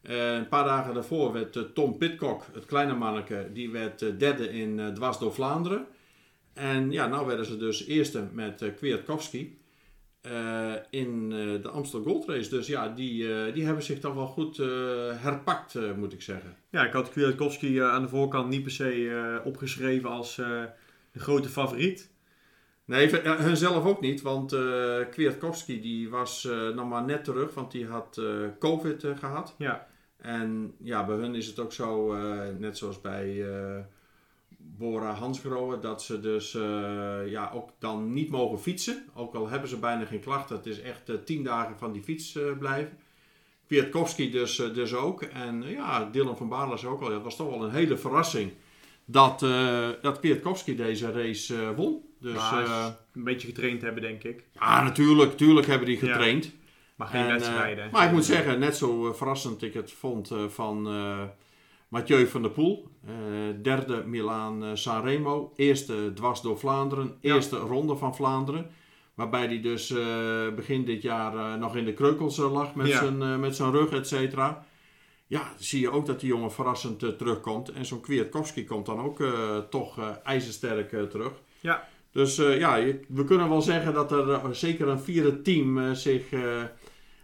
een 0.01 0.47
paar 0.47 0.63
dagen 0.63 0.93
daarvoor 0.93 1.34
werd 1.34 1.75
Tom 1.75 1.97
Pitcock, 1.97 2.43
het 2.53 2.65
kleine 2.65 2.93
manneke, 2.93 3.49
die 3.53 3.71
werd 3.71 3.99
derde 3.99 4.49
in 4.51 4.91
Dwars 4.93 5.17
door 5.17 5.34
Vlaanderen. 5.34 5.86
En 6.53 6.91
ja, 6.91 7.08
nou 7.08 7.27
werden 7.27 7.45
ze 7.45 7.58
dus 7.58 7.86
eerste 7.86 8.27
met 8.32 8.63
Kwiatkowski. 8.75 9.58
Uh, 10.21 10.73
in 10.89 11.32
uh, 11.32 11.62
de 11.62 11.69
Amstel 11.69 12.03
Gold 12.03 12.27
Race. 12.27 12.49
Dus 12.49 12.67
ja, 12.67 12.89
die, 12.89 13.23
uh, 13.23 13.53
die 13.53 13.65
hebben 13.65 13.84
zich 13.84 13.99
toch 13.99 14.13
wel 14.13 14.27
goed 14.27 14.58
herpakt, 15.21 15.95
moet 15.95 16.13
ik 16.13 16.21
zeggen. 16.21 16.56
Ja, 16.69 16.86
ik 16.86 16.93
had 16.93 17.10
Kwiatkowski 17.10 17.82
aan 17.82 18.01
de 18.01 18.08
voorkant 18.08 18.49
niet 18.49 18.63
per 18.63 18.71
se 18.71 19.41
opgeschreven 19.43 20.10
als 20.10 20.36
de 20.36 21.19
grote 21.19 21.49
favoriet. 21.49 22.12
Nee, 22.86 23.10
hunzelf 23.23 23.86
ook 23.86 24.01
niet, 24.01 24.21
want 24.21 24.56
Kwiatkowski 25.12 25.82
die 25.82 26.10
was 26.10 26.47
nog 26.75 26.89
maar 26.89 27.03
net 27.03 27.23
terug, 27.23 27.53
want 27.53 27.71
die 27.71 27.86
had 27.86 28.21
COVID 28.60 29.06
gehad. 29.15 29.56
Ja. 29.58 29.88
En 30.17 30.73
ja, 30.84 31.06
bij 31.06 31.15
hun 31.15 31.36
is 31.36 31.47
het 31.47 31.60
ook 31.60 31.73
zo, 31.73 32.15
net 32.58 32.77
zoals 32.77 33.01
bij 33.01 33.45
Bora 34.77 35.13
Hansgrohe, 35.13 35.79
dat 35.79 36.03
ze 36.03 36.19
dus 36.19 36.53
uh, 36.53 36.61
ja, 37.25 37.51
ook 37.53 37.69
dan 37.79 38.13
niet 38.13 38.29
mogen 38.29 38.59
fietsen. 38.59 39.05
Ook 39.13 39.35
al 39.35 39.49
hebben 39.49 39.69
ze 39.69 39.77
bijna 39.77 40.05
geen 40.05 40.19
klachten. 40.19 40.55
Het 40.55 40.65
is 40.65 40.81
echt 40.81 41.09
uh, 41.09 41.15
tien 41.25 41.43
dagen 41.43 41.77
van 41.77 41.91
die 41.91 42.03
fiets 42.03 42.35
uh, 42.35 42.57
blijven. 42.59 42.97
Kwiatkowski 43.67 44.31
dus, 44.31 44.55
dus 44.55 44.93
ook. 44.93 45.21
En 45.21 45.63
ja, 45.63 46.09
Dylan 46.11 46.37
van 46.37 46.49
Baarle 46.49 46.87
ook 46.87 47.01
al. 47.01 47.11
Het 47.11 47.23
was 47.23 47.35
toch 47.35 47.49
wel 47.49 47.63
een 47.63 47.71
hele 47.71 47.97
verrassing 47.97 48.51
dat, 49.05 49.39
dat 50.01 50.19
Kwiatkowski 50.19 50.75
deze 50.75 51.11
race 51.11 51.75
won. 51.75 52.01
Dus, 52.19 52.41
een 53.13 53.23
beetje 53.23 53.47
getraind 53.47 53.81
hebben, 53.81 54.01
denk 54.01 54.23
ik. 54.23 54.43
Ja, 54.53 54.83
natuurlijk. 54.83 55.37
Tuurlijk 55.37 55.67
hebben 55.67 55.87
die 55.87 55.97
getraind. 55.97 56.45
Ja, 56.45 56.51
maar 56.95 57.07
geen 57.07 57.27
wedstrijden. 57.27 57.89
maar 57.91 58.05
ik 58.05 58.11
moet 58.11 58.25
zeggen, 58.25 58.59
net 58.59 58.77
zo 58.77 59.13
verrassend 59.13 59.61
ik 59.61 59.73
het 59.73 59.91
vond 59.91 60.31
van 60.47 60.87
Mathieu 61.88 62.28
van 62.28 62.41
der 62.41 62.52
Poel, 62.52 62.89
uh, 63.06 63.12
derde 63.62 64.04
Milaan 64.06 64.63
uh, 64.63 64.69
Sanremo, 64.73 65.54
eerste 65.56 66.12
dwars 66.13 66.41
door 66.41 66.58
Vlaanderen, 66.58 67.17
eerste 67.21 67.58
ronde 67.58 67.95
van 67.95 68.15
Vlaanderen. 68.15 68.69
Waarbij 69.13 69.45
hij 69.45 69.62
dus 69.62 69.89
uh, 69.89 70.54
begin 70.56 70.86
dit 70.86 71.02
jaar 71.02 71.58
nog 71.58 71.76
in 71.76 71.86
de 71.86 71.93
kreukels 71.93 72.38
lag 72.38 72.76
met, 72.76 72.88
ja. 72.88 72.97
zijn, 72.97 73.39
met 73.39 73.56
zijn 73.56 73.71
rug, 73.71 73.91
et 73.91 74.08
cetera. 74.08 74.65
Ja, 75.28 75.54
zie 75.58 75.82
je 75.82 75.89
ook 75.89 76.06
dat 76.06 76.19
die 76.19 76.30
jongen 76.30 76.52
verrassend 76.52 77.00
terugkomt. 77.00 77.71
En 77.71 77.86
zo'n 77.86 78.02
Kwiatkowski 78.02 78.65
komt 78.65 78.86
dan 78.86 79.00
ook 79.00 79.23
toch 79.69 80.00
ijzersterk 80.23 81.10
terug. 81.10 81.32
Ja. 81.60 81.88
Dus 82.12 82.36
ja, 82.36 82.76
je, 82.76 83.00
we 83.08 83.23
kunnen 83.23 83.50
wel 83.50 83.62
zeggen 83.62 83.93
dat 83.93 84.12
er 84.12 84.56
zeker 84.56 84.88
een 84.88 85.00
vierde 85.00 85.41
team 85.41 85.95
zich 85.95 86.23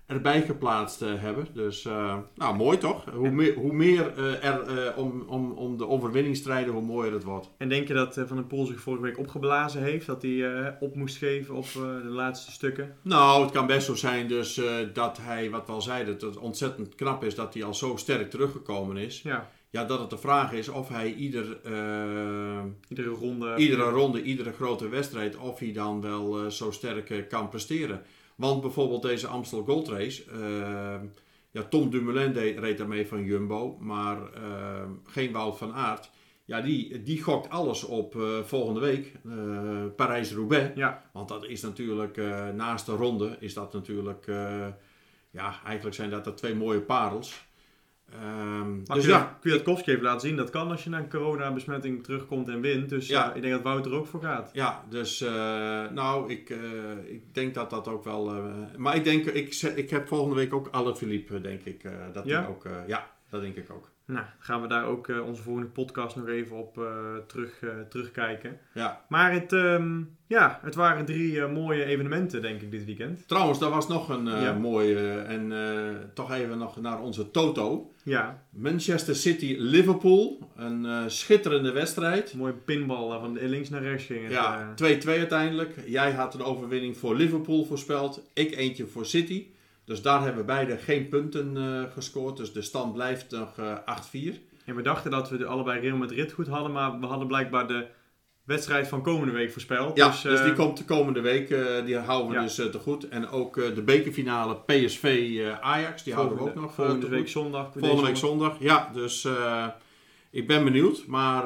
erbij 0.06 0.42
geplaatst 0.42 1.02
uh, 1.02 1.22
hebben. 1.22 1.48
Dus 1.54 1.86
uh, 1.86 2.18
nou, 2.36 2.56
mooi 2.56 2.78
toch? 2.78 3.06
Hoe 3.14 3.30
meer, 3.30 3.54
hoe 3.54 3.74
meer 3.74 4.14
uh, 4.18 4.46
er 4.46 4.96
om, 4.96 5.24
om, 5.28 5.52
om 5.52 5.78
de 5.78 5.88
overwinning 5.88 6.36
strijden, 6.36 6.74
hoe 6.74 6.82
mooier 6.82 7.14
het 7.14 7.24
wordt. 7.24 7.50
En 7.58 7.70
denk 7.70 7.88
je 7.88 7.94
dat 7.94 8.22
Van 8.26 8.36
den 8.36 8.48
Poel 8.48 8.66
zich 8.66 8.80
vorige 8.80 9.04
week 9.04 9.18
opgeblazen 9.18 9.82
heeft? 9.82 10.06
Dat 10.06 10.22
hij 10.22 10.78
op 10.80 10.96
moest 10.96 11.18
geven 11.18 11.56
op 11.56 11.66
de 11.74 12.10
laatste 12.10 12.52
stukken? 12.52 12.96
Nou, 13.02 13.42
het 13.42 13.52
kan 13.52 13.68
best 13.68 13.86
zo 13.86 13.96
zijn 13.96 14.28
dus 14.28 14.62
dat 14.94 15.18
hij, 15.22 15.50
wat 15.50 15.66
we 15.66 15.72
al 15.72 15.82
zeiden, 15.82 16.20
dat 16.20 16.34
het 16.34 16.44
ontzettend 16.44 16.96
knap 16.96 17.24
is 17.24 17.36
dat 17.36 17.54
hij 17.54 17.64
al 17.64 17.74
zo 17.74 17.96
sterk 17.96 18.30
teruggekomen 18.30 18.98
is. 18.98 19.22
Ja. 19.22 19.50
Ja, 19.70 19.86
dat 19.86 20.00
het 20.00 20.10
de 20.10 20.18
vraag 20.18 20.54
is 20.54 20.70
of 20.70 20.90
hij 20.90 21.14
ieder, 21.14 21.58
iedere, 22.88 23.10
ronde, 23.10 23.56
iedere 23.56 23.90
ronde, 23.90 24.22
iedere 24.22 24.52
grote 24.52 24.90
wedstrijd, 24.90 25.38
of 25.38 25.60
hij 25.60 25.72
dan 25.72 26.02
wel 26.02 26.52
zo 26.52 26.72
sterk 26.72 27.26
kan 27.30 27.50
presteren. 27.50 28.02
Want 28.36 28.62
bijvoorbeeld 28.62 29.02
deze 29.02 29.28
Amstel 29.28 29.64
Gold 29.64 29.88
Race. 29.88 30.24
Uh, 30.32 31.10
ja, 31.52 31.64
Tom 31.64 31.90
Dumoulin 31.90 32.34
deed, 32.34 32.60
reed 32.60 32.78
daarmee 32.78 33.08
van 33.08 33.24
Jumbo. 33.24 33.78
Maar 33.80 34.18
uh, 34.18 34.84
geen 35.06 35.32
Wout 35.32 35.58
van 35.58 35.74
Aert. 35.74 36.10
Ja, 36.46 36.62
die, 36.62 37.04
die 37.04 37.24
gokt 37.24 37.50
alles 37.50 37.84
op 37.84 38.16
uh, 38.16 38.40
volgende 38.40 38.80
week. 38.80 39.12
Parijs-Roubaix. 39.96 40.76
Ja. 40.76 41.10
Want 41.14 41.28
dat 41.28 41.46
is 41.46 41.62
natuurlijk, 41.62 42.18
naast 42.54 42.86
de 42.86 42.92
ronde, 42.92 43.38
is 43.40 43.54
dat 43.54 43.74
natuurlijk... 43.74 44.26
ja, 45.32 45.62
eigenlijk 45.66 45.96
zijn 45.96 46.10
dat 46.10 46.26
er 46.26 46.36
twee 46.36 46.56
mooie 46.56 46.82
parels. 46.82 47.46
Um, 48.22 48.84
dus 48.86 49.06
ja. 49.06 49.38
Kwiatkowski 49.42 49.90
heeft 49.90 50.04
laten 50.04 50.28
zien 50.28 50.38
dat 50.38 50.50
kan 50.50 50.72
als 50.72 50.84
je 50.84 50.90
na 50.90 50.98
een 50.98 51.10
coronabesmetting 51.10 52.04
terugkomt 52.04 52.48
en 52.48 52.62
wint. 52.62 52.90
Dus 52.90 53.08
ja. 53.08 53.30
uh, 53.30 53.36
ik 53.36 53.42
denk 53.42 53.54
dat 53.54 53.64
Wouter 53.64 53.92
er 53.92 53.98
ook 53.98 54.08
voor 54.08 54.22
gaat. 54.22 54.50
Ja, 54.54 54.84
dus 54.90 55.22
uh, 55.22 55.30
nou, 55.92 56.32
ik, 56.32 56.50
uh, 56.50 56.58
ik 57.06 57.34
denk 57.34 57.54
dat 57.54 57.70
dat 57.70 57.88
ook 57.88 58.04
wel... 58.04 58.32
maar 58.78 58.96
ik 58.96 59.04
denk, 59.04 59.26
ik, 59.26 59.56
ik 59.76 59.90
heb 59.90 60.08
volgende 60.08 60.36
week 60.36 60.54
ook 60.54 60.68
alle 60.68 60.96
Philippe, 60.96 61.42
denk 61.42 61.62
ik. 61.64 61.84
dat 62.14 62.26
ja? 62.26 62.48
Ook, 62.50 62.68
ja, 62.88 63.12
dat 63.30 63.42
denk 63.42 63.56
ik 63.56 63.72
ook. 63.72 63.93
Nou, 64.06 64.26
gaan 64.40 64.62
we 64.62 64.68
daar 64.68 64.86
ook 64.86 65.08
uh, 65.08 65.26
onze 65.26 65.42
volgende 65.42 65.70
podcast 65.70 66.16
nog 66.16 66.28
even 66.28 66.58
op 66.58 66.78
uh, 66.78 66.86
terug, 67.28 67.62
uh, 67.62 67.70
terugkijken. 67.90 68.60
Ja. 68.74 69.06
Maar 69.08 69.34
het, 69.34 69.52
um, 69.52 70.18
ja, 70.28 70.60
het 70.62 70.76
waren 70.76 71.06
drie 71.06 71.48
mooie 71.48 71.84
evenementen, 71.84 72.42
denk 72.42 72.62
ik, 72.62 72.72
dit 72.72 72.86
weekend. 72.86 73.28
Trouwens, 73.28 73.60
daar 73.60 73.70
was 73.70 73.88
nog 73.88 74.10
een 74.10 74.26
ja. 74.26 74.54
mooie, 74.54 75.18
en 75.20 75.52
toch 76.14 76.32
even 76.32 76.58
nog 76.58 76.82
naar 76.82 77.02
onze 77.02 77.32
Toto. 77.32 77.92
Ja. 78.04 78.44
Manchester 78.50 79.16
City-Liverpool, 79.16 80.52
een 80.56 81.12
schitterende 81.12 81.72
wedstrijd. 81.72 82.34
Mooie 82.34 82.54
pinbal 82.54 83.20
van 83.20 83.40
links 83.42 83.70
naar 83.70 83.82
rechts 83.82 84.06
ging. 84.06 84.30
Ja, 84.30 84.74
2-2 84.84 85.08
uiteindelijk. 85.08 85.76
Jij 85.86 86.12
had 86.12 86.34
een 86.34 86.44
overwinning 86.44 86.98
voor 86.98 87.16
Liverpool 87.16 87.66
voorspeld, 87.66 88.30
ik 88.34 88.56
eentje 88.56 88.88
voor 88.88 89.06
City. 89.06 89.46
Dus 89.86 90.02
daar 90.02 90.24
hebben 90.24 90.46
beide 90.46 90.78
geen 90.78 91.08
punten 91.08 91.56
uh, 91.56 91.84
gescoord. 91.92 92.38
Dus 92.38 92.54
de 92.54 92.62
stand 92.62 92.94
blijft 92.94 93.32
nog 93.32 93.58
uh, 93.58 93.78
8-4. 94.34 94.38
En 94.66 94.76
we 94.76 94.82
dachten 94.82 95.12
dat 95.12 95.30
we 95.30 95.38
de 95.38 95.46
allebei 95.46 95.80
Real 95.80 95.98
Madrid 95.98 96.32
goed 96.32 96.48
hadden. 96.48 96.72
Maar 96.72 97.00
we 97.00 97.06
hadden 97.06 97.28
blijkbaar 97.28 97.68
de 97.68 97.88
wedstrijd 98.44 98.88
van 98.88 99.02
komende 99.02 99.34
week 99.34 99.52
voorspeld. 99.52 99.98
Ja, 99.98 100.08
dus, 100.08 100.22
dus 100.22 100.42
die 100.42 100.54
komt 100.54 100.78
de 100.78 100.86
komende 100.86 101.22
week. 101.22 101.48
Die 101.86 101.98
houden 101.98 102.30
we 102.30 102.36
ja. 102.36 102.42
dus 102.42 102.56
te 102.56 102.80
goed. 102.80 103.08
En 103.08 103.30
ook 103.30 103.56
de 103.56 103.82
bekerfinale 103.82 104.56
PSV-Ajax. 104.66 106.04
die 106.04 106.14
houden 106.14 106.38
we 106.38 106.44
ook 106.44 106.56
nog 106.56 106.74
Volgende 106.74 107.08
week 107.08 107.28
zondag. 107.28 107.72
Volgende 107.72 108.06
week 108.06 108.18
zondag. 108.18 108.56
Ja, 108.60 108.90
dus 108.94 109.28
ik 110.30 110.48
ben 110.48 110.64
benieuwd. 110.64 111.06
Maar 111.08 111.46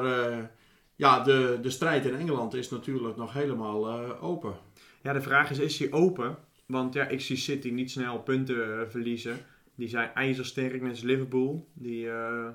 ja, 0.96 1.20
de, 1.20 1.58
de 1.62 1.70
strijd 1.70 2.04
in 2.04 2.16
Engeland 2.16 2.54
is 2.54 2.70
natuurlijk 2.70 3.16
nog 3.16 3.32
helemaal 3.32 3.90
open. 4.20 4.54
Ja, 5.02 5.12
de 5.12 5.20
vraag 5.20 5.50
is, 5.50 5.58
is 5.58 5.78
hij 5.78 5.92
open? 5.92 6.36
Want 6.68 6.94
ja, 6.94 7.06
ik 7.08 7.20
zie 7.20 7.36
City 7.36 7.70
niet 7.70 7.90
snel 7.90 8.18
punten 8.18 8.56
uh, 8.68 8.80
verliezen. 8.88 9.38
Die 9.74 9.88
zijn 9.88 10.14
ijzersterk, 10.14 10.80
net 10.82 10.90
als 10.90 11.02
Liverpool. 11.02 11.68
Die, 11.72 12.10
eh, 12.10 12.48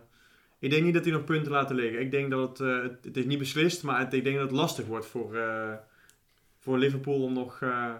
ik 0.59 0.69
denk 0.69 0.83
niet 0.83 0.93
dat 0.93 1.03
die 1.03 1.13
nog 1.13 1.23
punten 1.23 1.51
laten 1.51 1.75
liggen. 1.75 2.01
Ik 2.01 2.11
denk 2.11 2.29
dat 2.31 2.57
het, 2.59 2.67
eh, 2.67 2.81
het, 3.01 3.17
is 3.17 3.25
niet 3.25 3.37
beslist, 3.39 3.83
maar 3.83 3.99
het- 3.99 4.13
ik 4.13 4.23
denk 4.23 4.35
dat 4.37 4.45
het 4.49 4.57
lastig 4.57 4.85
wordt 4.85 5.05
voor, 5.05 5.35
eh, 5.35 5.73
voor 6.59 6.77
Liverpool 6.77 7.23
om 7.23 7.33
nog, 7.33 7.61
eh, 7.61 7.93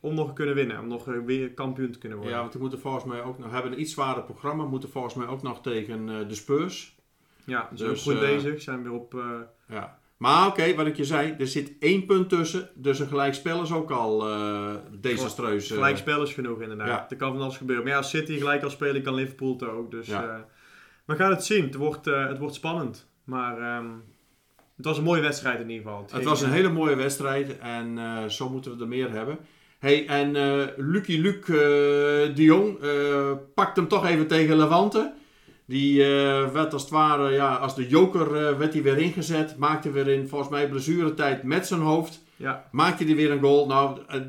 om 0.00 0.14
nog 0.14 0.28
te 0.28 0.32
kunnen 0.34 0.54
winnen. 0.54 0.78
Om 0.80 0.88
nog 0.88 1.08
eh, 1.08 1.18
weer 1.24 1.50
kampioen 1.50 1.90
te 1.90 1.98
kunnen 1.98 2.18
worden. 2.18 2.34
Ja, 2.36 2.40
want 2.40 2.52
die 2.52 2.60
moeten 2.60 2.80
volgens 2.80 3.04
mij 3.04 3.22
ook 3.22 3.38
nog 3.38 3.50
hebben 3.52 3.72
een 3.72 3.80
iets 3.80 3.92
zwaarder 3.92 4.24
programma. 4.24 4.64
Moeten 4.64 4.88
volgens 4.90 5.14
mij 5.14 5.26
ook 5.26 5.42
nog 5.42 5.62
tegen 5.62 6.08
eh, 6.08 6.28
de 6.28 6.34
Spurs. 6.34 6.96
Ja, 7.44 7.68
ze 7.70 7.76
zijn 7.76 7.90
Dus, 7.90 7.98
ook 7.98 8.04
goed 8.14 8.22
eh, 8.22 8.28
bezig. 8.34 8.62
Zijn 8.62 8.82
weer 8.82 8.92
op... 8.92 9.14
eh, 9.14 9.40
Ja. 9.68 9.98
Maar 10.24 10.46
oké, 10.46 10.74
wat 10.74 10.86
ik 10.86 10.96
je 10.96 11.04
zei, 11.04 11.34
er 11.38 11.46
zit 11.46 11.72
één 11.78 12.06
punt 12.06 12.28
tussen. 12.28 12.70
Dus 12.74 12.98
een 12.98 13.06
gelijkspel 13.08 13.62
is 13.62 13.72
ook 13.72 13.90
al 13.90 14.28
eh 14.28 14.74
desastreus. 15.00 15.68
eh. 15.70 15.74
Gelijkspel 15.74 16.22
is 16.22 16.32
genoeg 16.32 16.60
inderdaad. 16.60 16.86
ja. 16.88 17.06
Er 17.08 17.16
kan 17.16 17.32
van 17.32 17.40
alles 17.42 17.56
gebeuren. 17.56 17.84
Maar 17.84 17.92
ja, 17.92 17.98
als 17.98 18.10
City 18.10 18.38
gelijk 18.38 18.62
al 18.62 18.70
spelen, 18.70 19.02
kan 19.02 19.14
Liverpool 19.14 19.52
het 19.52 19.62
ook. 19.68 19.90
Dus 19.90 20.06
Ja. 20.06 20.22
eh, 20.22 20.34
we 21.04 21.14
gaan 21.14 21.30
het 21.30 21.44
zien. 21.44 21.64
Het 21.64 21.74
wordt, 21.74 22.04
het 22.04 22.38
wordt 22.38 22.54
spannend. 22.54 23.08
Maar 23.24 23.58
ehm, 23.58 23.86
het 24.76 24.84
was 24.84 24.98
een 24.98 25.04
mooie 25.04 25.20
wedstrijd 25.22 25.60
in 25.60 25.70
ieder 25.70 25.84
geval. 25.86 26.06
Het 26.12 26.24
was 26.24 26.42
een 26.42 26.50
hele 26.52 26.68
mooie 26.72 26.96
wedstrijd 26.96 27.58
en 27.58 27.98
zo 28.30 28.48
moeten 28.50 28.76
we 28.76 28.82
er 28.82 28.88
meer 28.88 29.10
hebben. 29.10 29.38
Hey, 29.78 30.06
en 30.06 30.30
Lucky 30.76 31.18
Luc 31.18 31.46
de 31.46 32.32
Jong 32.34 32.78
pakt 33.54 33.76
hem 33.76 33.88
toch 33.88 34.06
even 34.06 34.26
tegen 34.26 34.56
Levante. 34.56 35.12
Die 35.66 36.02
eh, 36.04 36.50
werd 36.50 36.72
als 36.72 36.82
het 36.82 36.90
ware, 36.90 37.32
ja, 37.32 37.54
als 37.54 37.74
de 37.74 37.86
joker 37.88 38.26
eh, 38.46 38.56
werd 38.58 38.72
hij 38.72 38.82
weer 38.82 38.98
ingezet. 38.98 39.56
Maakte 39.56 39.90
weer 39.90 40.08
in, 40.08 40.28
volgens 40.28 40.50
mij, 40.50 40.68
blessuretijd 40.68 41.42
met 41.42 41.66
zijn 41.66 41.80
hoofd. 41.80 42.22
Ja, 42.36 42.68
Maakte 42.70 43.04
hij 43.04 43.14
weer 43.14 43.30
een 43.30 43.40
goal. 43.40 43.66
Nou, 43.66 43.98
eh, 44.08 44.20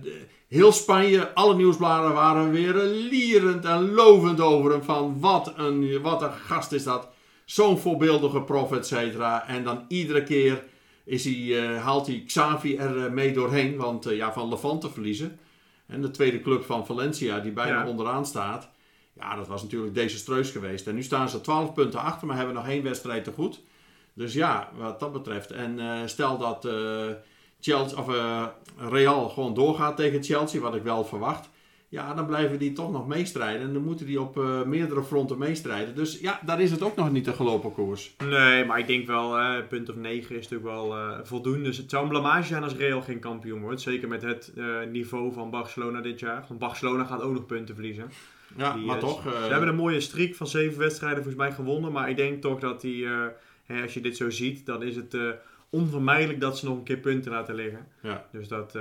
heel 0.48 0.72
Spanje, 0.72 1.34
alle 1.34 1.56
nieuwsbladen 1.56 2.14
waren 2.14 2.52
weer 2.52 2.74
lierend 2.84 3.66
en 3.66 3.92
lovend 3.92 4.42
over 4.42 4.72
hem. 4.72 4.84
Van 4.84 5.20
wat 5.20 5.54
een, 5.58 6.02
wat 6.02 6.22
een 6.22 6.32
gast 6.32 6.72
is 6.72 6.84
dat. 6.84 7.08
Zo'n 7.46 7.78
voorbeeldige 7.78 8.42
prof, 8.42 8.72
et 8.72 8.88
cetera. 8.88 9.48
En 9.48 9.64
dan 9.64 9.86
iedere 9.88 10.24
keer 10.24 10.64
is 11.04 11.24
hij, 11.26 11.68
haalt 11.78 12.08
hij 12.08 12.24
Xavi 12.26 12.76
er 12.78 13.12
mee 13.14 13.34
doorheen. 13.34 13.76
Want 13.78 14.04
ja, 14.10 14.34
van 14.34 14.50
Levante 14.50 14.90
verliezen. 14.90 15.40
En 15.88 16.02
de 16.02 16.12
tweede 16.12 16.42
club 16.42 16.64
van 16.64 16.86
Valencia, 16.86 17.40
die 17.40 17.52
bijna 17.52 17.84
Ja. 17.84 17.88
onderaan 17.88 18.26
staat. 18.26 18.70
Ja, 19.20 19.36
dat 19.36 19.48
was 19.48 19.64
natuurlijk 19.64 19.94
desastreus 19.94 20.52
geweest. 20.52 20.88
En 20.88 20.96
nu 20.96 21.04
staan 21.04 21.30
ze 21.30 21.42
12 21.42 21.74
punten 21.74 22.00
achter, 22.00 22.28
maar 22.28 22.38
hebben 22.38 22.56
nog 22.56 22.68
één 22.68 22.84
wedstrijd 22.84 23.24
te 23.24 23.32
goed. 23.32 23.62
Dus 24.16 24.34
ja, 24.34 24.70
wat 24.78 25.00
dat 25.00 25.14
betreft. 25.14 25.52
En 25.52 25.80
eh, 25.80 26.00
stel 26.06 26.38
dat 26.38 26.66
eh, 26.66 27.08
Chelsea, 27.60 27.98
of, 28.00 28.16
eh, 28.16 28.46
Real 28.78 29.30
gewoon 29.30 29.54
doorgaat 29.54 29.98
tegen 29.98 30.24
Chelsea, 30.24 30.62
wat 30.62 30.76
ik 30.76 30.84
wel 30.84 31.06
verwacht. 31.06 31.50
Ja, 31.90 32.14
dan 32.14 32.26
blijven 32.26 32.60
die 32.60 32.74
toch 32.74 32.92
nog 32.92 33.08
meestrijden. 33.08 33.62
En 33.62 33.74
dan 33.74 33.84
moeten 33.84 34.06
die 34.06 34.22
op 34.22 34.36
meerdere 34.66 35.04
fronten 35.04 35.38
meestrijden. 35.38 35.96
Dus 35.96 36.20
ja, 36.20 36.40
daar 36.46 36.62
is 36.62 36.72
het 36.72 36.82
ook 36.82 36.96
nog 36.96 37.12
niet 37.12 37.26
de 37.26 37.34
gelopen 37.34 37.74
koers. 37.74 38.16
nee, 38.18 38.66
maar 38.66 38.80
ik 38.80 38.88
denk 38.88 39.08
wel, 39.08 39.38
punt 39.70 39.90
of 39.90 39.96
9 39.96 40.36
is 40.36 40.50
natuurlijk 40.50 40.72
wel 40.72 40.96
voldoende. 41.24 41.64
Dus 41.64 41.78
het 41.78 41.90
zou 41.90 42.04
een 42.04 42.10
blamage 42.10 42.48
zijn 42.48 42.64
als 42.64 42.76
Real 42.76 43.02
geen 43.02 43.20
kampioen 43.20 43.62
wordt. 43.62 43.82
Zeker 43.82 44.08
met 44.08 44.22
het 44.22 44.54
niveau 44.92 45.34
van 45.34 45.50
Barcelona 45.50 46.02
dit 46.02 46.20
jaar. 46.20 46.46
Want 46.48 46.60
Barcelona 46.60 47.04
gaat 47.04 47.22
ook 47.22 47.34
nog 47.34 47.46
punten 47.46 47.76
verliezen. 47.76 48.12
Ja, 48.58 48.74
Die, 48.74 48.86
maar 48.86 48.96
eh, 48.96 49.02
toch. 49.02 49.22
Ze 49.24 49.30
eh, 49.30 49.50
hebben 49.50 49.70
een 49.70 49.76
mooie 49.76 50.00
streak 50.00 50.36
van 50.36 50.48
zeven 50.48 50.80
wedstrijden 50.80 51.24
volgens 51.24 51.44
mij 51.44 51.52
gewonnen. 51.54 51.92
Maar 51.92 52.10
ik 52.10 52.16
denk 52.18 52.42
toch 52.42 52.60
dat 52.60 52.82
die, 52.82 53.06
eh, 53.06 53.26
hè, 53.66 53.82
als 53.82 53.94
je 53.94 54.02
dit 54.02 54.18
zo 54.18 54.30
ziet, 54.30 54.66
dan 54.66 54.84
is 54.84 54.96
het 54.96 55.18
onvermijdelijk 55.70 56.40
dat 56.42 56.58
ze 56.58 56.66
nog 56.66 56.78
een 56.78 56.84
keer 56.84 56.98
punten 56.98 57.32
laten 57.32 57.56
liggen. 57.56 57.88
Ja. 58.02 58.26
Dus 58.32 58.48
dat, 58.48 58.78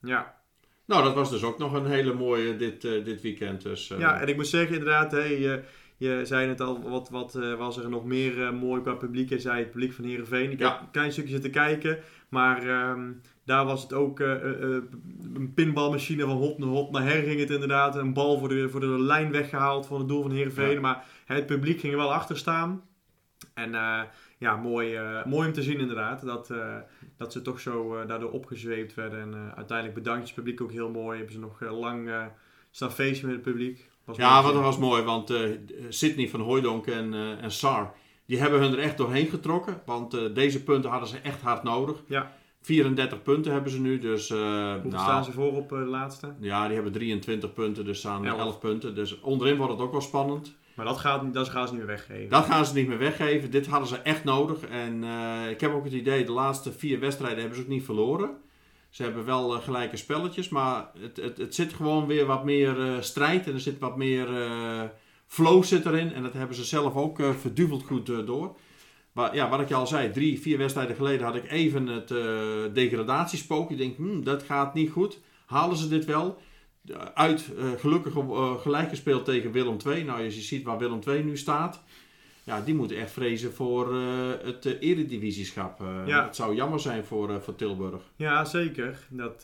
ja. 0.00 0.42
Nou, 0.86 1.02
dat 1.04 1.14
was 1.14 1.30
dus 1.30 1.42
ook 1.42 1.58
nog 1.58 1.72
een 1.72 1.86
hele 1.86 2.12
mooie 2.14 2.56
dit, 2.56 2.80
dit 2.80 3.20
weekend. 3.20 3.62
Dus, 3.62 3.92
ja, 3.98 4.20
en 4.20 4.28
ik 4.28 4.36
moet 4.36 4.46
zeggen 4.46 4.76
inderdaad, 4.76 5.12
hè, 5.12 5.22
je, 5.24 5.62
je 5.96 6.20
zei 6.24 6.48
het 6.48 6.60
al, 6.60 6.90
wat, 6.90 7.08
wat 7.10 7.32
was 7.58 7.76
er 7.78 7.88
nog 7.88 8.04
meer 8.04 8.54
mooi 8.54 8.82
qua 8.82 8.92
publiek? 8.94 9.28
Je 9.28 9.38
zei 9.38 9.58
het 9.58 9.70
publiek 9.70 9.92
van 9.92 10.04
Heerenveen. 10.04 10.50
Ik 10.50 10.58
Ja. 10.58 10.70
heb 10.70 10.80
een 10.80 10.90
klein 10.90 11.12
stukje 11.12 11.32
zitten 11.32 11.50
kijken, 11.50 11.98
maar 12.28 12.68
ehm, 12.68 13.10
daar 13.44 13.64
was 13.64 13.82
het 13.82 13.92
ook 13.92 14.20
eh, 14.20 14.32
eh, 14.32 14.62
eh, 14.62 14.82
een 15.34 15.52
pinbalmachine 15.54 16.22
van 16.22 16.36
hop 16.36 16.58
naar 16.58 16.68
hop 16.68 16.92
naar 16.92 17.02
her 17.02 17.22
ging 17.22 17.40
het 17.40 17.50
inderdaad. 17.50 17.96
Een 17.96 18.12
bal 18.12 18.38
voor 18.38 18.48
de, 18.48 18.68
voor 18.68 18.80
de 18.80 18.86
lijn 18.86 19.30
weggehaald 19.30 19.86
van 19.86 19.98
het 19.98 20.08
doel 20.08 20.22
van 20.22 20.30
Heerenveen. 20.30 20.72
Ja. 20.72 20.80
Maar 20.80 21.06
het 21.24 21.46
publiek 21.46 21.80
ging 21.80 21.92
er 21.92 21.98
wel 21.98 22.12
achter 22.12 22.38
staan. 22.38 22.82
En 23.54 23.70
ja, 24.38 24.56
mooi, 24.56 24.98
mooi 25.24 25.46
om 25.46 25.52
te 25.52 25.62
zien 25.62 25.78
inderdaad. 25.78 26.24
Dat, 26.24 26.52
dat 27.16 27.32
ze 27.32 27.42
toch 27.42 27.60
zo 27.60 28.06
daardoor 28.06 28.30
opgezweept 28.30 28.94
werden. 28.94 29.20
En 29.20 29.52
uiteindelijk 29.56 29.98
bedankt 29.98 30.26
het 30.26 30.34
publiek 30.34 30.60
ook 30.60 30.72
heel 30.72 30.90
mooi. 30.90 31.16
Hebben 31.16 31.34
ze 31.34 31.40
nog 31.40 31.60
lang 31.60 32.10
staan 32.70 32.92
feestje 32.92 33.26
met 33.26 33.34
het 33.34 33.44
publiek. 33.44 33.90
Was 34.04 34.16
Ja, 34.16 34.42
wat 34.42 34.52
dat 34.52 34.62
was 34.62 34.78
mooi, 34.78 35.02
want 35.02 35.32
Sydney 35.88 36.28
van 36.28 36.40
Hooijdonk 36.40 36.86
en, 36.86 37.14
en 37.40 37.50
Sar, 37.50 37.94
die 38.26 38.38
hebben 38.38 38.60
hun 38.60 38.72
er 38.72 38.78
echt 38.78 38.96
doorheen 38.96 39.26
getrokken. 39.26 39.82
Want 39.86 40.34
deze 40.34 40.62
punten 40.62 40.90
hadden 40.90 41.08
ze 41.08 41.18
echt 41.18 41.40
hard 41.40 41.62
nodig. 41.62 42.02
Ja. 42.06 42.32
34 42.64 43.22
punten 43.22 43.52
hebben 43.52 43.70
ze 43.70 43.80
nu, 43.80 43.98
dus... 43.98 44.30
eh, 44.30 44.38
Hoeveel 44.72 44.90
nou, 44.90 45.02
staan 45.02 45.24
ze 45.24 45.32
voor 45.32 45.52
op 45.52 45.72
eh, 45.72 45.78
de 45.78 45.84
laatste? 45.84 46.34
Ja, 46.40 46.64
die 46.66 46.74
hebben 46.74 46.92
23 46.92 47.52
punten, 47.52 47.84
dus 47.84 47.98
staan 47.98 48.26
Elf. 48.26 48.38
11 48.38 48.58
punten. 48.58 48.94
Dus 48.94 49.20
onderin 49.20 49.56
wordt 49.56 49.72
het 49.72 49.80
ook 49.82 49.92
wel 49.92 50.00
spannend. 50.00 50.56
Maar 50.74 50.86
dat, 50.86 50.96
gaat, 50.98 51.34
dat 51.34 51.48
gaan 51.48 51.66
ze 51.66 51.72
niet 51.74 51.82
meer 51.82 51.90
weggeven. 51.96 52.28
Dat 52.30 52.44
gaan 52.44 52.66
ze 52.66 52.74
niet 52.74 52.88
meer 52.88 52.98
weggeven. 52.98 53.50
Dit 53.50 53.66
hadden 53.66 53.88
ze 53.88 53.96
echt 53.96 54.24
nodig. 54.24 54.60
En 54.60 55.04
eh, 55.04 55.50
ik 55.50 55.60
heb 55.60 55.74
ook 55.74 55.84
het 55.84 55.92
idee, 55.92 56.24
de 56.24 56.32
laatste 56.32 56.72
vier 56.72 57.00
wedstrijden 57.00 57.38
hebben 57.38 57.56
ze 57.56 57.62
ook 57.62 57.68
niet 57.70 57.84
verloren. 57.84 58.30
Ze 58.90 59.02
hebben 59.02 59.24
wel 59.24 59.54
eh, 59.54 59.62
gelijke 59.62 59.96
spelletjes, 59.96 60.48
maar 60.48 60.90
het, 60.98 61.16
het, 61.16 61.38
het 61.38 61.54
zit 61.54 61.72
gewoon 61.72 62.06
weer 62.06 62.26
wat 62.26 62.44
meer 62.44 62.80
eh, 62.80 63.00
strijd. 63.00 63.46
En 63.46 63.52
er 63.52 63.60
zit 63.60 63.78
wat 63.78 63.96
meer 63.96 64.42
eh, 64.42 64.82
flow 65.26 65.64
zit 65.64 65.86
erin. 65.86 66.12
En 66.12 66.22
dat 66.22 66.32
hebben 66.32 66.56
ze 66.56 66.64
zelf 66.64 66.94
ook 66.94 67.20
eh 67.20 67.30
verduveld 67.30 67.84
goed 67.84 68.08
eh, 68.08 68.26
door. 68.26 68.56
Maar 69.14 69.34
ja, 69.34 69.48
wat 69.48 69.60
ik 69.60 69.68
je 69.68 69.74
al 69.74 69.86
zei, 69.86 70.12
drie, 70.12 70.40
vier 70.40 70.58
wedstrijden 70.58 70.96
geleden 70.96 71.26
had 71.26 71.34
ik 71.36 71.50
even 71.50 71.86
het 71.86 72.10
eh, 72.10 72.26
degradatiespook. 72.72 73.70
Ik 73.70 73.78
denk, 73.78 73.96
hmm, 73.96 74.24
dat 74.24 74.42
gaat 74.42 74.74
niet 74.74 74.90
goed. 74.90 75.20
Halen 75.46 75.76
ze 75.76 75.88
dit 75.88 76.04
wel? 76.04 76.38
Eh, 76.88 76.96
Uit, 77.14 77.50
eh, 77.58 77.64
gelukkig 77.78 78.12
gelijk 78.62 78.88
gespeeld 78.88 79.24
tegen 79.24 79.52
Willem 79.52 79.76
II. 79.86 80.04
Nou, 80.04 80.24
als 80.24 80.34
je 80.34 80.40
ziet 80.40 80.64
waar 80.64 80.78
Willem 80.78 81.00
II 81.06 81.22
nu 81.22 81.36
staat. 81.36 81.82
Ja, 82.44 82.60
die 82.60 82.74
moeten 82.74 82.96
echt 82.96 83.10
vrezen 83.10 83.52
voor 83.52 83.94
het 84.42 84.64
eredivisieschap. 84.64 85.82
Ja. 86.06 86.24
Het 86.24 86.36
zou 86.36 86.54
jammer 86.54 86.80
zijn 86.80 87.04
voor, 87.04 87.42
voor 87.42 87.54
Tilburg. 87.54 88.02
Ja, 88.16 88.44
zeker. 88.44 89.06
Dat, 89.08 89.42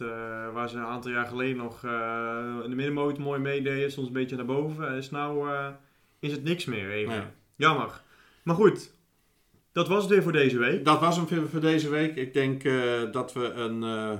waar 0.53 0.69
ze 0.69 0.77
een 0.77 0.85
aantal 0.85 1.11
jaar 1.11 1.27
geleden 1.27 1.57
nog 1.57 1.85
in 2.65 2.71
de 2.71 2.77
middenmotor 2.77 3.23
mooi 3.23 3.41
meededen, 3.41 3.93
soms 3.93 4.07
een 4.07 4.13
beetje 4.13 4.37
naar 4.37 4.45
boven. 4.45 4.97
Is 4.97 5.11
nou 5.11 5.51
eh, 5.51 5.69
is 6.19 6.33
het 6.33 6.45
niks 6.45 6.65
meer 6.65 6.91
even. 6.91 7.35
Jammer. 7.57 8.03
Maar 8.43 8.55
goed, 8.55 8.93
dat 9.73 9.89
was 9.89 10.03
het 10.03 10.11
weer 10.13 10.23
voor 10.23 10.33
deze 10.33 10.59
week. 10.59 10.85
Dat 10.85 11.01
was 11.01 11.17
hem 11.17 11.49
voor, 11.51 11.61
deze 11.61 11.89
week. 11.89 12.17
Ik 12.17 12.35
denk 12.35 12.65
eh, 12.65 12.75
dat 13.13 13.33
we 13.33 13.53
een... 13.53 13.83
eh, 13.83 14.19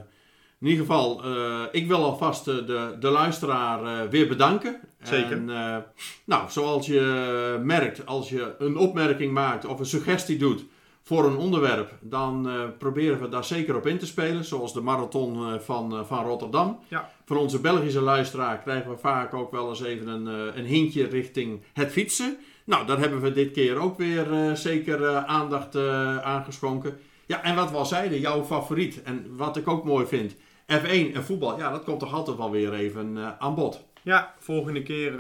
in 0.61 0.67
ieder 0.67 0.85
geval, 0.87 1.25
eh, 1.25 1.63
ik 1.71 1.87
wil 1.87 2.05
alvast 2.05 2.45
de, 2.45 2.97
de 3.01 3.09
luisteraar 3.09 4.09
weer 4.11 4.29
bedanken. 4.29 4.81
Zeker. 5.03 5.33
En, 5.33 5.45
nou, 6.25 6.51
zoals 6.51 6.87
je 6.87 7.61
merkt, 7.63 8.07
als 8.07 8.29
je 8.29 8.55
een 8.59 8.77
opmerking 8.77 9.33
maakt 9.33 9.67
of 9.67 9.79
een 9.79 9.87
suggestie 9.87 10.39
doet 10.39 10.65
voor 11.03 11.25
een 11.25 11.37
onderwerp, 11.37 11.93
dan 12.01 12.49
proberen 12.79 13.21
we 13.21 13.29
daar 13.29 13.45
zeker 13.45 13.77
op 13.77 13.87
in 13.87 13.99
te 13.99 14.07
spelen. 14.07 14.45
Zoals 14.45 14.73
de 14.73 14.81
marathon 14.81 15.61
van, 15.61 16.07
van 16.07 16.25
Rotterdam. 16.25 16.79
Ja. 16.89 17.11
Van 17.25 17.37
onze 17.37 17.61
Belgische 17.61 18.01
luisteraar 18.01 18.59
krijgen 18.59 18.91
we 18.91 18.97
vaak 18.97 19.35
ook 19.35 19.51
wel 19.51 19.69
eens 19.69 19.83
even 19.83 20.09
een, 20.09 20.27
een 20.59 20.67
hintje 20.67 21.07
richting 21.07 21.63
het 21.73 21.93
fietsen. 21.93 22.39
Nou, 22.71 22.87
daar 22.87 22.99
hebben 22.99 23.21
we 23.21 23.33
dit 23.33 23.53
keer 23.53 23.77
ook 23.77 23.99
weer 23.99 24.33
eh, 24.33 24.53
zeker 24.53 25.05
eh, 25.05 25.25
aandacht 25.25 25.75
eh 25.75 26.19
aangeschonken. 26.19 26.99
Ja, 27.27 27.43
en 27.43 27.55
wat 27.55 27.71
we 27.71 27.77
al 27.77 28.09
jouw 28.09 28.45
favoriet. 28.45 29.03
En 29.03 29.37
wat 29.37 29.57
ik 29.57 29.69
ook 29.69 29.85
mooi 29.85 30.07
vind, 30.07 30.35
F1 30.67 31.15
en 31.15 31.25
voetbal. 31.25 31.59
Ja, 31.59 31.71
dat 31.71 31.85
komt 31.85 32.01
toch 32.01 32.13
altijd 32.13 32.37
wel 32.37 32.51
weer 32.51 32.75
even 32.75 33.37
aan 33.39 33.55
bod. 33.55 33.85
Ja, 34.03 34.35
volgende 34.39 34.83
keer 34.83 35.13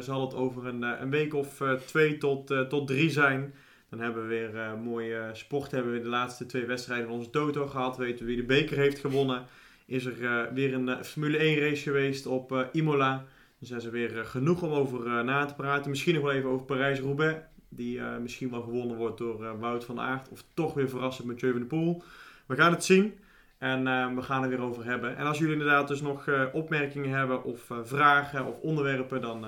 zal 0.00 0.20
het 0.20 0.34
over 0.34 0.66
een, 0.66 0.82
een 0.82 1.10
week 1.10 1.34
of 1.34 1.62
twee 1.86 2.18
tot, 2.18 2.54
tot 2.68 2.86
drie 2.86 3.10
zijn. 3.10 3.54
Dan 3.90 4.00
hebben 4.00 4.22
we 4.22 4.28
weer 4.28 4.78
mooie 4.84 5.30
sport. 5.32 5.70
Hebben 5.70 5.92
we 5.92 6.00
de 6.00 6.08
laatste 6.08 6.46
twee 6.46 6.64
wedstrijden 6.64 7.08
onze 7.08 7.30
Toto 7.30 7.66
gehad. 7.66 7.96
Weten 7.96 8.18
we 8.18 8.32
wie 8.32 8.40
de 8.40 8.46
beker 8.46 8.76
heeft 8.76 8.98
gewonnen. 8.98 9.44
Is 9.86 10.04
er 10.04 10.48
weer 10.54 10.74
een 10.74 11.04
Formule 11.04 11.36
1 11.36 11.58
race 11.58 11.82
geweest 11.82 12.26
op 12.26 12.68
Imola. 12.72 13.24
Dus 13.64 13.72
daar 13.72 13.82
is 13.82 13.88
er 13.88 13.92
weer 13.92 14.18
eh, 14.18 14.26
genoeg 14.26 14.62
om 14.62 14.72
over 14.72 15.06
eh, 15.06 15.20
na 15.20 15.44
te 15.44 15.54
praten. 15.54 15.90
Misschien 15.90 16.14
nog 16.14 16.22
wel 16.22 16.32
even 16.32 16.50
over 16.50 16.64
Parijs-Roubaix. 16.64 17.38
Die 17.68 18.00
eh, 18.00 18.16
misschien 18.16 18.50
wel 18.50 18.62
gewonnen 18.62 18.96
wordt 18.96 19.18
door 19.18 19.58
Wout 19.58 19.84
van 19.84 20.00
Aert. 20.00 20.28
Of 20.28 20.44
toch 20.54 20.74
weer 20.74 20.88
verrassend 20.88 21.26
met 21.26 21.40
van 21.40 21.52
der 21.52 21.64
Poel. 21.64 22.02
We 22.46 22.56
gaan 22.56 22.72
het 22.72 22.84
zien. 22.84 23.18
En 23.58 23.84
we 24.14 24.22
gaan 24.22 24.42
er 24.42 24.48
weer 24.48 24.60
over 24.60 24.84
hebben. 24.84 25.16
En 25.16 25.26
als 25.26 25.38
jullie 25.38 25.52
inderdaad 25.52 25.88
dus 25.88 26.00
nog 26.00 26.28
opmerkingen 26.52 27.10
hebben 27.10 27.44
of 27.44 27.70
vragen 27.82 28.46
of 28.46 28.60
onderwerpen, 28.60 29.20
dan 29.20 29.44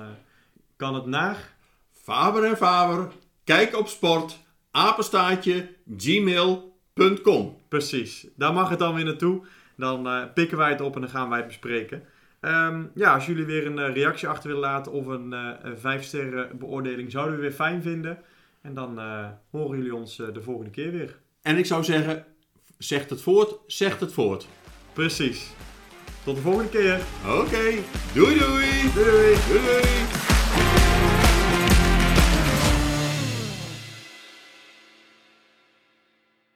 kan 0.75 0.95
het 0.95 1.05
naar. 1.05 1.53
Faber 1.91 2.43
en 2.43 2.57
Faber, 2.57 3.11
kijk 3.43 3.77
op 3.77 3.87
sport, 3.87 4.39
apenstaatje, 4.71 5.69
gmail.com. 5.97 7.57
Precies, 7.67 8.27
daar 8.35 8.53
mag 8.53 8.69
het 8.69 8.79
dan 8.79 8.95
weer 8.95 9.05
naartoe. 9.05 9.45
Dan 9.75 10.29
pikken 10.33 10.57
wij 10.57 10.69
het 10.69 10.81
op 10.81 10.95
en 10.95 11.01
dan 11.01 11.09
gaan 11.09 11.29
wij 11.29 11.37
het 11.37 11.47
bespreken. 11.47 12.03
Ehm, 12.39 12.83
ja, 12.93 13.13
als 13.13 13.25
jullie 13.25 13.45
weer 13.45 13.65
een 13.65 13.79
eh, 13.79 13.93
reactie 13.93 14.27
achter 14.27 14.47
willen 14.47 14.63
laten 14.63 14.91
of 14.91 15.05
een 15.05 15.33
eh, 15.33 15.49
een 15.61 15.79
vijf 15.79 16.03
sterren 16.03 16.57
beoordeling 16.57 17.11
zouden 17.11 17.35
we 17.35 17.41
weer 17.41 17.51
fijn 17.51 17.81
vinden. 17.81 18.17
En 18.67 18.73
dan 18.73 18.99
eh, 18.99 19.25
horen 19.51 19.77
jullie 19.77 19.95
ons 19.95 20.19
eh, 20.19 20.27
de 20.33 20.41
volgende 20.41 20.71
keer 20.71 20.91
weer. 20.91 21.19
En 21.41 21.57
ik 21.57 21.65
zou 21.65 21.83
zeggen, 21.83 22.25
zegt 22.77 23.09
het 23.09 23.21
voort, 23.21 23.55
zegt 23.67 23.99
het 23.99 24.13
voort. 24.13 24.47
Precies. 24.93 25.51
Tot 26.23 26.35
de 26.35 26.41
volgende 26.41 26.69
keer. 26.69 26.99
Oké, 27.25 27.63
doei 28.13 28.39
doei! 28.39 28.91
Doei 28.93 29.05
doei. 29.05 29.35
Doei 29.47 29.63
doei! 29.63 30.26